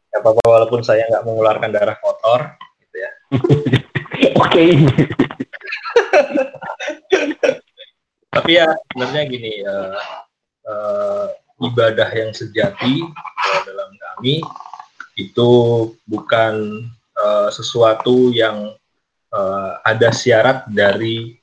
Nggak 0.09 0.21
apa-apa 0.25 0.41
walaupun 0.41 0.81
saya 0.81 1.05
nggak 1.05 1.21
mengeluarkan 1.21 1.69
darah 1.69 1.93
kotor, 2.01 2.57
gitu 2.81 2.97
ya. 2.97 3.11
Oke. 4.41 4.63
Tapi 8.33 8.61
ya 8.61 8.69
sebenarnya 8.93 9.23
gini, 9.25 9.53
eh, 9.65 9.97
eh, 10.65 11.25
ibadah 11.61 12.09
yang 12.13 12.31
sejati 12.33 13.05
eh, 13.05 13.59
dalam 13.69 13.89
kami 13.93 14.41
itu 15.17 15.49
bukan 16.09 16.85
eh, 17.17 17.49
sesuatu 17.53 18.29
yang 18.33 18.73
eh, 19.33 19.71
ada 19.85 20.09
syarat 20.13 20.65
dari 20.69 21.37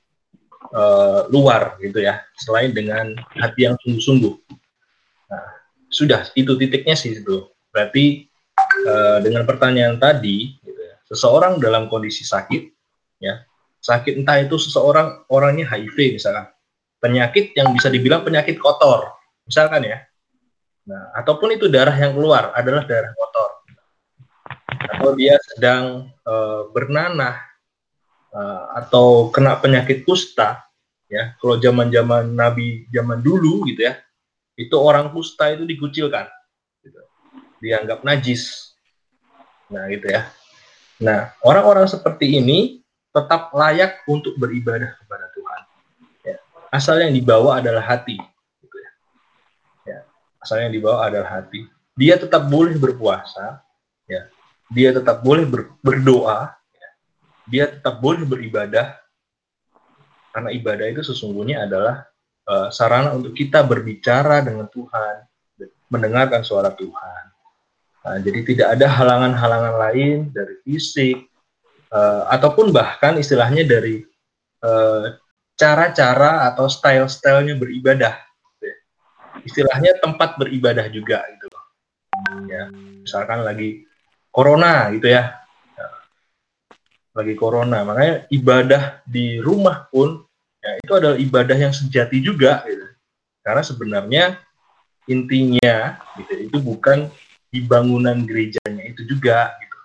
eh, 0.71 1.21
luar 1.31 1.79
gitu 1.83 2.03
ya, 2.03 2.23
selain 2.39 2.75
dengan 2.75 3.15
hati 3.39 3.71
yang 3.71 3.77
sungguh-sungguh. 3.83 4.35
Nah, 5.31 5.47
sudah 5.91 6.27
itu 6.35 6.53
titiknya 6.59 6.97
sih 6.99 7.23
itu. 7.23 7.51
Berarti 7.71 8.27
eh, 8.87 9.19
dengan 9.23 9.47
pertanyaan 9.47 9.99
tadi, 9.99 10.57
gitu 10.63 10.81
ya, 10.81 10.95
seseorang 11.07 11.63
dalam 11.63 11.87
kondisi 11.87 12.27
sakit, 12.27 12.63
ya 13.23 13.47
sakit 13.87 14.19
entah 14.19 14.43
itu 14.43 14.59
seseorang 14.59 15.23
orangnya 15.31 15.71
HIV 15.71 16.19
misalkan 16.19 16.51
penyakit 16.99 17.55
yang 17.55 17.71
bisa 17.71 17.87
dibilang 17.87 18.27
penyakit 18.27 18.59
kotor, 18.59 19.15
misalkan 19.47 19.87
ya. 19.87 20.03
Nah, 20.87 21.15
ataupun 21.19 21.55
itu 21.55 21.71
darah 21.71 21.95
yang 21.95 22.15
keluar 22.15 22.51
adalah 22.55 22.83
darah 22.83 23.15
kotor. 23.15 23.51
Atau 24.67 25.15
dia 25.15 25.39
sedang 25.55 26.11
eh, 26.11 26.63
bernanah 26.75 27.39
eh, 28.37 28.63
atau 28.85 29.33
kena 29.33 29.57
penyakit 29.57 30.05
kusta, 30.05 30.61
ya. 31.09 31.33
Kalau 31.41 31.57
zaman-zaman 31.57 32.37
Nabi 32.37 32.85
zaman 32.93 33.25
dulu 33.25 33.65
gitu 33.65 33.89
ya, 33.89 33.97
itu 34.61 34.77
orang 34.77 35.09
kusta 35.17 35.49
itu 35.57 35.65
dikucilkan, 35.65 36.29
gitu. 36.85 37.01
dianggap 37.65 38.05
najis. 38.05 38.77
Nah, 39.73 39.89
gitu 39.89 40.13
ya. 40.13 40.29
Nah, 41.01 41.33
orang-orang 41.41 41.89
seperti 41.89 42.39
ini 42.39 42.85
tetap 43.11 43.53
layak 43.57 44.05
untuk 44.05 44.37
beribadah 44.37 44.93
kepada 45.01 45.33
Tuhan 45.33 45.63
asal 46.77 47.01
yang 47.01 47.13
dibawa 47.15 47.65
adalah 47.65 47.81
hati 47.81 48.19
gitu 48.61 48.77
ya. 48.77 48.91
ya 49.89 49.99
asal 50.43 50.61
yang 50.61 50.73
dibawa 50.75 51.09
adalah 51.09 51.41
hati 51.41 51.65
dia 51.97 52.19
tetap 52.19 52.45
boleh 52.53 52.77
berpuasa 52.77 53.63
ya 54.05 54.29
dia 54.69 54.91
tetap 54.93 55.23
boleh 55.23 55.47
ber- 55.47 55.73
berdoa 55.81 56.53
ya. 56.53 56.66
Dia 57.47 57.71
tetap 57.71 58.03
boleh 58.03 58.27
beribadah 58.27 58.99
karena 60.35 60.51
ibadah 60.53 60.87
itu 60.91 61.03
sesungguhnya 61.07 61.65
adalah 61.65 62.05
eh, 62.47 62.69
sarana 62.75 63.15
untuk 63.15 63.33
kita 63.33 63.63
berbicara 63.65 64.43
dengan 64.43 64.69
Tuhan 64.69 65.25
mendengarkan 65.87 66.43
suara 66.43 66.75
Tuhan 66.75 67.37
Nah, 68.07 68.23
jadi 68.23 68.41
tidak 68.47 68.69
ada 68.79 68.87
halangan-halangan 68.87 69.75
lain 69.83 70.31
dari 70.31 70.63
fisik 70.63 71.27
eh, 71.91 72.23
ataupun 72.31 72.71
bahkan 72.71 73.19
istilahnya 73.19 73.67
dari 73.67 74.07
eh, 74.63 75.05
cara-cara 75.59 76.47
atau 76.55 76.71
style-stylenya 76.71 77.59
beribadah. 77.59 78.15
Istilahnya 79.43 79.99
tempat 79.99 80.39
beribadah 80.39 80.87
juga 80.91 81.23
gitu. 81.35 81.47
Ya, 82.47 82.71
misalkan 83.03 83.43
lagi 83.43 83.87
corona 84.31 84.91
gitu 84.95 85.11
ya. 85.11 85.46
Lagi 87.17 87.33
corona, 87.33 87.81
makanya 87.81 88.29
ibadah 88.29 88.83
di 89.09 89.41
rumah 89.41 89.89
pun 89.89 90.21
ya 90.61 90.77
itu 90.77 90.93
adalah 90.93 91.17
ibadah 91.17 91.57
yang 91.57 91.73
sejati 91.73 92.21
juga 92.21 92.61
gitu. 92.69 92.87
Karena 93.41 93.63
sebenarnya 93.65 94.25
intinya 95.09 95.97
gitu 96.21 96.35
itu 96.51 96.59
bukan 96.61 97.09
di 97.49 97.65
bangunan 97.65 98.21
gerejanya 98.29 98.85
itu 98.85 99.09
juga 99.09 99.57
gitu. 99.65 99.77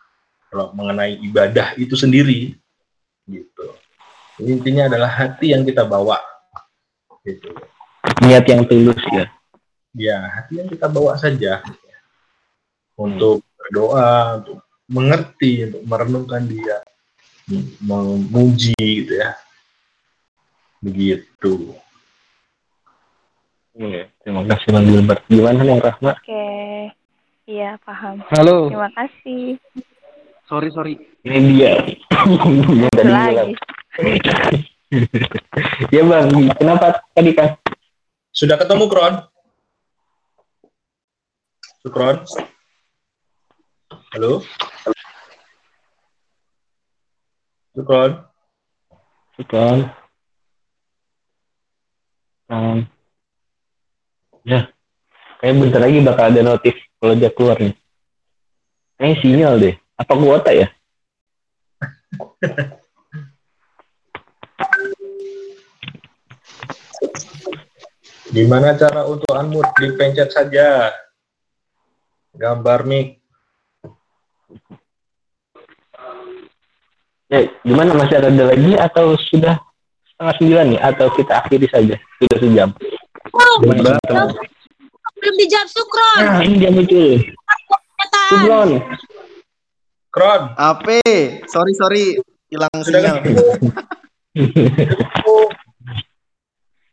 Kalau 0.51 0.75
mengenai 0.75 1.15
ibadah 1.23 1.71
itu 1.79 1.95
sendiri 1.95 2.59
gitu. 3.31 3.65
Intinya 4.43 4.91
adalah 4.91 5.07
hati 5.07 5.55
yang 5.55 5.63
kita 5.63 5.87
bawa. 5.87 6.19
Gitu. 7.23 7.47
Niat 8.27 8.43
yang 8.49 8.67
tulus 8.67 8.99
ya. 9.13 9.25
Ya, 9.95 10.17
hati 10.35 10.59
yang 10.59 10.67
kita 10.67 10.91
bawa 10.91 11.15
saja. 11.15 11.63
Untuk 12.99 13.45
berdoa, 13.55 14.41
untuk 14.43 14.67
mengerti, 14.91 15.69
untuk 15.69 15.83
merenungkan 15.87 16.43
dia, 16.49 16.83
memuji 17.83 18.75
gitu 18.79 19.13
ya. 19.15 19.35
Begitu. 20.81 21.75
Iya, 23.71 24.11
Terima 24.21 24.43
kasih 24.45 24.67
Bang 24.75 24.85
Gilbert. 24.85 25.23
Gimana 25.31 25.59
nih 25.63 25.79
Rahma? 25.79 26.11
Oke, 26.19 26.45
iya 27.47 27.79
paham. 27.87 28.19
Halo. 28.27 28.67
Terima 28.67 28.91
kasih. 28.93 29.55
Sorry 30.51 30.69
sorry. 30.75 30.93
Ini 31.23 31.39
dia. 31.55 31.73
yang 32.67 32.91
tadi 32.91 33.07
Lagi. 33.07 33.31
bilang. 33.31 33.49
ya 35.95 36.01
Bang, 36.03 36.27
kenapa 36.59 36.85
tadi 37.15 37.31
kan? 37.31 37.55
Sudah 38.35 38.59
ketemu 38.59 38.85
Kron? 38.91 39.15
Sukron? 41.81 42.17
Halo? 44.11 44.43
Sukron? 47.71 48.11
Kan. 49.47 49.89
Um, 52.51 52.83
ya, 54.43 54.67
kayak 55.39 55.55
bentar 55.55 55.81
lagi 55.81 56.03
bakal 56.03 56.29
ada 56.29 56.41
notif 56.43 56.75
kalau 56.99 57.15
dia 57.15 57.31
keluar 57.31 57.57
nih. 57.57 57.73
Kayaknya 58.99 59.15
sinyal 59.23 59.53
deh. 59.57 59.75
Apa 59.97 60.13
kuota 60.19 60.51
ya? 60.51 60.67
Gimana 68.29 68.75
cara 68.75 69.07
untuk 69.07 69.31
unmute? 69.31 69.71
Dipencet 69.79 70.29
saja. 70.29 70.91
Gambar 72.35 72.83
mic. 72.83 73.23
Ya, 77.31 77.47
gimana 77.63 77.95
masih 77.95 78.19
ada 78.19 78.27
lagi 78.27 78.75
atau 78.75 79.15
sudah 79.31 79.55
setengah 80.03 80.35
sembilan 80.35 80.65
nih? 80.75 80.79
Atau 80.83 81.07
kita 81.15 81.39
akhiri 81.39 81.67
saja? 81.71 81.95
Sudah 82.19 82.37
sejam. 82.43 82.69
Oh, 83.31 83.55
Gimana 83.63 83.95
teman-teman? 84.03 84.35
belum 85.21 85.35
dijawab 85.37 85.69
Sukron. 85.69 86.17
Nah, 86.27 86.41
ini 86.43 86.55
dia 86.59 86.71
muncul. 86.73 87.21
Subron. 88.27 88.69
Kron, 90.11 90.41
Apa? 90.59 90.99
Sorry 91.47 91.73
sorry 91.79 92.03
hilang 92.51 92.73
sudah 92.83 92.99
sinyal. 92.99 93.17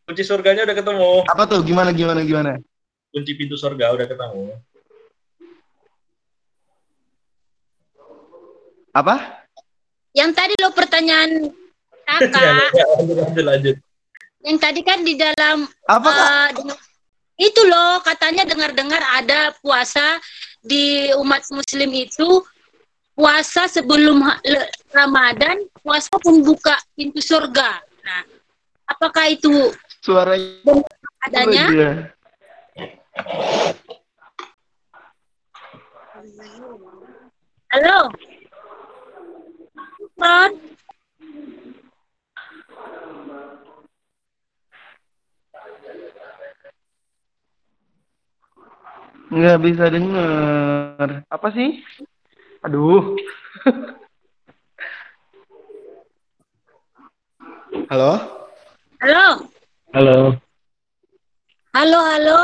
Kunci 0.06 0.22
surganya 0.22 0.62
udah 0.62 0.76
ketemu. 0.78 1.10
Apa 1.26 1.42
tuh? 1.50 1.66
Gimana 1.66 1.90
gimana 1.90 2.22
gimana? 2.22 2.62
Kunci 3.10 3.34
pintu 3.34 3.58
surga 3.58 3.90
udah 3.90 4.06
ketemu. 4.06 4.54
Apa? 8.94 9.47
Yang 10.18 10.30
tadi 10.34 10.54
lo 10.58 10.74
pertanyaan 10.74 11.30
Ya, 12.08 12.16
kakak, 12.24 12.72
ya, 12.72 12.84
lanjut, 12.96 13.16
lanjut, 13.20 13.44
lanjut. 13.44 13.76
yang 14.40 14.56
tadi 14.56 14.80
kan 14.80 15.04
di 15.04 15.12
dalam 15.14 15.68
Apa 15.84 16.08
dengar- 16.50 16.80
itu 17.36 17.60
loh 17.62 18.00
katanya 18.00 18.42
dengar-dengar 18.42 18.98
ada 19.14 19.52
puasa 19.60 20.16
di 20.58 21.12
umat 21.14 21.44
muslim 21.52 21.92
itu 21.92 22.40
puasa 23.12 23.68
sebelum 23.68 24.24
Ramadan 24.88 25.62
puasa 25.78 26.10
pembuka 26.18 26.74
pintu 26.96 27.20
surga. 27.20 27.76
Nah, 28.02 28.22
apakah 28.88 29.28
itu 29.28 29.68
Suaranya 30.00 30.80
adanya? 31.22 31.64
dia. 31.68 31.90
Halo. 37.68 37.98
Ron, 40.18 40.52
Nggak 49.28 49.58
bisa 49.60 49.84
denger. 49.92 51.22
Apa 51.28 51.48
sih? 51.54 51.84
Aduh. 52.64 53.14
Halo? 57.92 58.12
halo. 58.98 59.28
Halo. 59.94 60.18
Halo, 61.76 62.00
halo. 62.02 62.40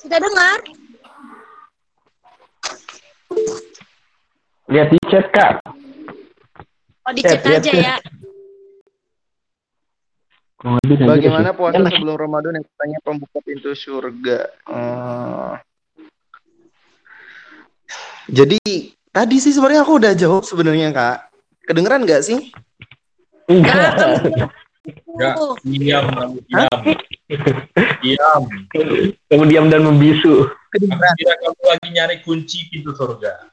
Sudah 0.00 0.18
dengar? 0.18 0.58
Lihat 4.72 4.88
di 4.90 4.98
chat, 5.12 5.28
Kak. 5.30 5.60
Oh, 7.10 7.14
di 7.18 7.26
chat 7.26 7.42
Lihat, 7.42 7.58
aja 7.66 7.72
ya. 7.74 7.94
Bagaimana 11.02 11.50
puasa 11.50 11.82
Enak. 11.82 11.90
sebelum 11.98 12.14
Ramadan 12.14 12.62
yang 12.62 12.66
katanya 12.70 12.98
pembuka 13.02 13.38
pintu 13.42 13.74
surga? 13.74 14.38
Eh, 14.70 15.52
Jadi 18.30 18.62
tadi 19.10 19.36
sih 19.42 19.50
sebenarnya 19.50 19.82
aku 19.82 19.98
udah 19.98 20.14
jawab 20.14 20.46
sebenarnya 20.46 20.94
kak. 20.94 21.34
Kedengeran 21.66 22.06
nggak 22.06 22.22
sih? 22.22 22.54
Enggak. 23.50 24.22
Enggak, 25.10 25.34
diam, 25.66 26.06
kamu 26.14 26.38
diam. 26.46 26.78
Diam. 28.06 28.42
Kamu 29.26 29.44
diam 29.50 29.66
dan 29.66 29.82
membisu. 29.82 30.46
Aku 30.46 30.78
Kedengeran? 30.78 31.14
kira 31.18 31.34
kamu 31.42 31.62
lagi 31.66 31.88
nyari 31.90 32.16
kunci 32.22 32.70
pintu 32.70 32.94
surga. 32.94 33.50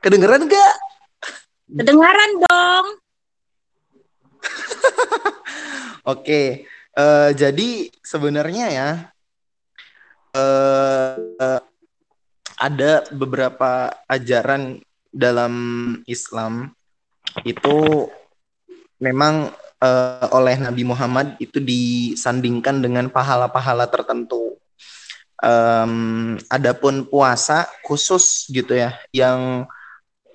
Kedengeran 0.00 0.48
nggak? 0.48 0.72
Kedengaran 1.70 2.30
dong. 2.42 2.86
Oke. 6.14 6.66
eh, 6.96 7.30
jadi 7.36 7.92
sebenarnya 8.00 8.66
ya 8.72 8.90
eh, 10.32 11.16
eh, 11.36 11.60
ada 12.56 12.92
beberapa 13.12 13.92
ajaran 14.08 14.80
dalam 15.12 15.54
Islam 16.08 16.72
itu 17.44 18.08
memang 18.96 19.52
eh, 19.80 20.26
oleh 20.32 20.56
Nabi 20.56 20.82
Muhammad 20.88 21.36
itu 21.36 21.60
disandingkan 21.60 22.80
dengan 22.80 23.12
pahala-pahala 23.12 23.88
tertentu. 23.92 24.56
Em, 25.36 26.40
adapun 26.48 27.04
puasa 27.04 27.68
khusus 27.84 28.48
gitu 28.48 28.72
ya, 28.72 28.96
yang 29.12 29.68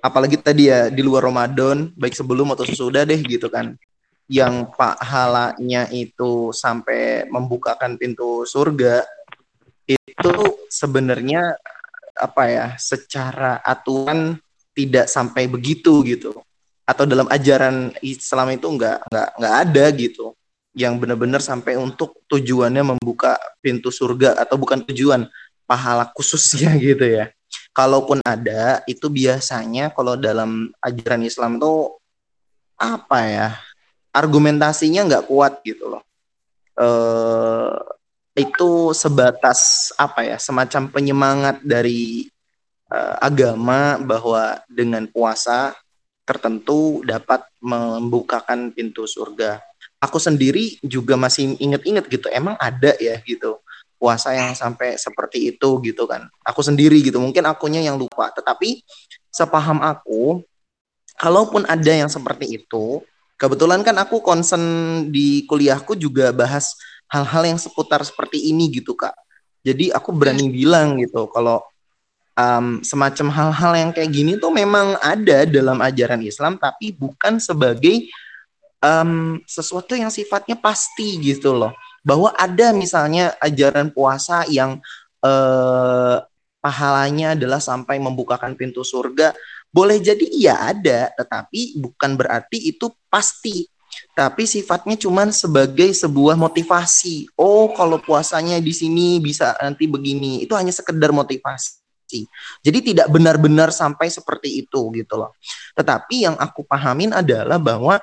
apalagi 0.02 0.36
tadi 0.36 0.66
ya 0.66 0.90
di 0.90 1.00
luar 1.00 1.30
Ramadan, 1.30 1.94
baik 1.94 2.18
sebelum 2.18 2.50
atau 2.52 2.66
sesudah 2.66 3.06
deh 3.06 3.22
gitu 3.22 3.46
kan, 3.46 3.78
yang 4.26 4.66
pahalanya 4.74 5.86
itu 5.94 6.50
sampai 6.50 7.30
membukakan 7.30 7.94
pintu 7.94 8.42
surga, 8.42 9.06
itu 9.86 10.34
sebenarnya 10.66 11.54
apa 12.18 12.42
ya, 12.50 12.66
secara 12.76 13.62
aturan 13.62 14.36
tidak 14.74 15.06
sampai 15.06 15.46
begitu 15.46 16.02
gitu. 16.02 16.34
Atau 16.82 17.06
dalam 17.06 17.30
ajaran 17.30 17.94
Islam 18.02 18.58
itu 18.58 18.66
nggak 18.66 19.06
nggak 19.06 19.28
nggak 19.38 19.54
ada 19.54 19.84
gitu. 19.94 20.34
Yang 20.74 20.94
benar-benar 21.04 21.40
sampai 21.44 21.78
untuk 21.78 22.26
tujuannya 22.26 22.96
membuka 22.96 23.38
pintu 23.62 23.94
surga 23.94 24.34
atau 24.40 24.58
bukan 24.58 24.82
tujuan 24.90 25.30
pahala 25.62 26.10
khususnya 26.10 26.74
gitu 26.82 27.06
ya 27.06 27.30
kalaupun 27.72 28.20
ada 28.24 28.84
itu 28.84 29.08
biasanya 29.08 29.92
kalau 29.92 30.16
dalam 30.16 30.70
ajaran 30.84 31.24
Islam 31.24 31.56
tuh 31.56 31.96
apa 32.76 33.18
ya 33.26 33.48
argumentasinya 34.12 35.08
nggak 35.08 35.26
kuat 35.28 35.64
gitu 35.64 35.96
loh 35.96 36.02
eh 36.76 37.76
itu 38.32 38.96
sebatas 38.96 39.92
apa 40.00 40.24
ya 40.24 40.36
semacam 40.40 40.88
penyemangat 40.88 41.60
dari 41.60 42.28
eh, 42.88 43.16
agama 43.20 44.00
bahwa 44.00 44.60
dengan 44.68 45.04
puasa 45.08 45.76
tertentu 46.22 47.02
dapat 47.04 47.44
membukakan 47.60 48.72
pintu 48.72 49.04
surga. 49.04 49.60
Aku 50.02 50.18
sendiri 50.18 50.78
juga 50.82 51.14
masih 51.14 51.54
inget-inget 51.62 52.10
gitu, 52.10 52.26
emang 52.30 52.58
ada 52.58 52.94
ya 52.98 53.22
gitu 53.22 53.61
puasa 54.02 54.34
yang 54.34 54.58
sampai 54.58 54.98
seperti 54.98 55.54
itu 55.54 55.78
gitu 55.86 56.10
kan. 56.10 56.26
Aku 56.42 56.58
sendiri 56.58 56.98
gitu, 56.98 57.22
mungkin 57.22 57.46
akunya 57.46 57.78
yang 57.78 57.94
lupa. 57.94 58.34
Tetapi 58.34 58.82
sepaham 59.30 59.78
aku, 59.78 60.42
kalaupun 61.22 61.62
ada 61.70 61.92
yang 61.94 62.10
seperti 62.10 62.58
itu, 62.58 62.98
kebetulan 63.38 63.86
kan 63.86 63.94
aku 64.02 64.18
concern 64.18 65.06
di 65.14 65.46
kuliahku 65.46 65.94
juga 65.94 66.34
bahas 66.34 66.74
hal-hal 67.06 67.54
yang 67.54 67.58
seputar 67.62 68.02
seperti 68.02 68.50
ini 68.50 68.74
gitu 68.74 68.98
kak. 68.98 69.14
Jadi 69.62 69.94
aku 69.94 70.10
berani 70.10 70.50
bilang 70.50 70.98
gitu 70.98 71.30
kalau 71.30 71.62
um, 72.34 72.82
semacam 72.82 73.30
hal-hal 73.30 73.72
yang 73.78 73.90
kayak 73.94 74.10
gini 74.10 74.34
tuh 74.34 74.50
memang 74.50 74.98
ada 74.98 75.46
dalam 75.46 75.78
ajaran 75.78 76.18
Islam 76.26 76.58
tapi 76.58 76.90
bukan 76.90 77.38
sebagai 77.38 78.10
um, 78.82 79.38
sesuatu 79.46 79.94
yang 79.94 80.10
sifatnya 80.10 80.58
pasti 80.58 81.20
gitu 81.22 81.54
loh 81.54 81.72
bahwa 82.02 82.34
ada 82.34 82.74
misalnya 82.74 83.34
ajaran 83.38 83.94
puasa 83.94 84.46
yang 84.50 84.82
eh, 85.22 86.16
pahalanya 86.62 87.34
adalah 87.34 87.58
sampai 87.58 87.98
membukakan 87.98 88.54
pintu 88.54 88.86
surga. 88.86 89.34
Boleh 89.72 89.98
jadi 89.98 90.26
iya 90.28 90.54
ada 90.68 91.10
tetapi 91.16 91.80
bukan 91.80 92.14
berarti 92.14 92.70
itu 92.70 92.92
pasti. 93.08 93.66
Tapi 94.12 94.48
sifatnya 94.48 94.96
cuman 94.96 95.32
sebagai 95.32 95.92
sebuah 95.92 96.36
motivasi. 96.36 97.32
Oh 97.36 97.72
kalau 97.72 98.00
puasanya 98.00 98.60
di 98.60 98.72
sini 98.72 99.20
bisa 99.20 99.56
nanti 99.60 99.88
begini. 99.88 100.44
Itu 100.44 100.56
hanya 100.56 100.72
sekedar 100.72 101.12
motivasi. 101.12 101.82
Jadi 102.60 102.78
tidak 102.92 103.08
benar-benar 103.08 103.72
sampai 103.72 104.12
seperti 104.12 104.64
itu 104.64 104.92
gitu 104.92 105.14
loh. 105.16 105.32
Tetapi 105.72 106.28
yang 106.28 106.36
aku 106.36 106.60
pahamin 106.68 107.16
adalah 107.16 107.56
bahwa 107.56 107.96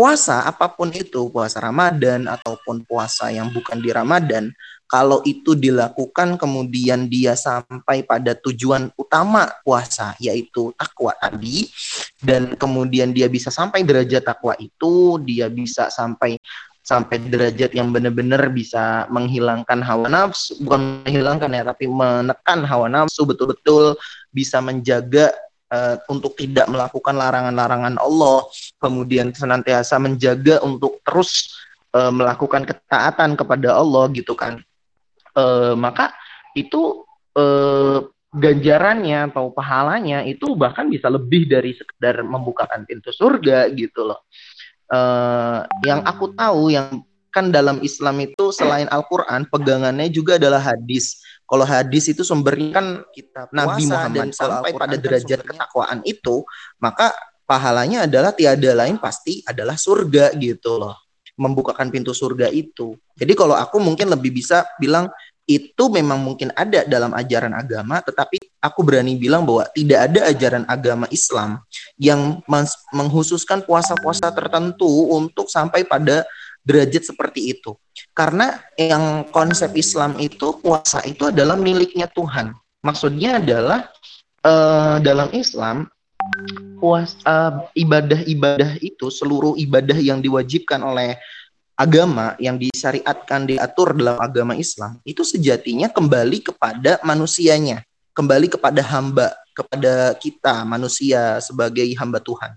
puasa 0.00 0.48
apa 0.48 0.72
pun 0.72 0.88
itu, 0.96 1.28
puasa 1.28 1.60
Ramadan 1.60 2.24
ataupun 2.24 2.88
puasa 2.88 3.28
yang 3.28 3.52
bukan 3.52 3.84
di 3.84 3.92
Ramadan, 3.92 4.48
kalau 4.88 5.20
itu 5.28 5.52
dilakukan 5.52 6.40
kemudian 6.40 7.04
dia 7.04 7.36
sampai 7.36 8.08
pada 8.08 8.32
tujuan 8.32 8.88
utama 8.96 9.44
puasa 9.60 10.16
yaitu 10.16 10.72
takwa 10.72 11.12
tadi 11.20 11.68
dan 12.16 12.56
kemudian 12.56 13.12
dia 13.12 13.28
bisa 13.28 13.52
sampai 13.52 13.84
derajat 13.84 14.24
takwa 14.24 14.56
itu, 14.56 15.20
dia 15.20 15.52
bisa 15.52 15.92
sampai 15.92 16.40
sampai 16.80 17.20
derajat 17.20 17.76
yang 17.76 17.92
benar-benar 17.92 18.48
bisa 18.56 19.04
menghilangkan 19.12 19.84
hawa 19.84 20.08
nafsu, 20.08 20.56
bukan 20.64 21.04
menghilangkan 21.04 21.52
ya, 21.52 21.62
tapi 21.68 21.84
menekan 21.92 22.64
hawa 22.64 22.88
nafsu 22.88 23.28
betul-betul 23.28 24.00
bisa 24.32 24.64
menjaga 24.64 25.28
uh, 25.70 25.96
untuk 26.10 26.36
tidak 26.36 26.66
melakukan 26.66 27.16
larangan-larangan 27.16 27.96
Allah, 27.96 28.46
kemudian 28.82 29.32
senantiasa 29.32 29.96
menjaga 30.02 30.60
untuk 30.66 31.00
terus 31.06 31.54
uh, 31.94 32.12
melakukan 32.12 32.66
ketaatan 32.66 33.38
kepada 33.38 33.78
Allah 33.78 34.10
gitu 34.12 34.34
kan. 34.34 34.60
Uh, 35.32 35.78
maka 35.78 36.10
itu 36.58 37.06
uh, 37.38 38.02
ganjarannya 38.30 39.30
atau 39.30 39.50
pahalanya 39.50 40.22
itu 40.22 40.54
bahkan 40.54 40.86
bisa 40.86 41.10
lebih 41.10 41.50
dari 41.50 41.74
sekedar 41.74 42.22
membukakan 42.22 42.86
pintu 42.86 43.10
surga 43.10 43.70
gitu 43.74 44.06
loh. 44.06 44.26
Uh, 44.90 45.62
yang 45.86 46.02
aku 46.02 46.34
tahu 46.34 46.74
yang 46.74 47.06
kan 47.30 47.54
dalam 47.54 47.78
Islam 47.86 48.26
itu 48.26 48.50
selain 48.50 48.90
Al-Quran, 48.90 49.46
pegangannya 49.46 50.10
juga 50.10 50.34
adalah 50.36 50.58
hadis. 50.74 51.22
Kalau 51.50 51.66
hadis 51.66 52.06
itu 52.06 52.22
sumbernya 52.22 52.78
kan 52.78 52.86
kitab 53.10 53.50
Nabi 53.50 53.90
Muhammad 53.90 54.30
dan 54.30 54.30
sampai 54.30 54.70
pada 54.70 54.94
kan 54.94 55.02
derajat 55.02 55.40
ketakwaan 55.42 55.98
itu, 56.06 56.46
maka 56.78 57.10
pahalanya 57.42 58.06
adalah 58.06 58.30
tiada 58.30 58.70
lain 58.70 59.02
pasti 59.02 59.42
adalah 59.42 59.74
surga 59.74 60.30
gitu 60.38 60.78
loh. 60.78 60.94
Membukakan 61.34 61.90
pintu 61.90 62.14
surga 62.14 62.54
itu. 62.54 62.94
Jadi 63.18 63.32
kalau 63.34 63.58
aku 63.58 63.82
mungkin 63.82 64.14
lebih 64.14 64.30
bisa 64.30 64.62
bilang 64.78 65.10
itu 65.50 65.90
memang 65.90 66.22
mungkin 66.22 66.54
ada 66.54 66.86
dalam 66.86 67.10
ajaran 67.10 67.50
agama, 67.50 67.98
tetapi 67.98 68.38
aku 68.62 68.86
berani 68.86 69.18
bilang 69.18 69.42
bahwa 69.42 69.66
tidak 69.74 70.06
ada 70.06 70.30
ajaran 70.30 70.62
agama 70.70 71.10
Islam 71.10 71.58
yang 71.98 72.38
menghususkan 72.94 73.66
puasa-puasa 73.66 74.30
tertentu 74.30 74.86
untuk 75.10 75.50
sampai 75.50 75.82
pada 75.82 76.22
derajat 76.64 77.08
seperti 77.08 77.56
itu. 77.56 77.76
Karena 78.12 78.60
yang 78.76 79.28
konsep 79.32 79.72
Islam 79.76 80.16
itu 80.20 80.60
puasa 80.60 81.00
itu 81.08 81.28
adalah 81.28 81.56
miliknya 81.56 82.06
Tuhan. 82.10 82.52
Maksudnya 82.80 83.40
adalah 83.40 83.88
uh, 84.44 84.96
dalam 85.00 85.28
Islam 85.32 85.88
puas 86.80 87.16
uh, 87.28 87.68
ibadah-ibadah 87.76 88.80
itu 88.80 89.12
seluruh 89.12 89.56
ibadah 89.60 89.96
yang 89.96 90.20
diwajibkan 90.24 90.80
oleh 90.80 91.16
agama 91.80 92.36
yang 92.36 92.60
disyariatkan 92.60 93.48
diatur 93.48 93.96
dalam 93.96 94.20
agama 94.20 94.52
Islam 94.52 95.00
itu 95.08 95.24
sejatinya 95.24 95.88
kembali 95.88 96.44
kepada 96.44 97.00
manusianya, 97.00 97.80
kembali 98.12 98.52
kepada 98.52 98.84
hamba, 98.84 99.32
kepada 99.56 100.12
kita 100.20 100.64
manusia 100.68 101.40
sebagai 101.40 101.88
hamba 101.96 102.20
Tuhan. 102.20 102.52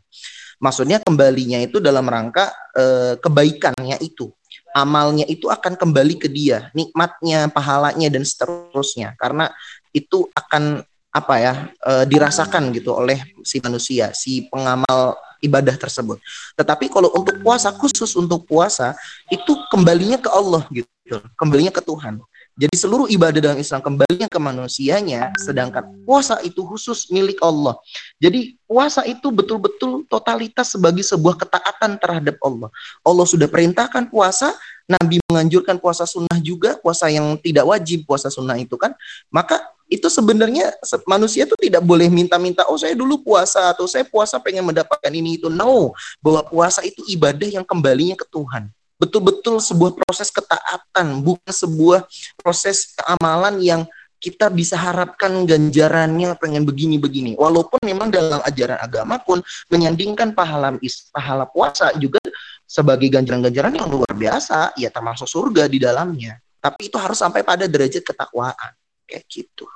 Maksudnya 0.64 1.04
kembalinya 1.04 1.60
itu 1.60 1.84
dalam 1.84 2.08
rangka 2.08 2.48
e, 2.72 2.84
kebaikannya 3.20 4.00
itu. 4.00 4.32
Amalnya 4.72 5.28
itu 5.28 5.52
akan 5.52 5.76
kembali 5.76 6.16
ke 6.24 6.32
dia, 6.32 6.72
nikmatnya, 6.72 7.52
pahalanya 7.52 8.08
dan 8.08 8.24
seterusnya. 8.24 9.20
Karena 9.20 9.52
itu 9.92 10.32
akan 10.32 10.88
apa 11.14 11.36
ya 11.36 11.54
e, 11.84 11.92
dirasakan 12.08 12.72
gitu 12.72 12.96
oleh 12.96 13.20
si 13.44 13.60
manusia, 13.60 14.16
si 14.16 14.48
pengamal 14.48 15.20
ibadah 15.44 15.76
tersebut. 15.76 16.24
Tetapi 16.56 16.88
kalau 16.88 17.12
untuk 17.12 17.44
puasa 17.44 17.76
khusus 17.76 18.16
untuk 18.16 18.48
puasa 18.48 18.96
itu 19.28 19.60
kembalinya 19.68 20.16
ke 20.16 20.32
Allah 20.32 20.64
gitu, 20.72 21.20
kembalinya 21.36 21.76
ke 21.76 21.84
Tuhan. 21.84 22.24
Jadi 22.54 22.76
seluruh 22.78 23.10
ibadah 23.10 23.42
dalam 23.42 23.58
Islam 23.58 23.82
kembalinya 23.82 24.30
ke 24.30 24.38
manusianya, 24.38 25.34
sedangkan 25.42 26.06
puasa 26.06 26.38
itu 26.46 26.62
khusus 26.62 27.10
milik 27.10 27.42
Allah. 27.42 27.74
Jadi 28.22 28.62
puasa 28.70 29.02
itu 29.10 29.34
betul-betul 29.34 30.06
totalitas 30.06 30.70
sebagai 30.70 31.02
sebuah 31.02 31.34
ketaatan 31.42 31.98
terhadap 31.98 32.38
Allah. 32.46 32.70
Allah 33.02 33.26
sudah 33.26 33.50
perintahkan 33.50 34.06
puasa, 34.14 34.54
Nabi 34.86 35.18
menganjurkan 35.26 35.82
puasa 35.82 36.06
sunnah 36.06 36.38
juga, 36.46 36.78
puasa 36.78 37.10
yang 37.10 37.34
tidak 37.42 37.66
wajib 37.66 38.06
puasa 38.06 38.30
sunnah 38.30 38.62
itu 38.62 38.78
kan. 38.78 38.94
Maka 39.34 39.58
itu 39.90 40.06
sebenarnya 40.06 40.78
manusia 41.10 41.50
itu 41.50 41.58
tidak 41.58 41.82
boleh 41.82 42.06
minta-minta, 42.06 42.70
oh 42.70 42.78
saya 42.78 42.94
dulu 42.94 43.18
puasa 43.26 43.74
atau 43.74 43.90
saya 43.90 44.06
puasa 44.06 44.38
pengen 44.38 44.62
mendapatkan 44.62 45.10
ini 45.10 45.42
itu. 45.42 45.50
No, 45.50 45.98
bahwa 46.22 46.46
puasa 46.46 46.86
itu 46.86 47.02
ibadah 47.10 47.50
yang 47.50 47.66
kembalinya 47.66 48.14
ke 48.14 48.30
Tuhan 48.30 48.70
betul-betul 49.04 49.60
sebuah 49.60 50.00
proses 50.00 50.32
ketaatan, 50.32 51.20
bukan 51.20 51.52
sebuah 51.52 52.08
proses 52.40 52.96
keamalan 52.96 53.60
yang 53.60 53.82
kita 54.24 54.48
bisa 54.48 54.80
harapkan 54.80 55.44
ganjarannya 55.44 56.32
pengen 56.40 56.64
begini-begini. 56.64 57.36
Walaupun 57.36 57.84
memang 57.84 58.08
dalam 58.08 58.40
ajaran 58.40 58.80
agama 58.80 59.20
pun 59.20 59.44
menyandingkan 59.68 60.32
pahala 60.32 60.80
pahala 61.12 61.44
puasa 61.44 61.92
juga 62.00 62.24
sebagai 62.64 63.12
ganjaran-ganjaran 63.12 63.76
yang 63.76 63.92
luar 63.92 64.16
biasa, 64.16 64.72
ya 64.80 64.88
termasuk 64.88 65.28
surga 65.28 65.68
di 65.68 65.84
dalamnya. 65.84 66.40
Tapi 66.64 66.88
itu 66.88 66.96
harus 66.96 67.20
sampai 67.20 67.44
pada 67.44 67.68
derajat 67.68 68.00
ketakwaan. 68.00 68.72
Kayak 69.04 69.28
gitu. 69.28 69.68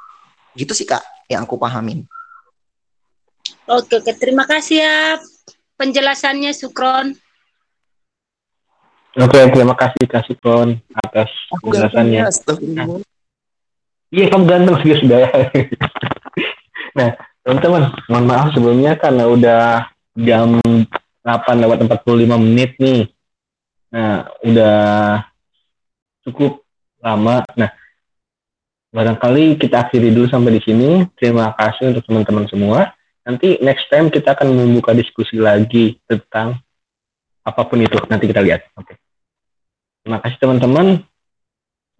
Gitu 0.56 0.72
sih 0.72 0.88
Kak 0.88 1.04
yang 1.28 1.44
aku 1.44 1.60
pahamin. 1.60 2.08
Oke. 3.68 4.00
terima 4.16 4.48
kasih 4.48 4.80
ya 4.80 4.98
penjelasannya 5.76 6.56
Sukron. 6.56 7.27
Oke, 9.18 9.50
terima 9.50 9.74
kasih 9.74 10.06
Kak 10.06 10.30
Sukron 10.30 10.78
atas 10.94 11.34
penjelasannya. 11.66 12.22
Iya, 14.14 14.26
kamu 14.30 14.46
ganteng 14.46 14.78
sih 14.86 14.94
sudah. 14.94 15.26
nah, 16.98 17.10
teman-teman, 17.42 17.98
mohon 18.14 18.26
maaf 18.30 18.54
sebelumnya 18.54 18.94
karena 18.94 19.26
udah 19.26 19.90
jam 20.22 20.62
8 21.26 21.34
lewat 21.66 21.82
45 21.90 22.38
menit 22.46 22.78
nih. 22.78 23.10
Nah, 23.90 24.30
udah 24.46 24.78
cukup 26.30 26.62
lama. 27.02 27.42
Nah, 27.58 27.74
barangkali 28.94 29.58
kita 29.58 29.90
akhiri 29.90 30.14
dulu 30.14 30.30
sampai 30.30 30.56
di 30.56 30.62
sini. 30.62 31.10
Terima 31.18 31.58
kasih 31.58 31.90
untuk 31.90 32.06
teman-teman 32.06 32.46
semua. 32.54 32.94
Nanti 33.26 33.58
next 33.66 33.90
time 33.90 34.14
kita 34.14 34.38
akan 34.38 34.54
membuka 34.54 34.94
diskusi 34.94 35.42
lagi 35.42 35.98
tentang 36.06 36.62
apa 37.42 37.62
pun 37.66 37.82
itu. 37.82 37.98
Nanti 38.06 38.30
kita 38.30 38.46
lihat. 38.46 38.62
Oke. 38.78 38.94
Okay. 38.94 39.07
Terima 40.08 40.24
kasih 40.24 40.40
teman-teman 40.40 41.04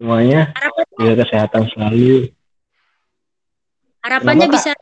semuanya. 0.00 0.56
Jaga 0.96 1.28
kesehatan 1.28 1.68
selalu. 1.76 2.32
Harapannya 4.00 4.48
bisa 4.48 4.72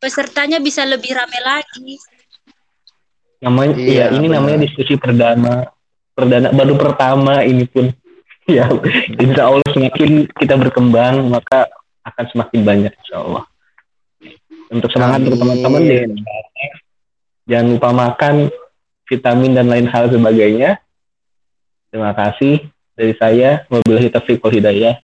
pesertanya 0.00 0.64
bisa 0.64 0.88
lebih 0.88 1.12
ramai 1.12 1.44
lagi. 1.44 2.00
Namanya 3.44 3.76
iya, 3.76 4.08
ya 4.08 4.16
ini 4.16 4.32
benar. 4.32 4.40
namanya 4.40 4.58
diskusi 4.64 4.96
perdana. 4.96 5.68
Perdana 6.16 6.56
baru 6.56 6.80
pertama 6.80 7.44
ini 7.44 7.68
pun. 7.68 7.92
Ya, 8.48 8.64
insya 9.20 9.44
Allah 9.44 9.60
semakin 9.76 10.24
kita 10.40 10.56
berkembang 10.56 11.28
maka 11.28 11.68
akan 12.00 12.24
semakin 12.32 12.64
banyak 12.64 12.92
insya 12.96 13.20
Allah. 13.20 13.44
Untuk 14.72 14.88
semangat 14.88 15.20
untuk 15.28 15.36
teman-teman 15.36 16.16
jangan 17.44 17.76
lupa 17.76 17.92
makan 17.92 18.48
vitamin 19.08 19.56
dan 19.56 19.66
lain 19.66 19.88
hal 19.88 20.12
sebagainya. 20.12 20.78
Terima 21.88 22.12
kasih 22.12 22.68
dari 22.92 23.16
saya, 23.16 23.64
mobil 23.72 23.96
taufiq 24.12 24.44
hidayah. 24.44 25.00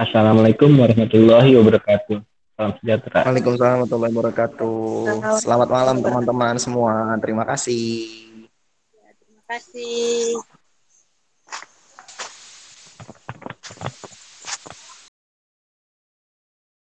Assalamualaikum 0.00 0.72
warahmatullahi 0.72 1.52
wabarakatuh. 1.52 2.24
Salam 2.56 2.72
sejahtera. 2.80 3.28
Waalaikumsalam 3.28 3.84
warahmatullahi 3.84 4.12
wabarakatuh. 4.16 4.76
Selamat 5.44 5.68
malam 5.68 6.00
teman-teman 6.00 6.56
semua. 6.56 7.12
Terima 7.20 7.44
kasih. 7.44 8.08
Ya, 8.96 9.12
terima 9.20 9.44
kasih. 9.52 10.40